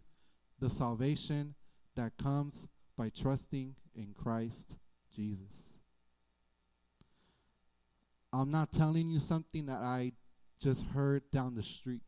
the 0.59 0.69
salvation 0.69 1.55
that 1.95 2.11
comes 2.21 2.55
by 2.97 3.09
trusting 3.09 3.75
in 3.95 4.13
Christ 4.13 4.75
Jesus. 5.15 5.53
I'm 8.31 8.51
not 8.51 8.71
telling 8.71 9.09
you 9.09 9.19
something 9.19 9.65
that 9.67 9.79
I 9.79 10.11
just 10.61 10.81
heard 10.93 11.23
down 11.31 11.55
the 11.55 11.63
street. 11.63 12.01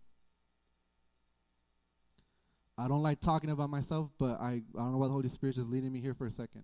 I 2.77 2.87
don't 2.87 3.03
like 3.03 3.21
talking 3.21 3.49
about 3.49 3.69
myself, 3.69 4.09
but 4.17 4.39
I, 4.39 4.61
I 4.75 4.79
don't 4.79 4.91
know 4.91 4.97
why 4.97 5.07
the 5.07 5.13
Holy 5.13 5.29
Spirit 5.29 5.57
is 5.57 5.67
leading 5.67 5.91
me 5.91 6.01
here 6.01 6.13
for 6.13 6.25
a 6.25 6.31
second. 6.31 6.63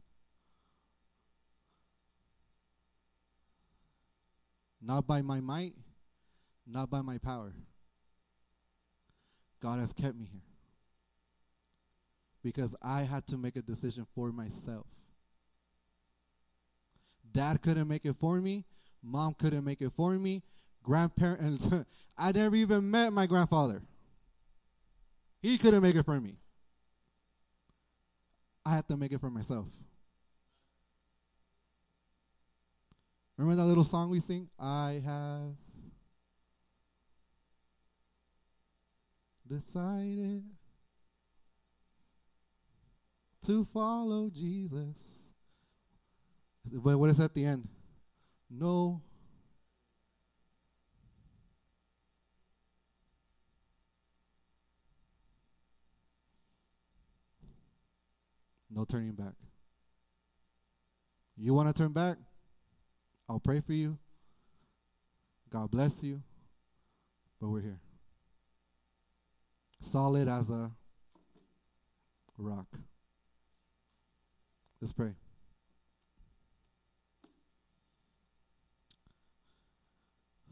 Not 4.81 5.07
by 5.07 5.21
my 5.21 5.39
might, 5.39 5.73
not 6.65 6.89
by 6.89 7.01
my 7.01 7.17
power. 7.17 7.53
God 9.61 9.79
has 9.79 9.91
kept 9.93 10.15
me 10.15 10.27
here. 10.31 10.41
Because 12.43 12.73
I 12.81 13.01
had 13.01 13.25
to 13.27 13.37
make 13.37 13.55
a 13.55 13.61
decision 13.61 14.05
for 14.15 14.31
myself. 14.31 14.85
Dad 17.33 17.61
couldn't 17.61 17.87
make 17.87 18.05
it 18.05 18.15
for 18.19 18.39
me. 18.39 18.63
Mom 19.03 19.33
couldn't 19.33 19.63
make 19.63 19.81
it 19.81 19.91
for 19.95 20.13
me. 20.13 20.43
Grandparents, 20.83 21.67
I 22.17 22.31
never 22.31 22.55
even 22.55 22.89
met 22.89 23.11
my 23.11 23.27
grandfather. 23.27 23.81
He 25.41 25.57
couldn't 25.57 25.81
make 25.81 25.95
it 25.95 26.05
for 26.05 26.19
me. 26.19 26.35
I 28.65 28.75
had 28.75 28.87
to 28.87 28.97
make 28.97 29.11
it 29.11 29.19
for 29.19 29.29
myself. 29.29 29.65
Remember 33.37 33.61
that 33.61 33.67
little 33.67 33.83
song 33.83 34.09
we 34.09 34.19
sing? 34.19 34.49
I 34.59 35.01
have 35.05 35.53
decided 39.47 40.43
to 43.45 43.65
follow 43.73 44.29
Jesus. 44.29 44.95
But 46.71 46.97
what 46.97 47.09
is 47.09 47.19
at 47.19 47.33
the 47.33 47.45
end? 47.45 47.67
No. 48.49 49.01
No 58.69 58.85
turning 58.85 59.13
back. 59.13 59.33
You 61.37 61.53
want 61.53 61.69
to 61.69 61.73
turn 61.73 61.93
back? 61.93 62.17
I'll 63.29 63.39
pray 63.39 63.61
for 63.61 63.73
you. 63.73 63.97
God 65.49 65.71
bless 65.71 66.03
you. 66.03 66.21
But 67.39 67.47
we're 67.49 67.61
here 67.61 67.79
solid 69.81 70.27
as 70.27 70.49
a 70.49 70.71
rock. 72.37 72.67
Let's 74.81 74.93
pray. 74.93 75.13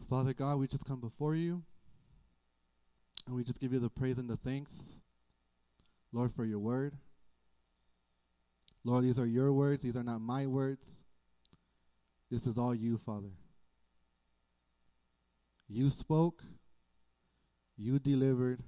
Father 0.09 0.33
God, 0.33 0.59
we 0.59 0.67
just 0.67 0.85
come 0.85 0.99
before 0.99 1.35
you 1.35 1.63
and 3.25 3.35
we 3.35 3.43
just 3.43 3.59
give 3.59 3.73
you 3.73 3.79
the 3.79 3.89
praise 3.89 4.17
and 4.17 4.29
the 4.29 4.37
thanks, 4.37 4.71
Lord, 6.13 6.31
for 6.35 6.45
your 6.45 6.59
word. 6.59 6.93
Lord, 8.83 9.03
these 9.03 9.17
are 9.17 9.25
your 9.25 9.51
words, 9.51 9.81
these 9.81 9.95
are 9.95 10.03
not 10.03 10.21
my 10.21 10.45
words. 10.45 10.87
This 12.29 12.45
is 12.45 12.57
all 12.57 12.75
you, 12.75 12.99
Father. 13.03 13.31
You 15.67 15.89
spoke, 15.89 16.43
you 17.77 17.97
delivered, 17.97 18.61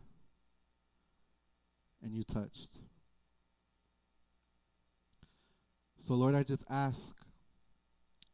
and 2.08 2.16
you 2.16 2.24
touched. 2.24 2.70
So, 6.00 6.14
Lord, 6.14 6.36
I 6.36 6.44
just 6.44 6.64
ask 6.70 7.00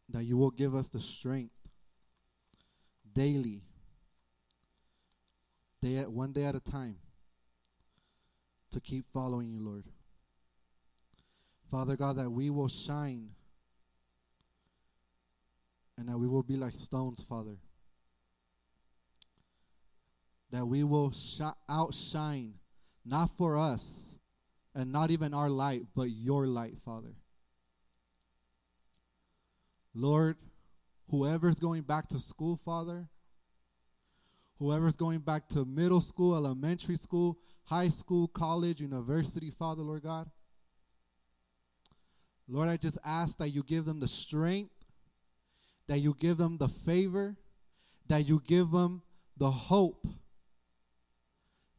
that 0.09 0.25
you 0.25 0.37
will 0.37 0.51
give 0.51 0.75
us 0.75 0.87
the 0.89 0.99
strength 0.99 1.55
daily, 3.15 3.63
day 5.81 5.97
at 5.97 6.11
one 6.11 6.33
day 6.33 6.43
at 6.43 6.53
a 6.53 6.59
time, 6.59 6.97
to 8.71 8.79
keep 8.79 9.05
following 9.11 9.49
you, 9.49 9.59
Lord. 9.59 9.85
Father 11.71 11.95
God, 11.95 12.17
that 12.17 12.29
we 12.29 12.51
will 12.51 12.67
shine 12.67 13.29
and 15.97 16.07
that 16.07 16.17
we 16.17 16.27
will 16.27 16.43
be 16.43 16.57
like 16.57 16.75
stones, 16.75 17.25
Father. 17.27 17.57
That 20.51 20.67
we 20.67 20.83
will 20.83 21.11
sh- 21.11 21.41
outshine, 21.67 22.53
not 23.05 23.29
for 23.37 23.57
us 23.57 24.15
and 24.75 24.91
not 24.91 25.11
even 25.11 25.33
our 25.33 25.49
light, 25.49 25.83
but 25.95 26.09
your 26.09 26.47
light, 26.47 26.75
Father. 26.85 27.13
Lord, 29.93 30.37
whoever's 31.09 31.57
going 31.57 31.83
back 31.83 32.09
to 32.09 32.19
school, 32.19 32.59
Father, 32.65 33.07
whoever's 34.57 34.95
going 34.95 35.19
back 35.19 35.47
to 35.49 35.65
middle 35.65 36.01
school, 36.01 36.35
elementary 36.35 36.97
school, 36.97 37.37
high 37.65 37.89
school, 37.89 38.27
college, 38.27 38.81
university, 38.81 39.51
Father, 39.51 39.83
Lord 39.83 40.03
God. 40.03 40.29
Lord, 42.47 42.69
I 42.69 42.77
just 42.77 42.97
ask 43.05 43.37
that 43.37 43.49
you 43.49 43.63
give 43.63 43.85
them 43.85 43.99
the 43.99 44.07
strength, 44.07 44.73
that 45.87 45.99
you 45.99 46.15
give 46.19 46.37
them 46.37 46.57
the 46.57 46.69
favor, 46.85 47.35
that 48.07 48.27
you 48.27 48.41
give 48.47 48.71
them 48.71 49.01
the 49.37 49.51
hope 49.51 50.05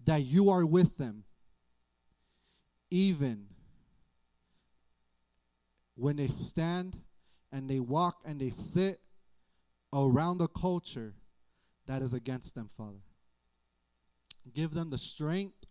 that 0.04 0.24
you 0.24 0.50
are 0.50 0.64
with 0.64 0.96
them, 0.98 1.24
even 2.90 3.46
when 5.96 6.16
they 6.16 6.28
stand 6.28 6.96
and 7.52 7.68
they 7.68 7.80
walk 7.80 8.18
and 8.24 8.40
they 8.40 8.50
sit 8.50 9.00
around 9.92 10.40
a 10.40 10.48
culture 10.48 11.14
that 11.86 12.02
is 12.02 12.12
against 12.12 12.54
them, 12.54 12.68
Father. 12.76 12.98
Give 14.52 14.74
them 14.74 14.90
the 14.90 14.98
strength, 14.98 15.64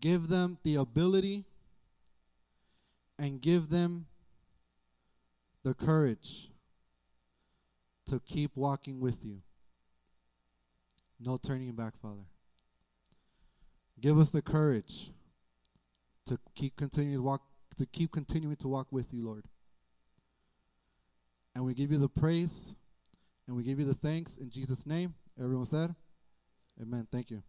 give 0.00 0.28
them 0.28 0.58
the 0.62 0.76
ability, 0.76 1.44
and 3.18 3.40
give 3.40 3.68
them 3.68 4.06
the 5.64 5.74
courage 5.74 6.50
to 8.06 8.20
keep 8.20 8.52
walking 8.54 9.00
with 9.00 9.16
you. 9.22 9.42
No 11.20 11.36
turning 11.36 11.72
back, 11.72 11.94
Father. 12.00 12.24
Give 14.02 14.18
us 14.18 14.30
the 14.30 14.42
courage 14.42 15.12
to 16.26 16.36
keep 16.56 16.76
continuing 16.76 17.14
to 17.18 17.22
walk 17.22 17.42
to 17.78 17.86
keep 17.86 18.10
continuing 18.10 18.56
to 18.56 18.68
walk 18.68 18.88
with 18.90 19.06
you, 19.12 19.24
Lord. 19.24 19.44
And 21.54 21.64
we 21.64 21.72
give 21.72 21.92
you 21.92 21.98
the 21.98 22.08
praise 22.08 22.74
and 23.46 23.56
we 23.56 23.62
give 23.62 23.78
you 23.78 23.84
the 23.84 23.94
thanks 23.94 24.36
in 24.38 24.50
Jesus' 24.50 24.86
name. 24.86 25.14
Everyone 25.40 25.66
said, 25.66 25.94
Amen. 26.80 27.06
Thank 27.12 27.30
you. 27.30 27.42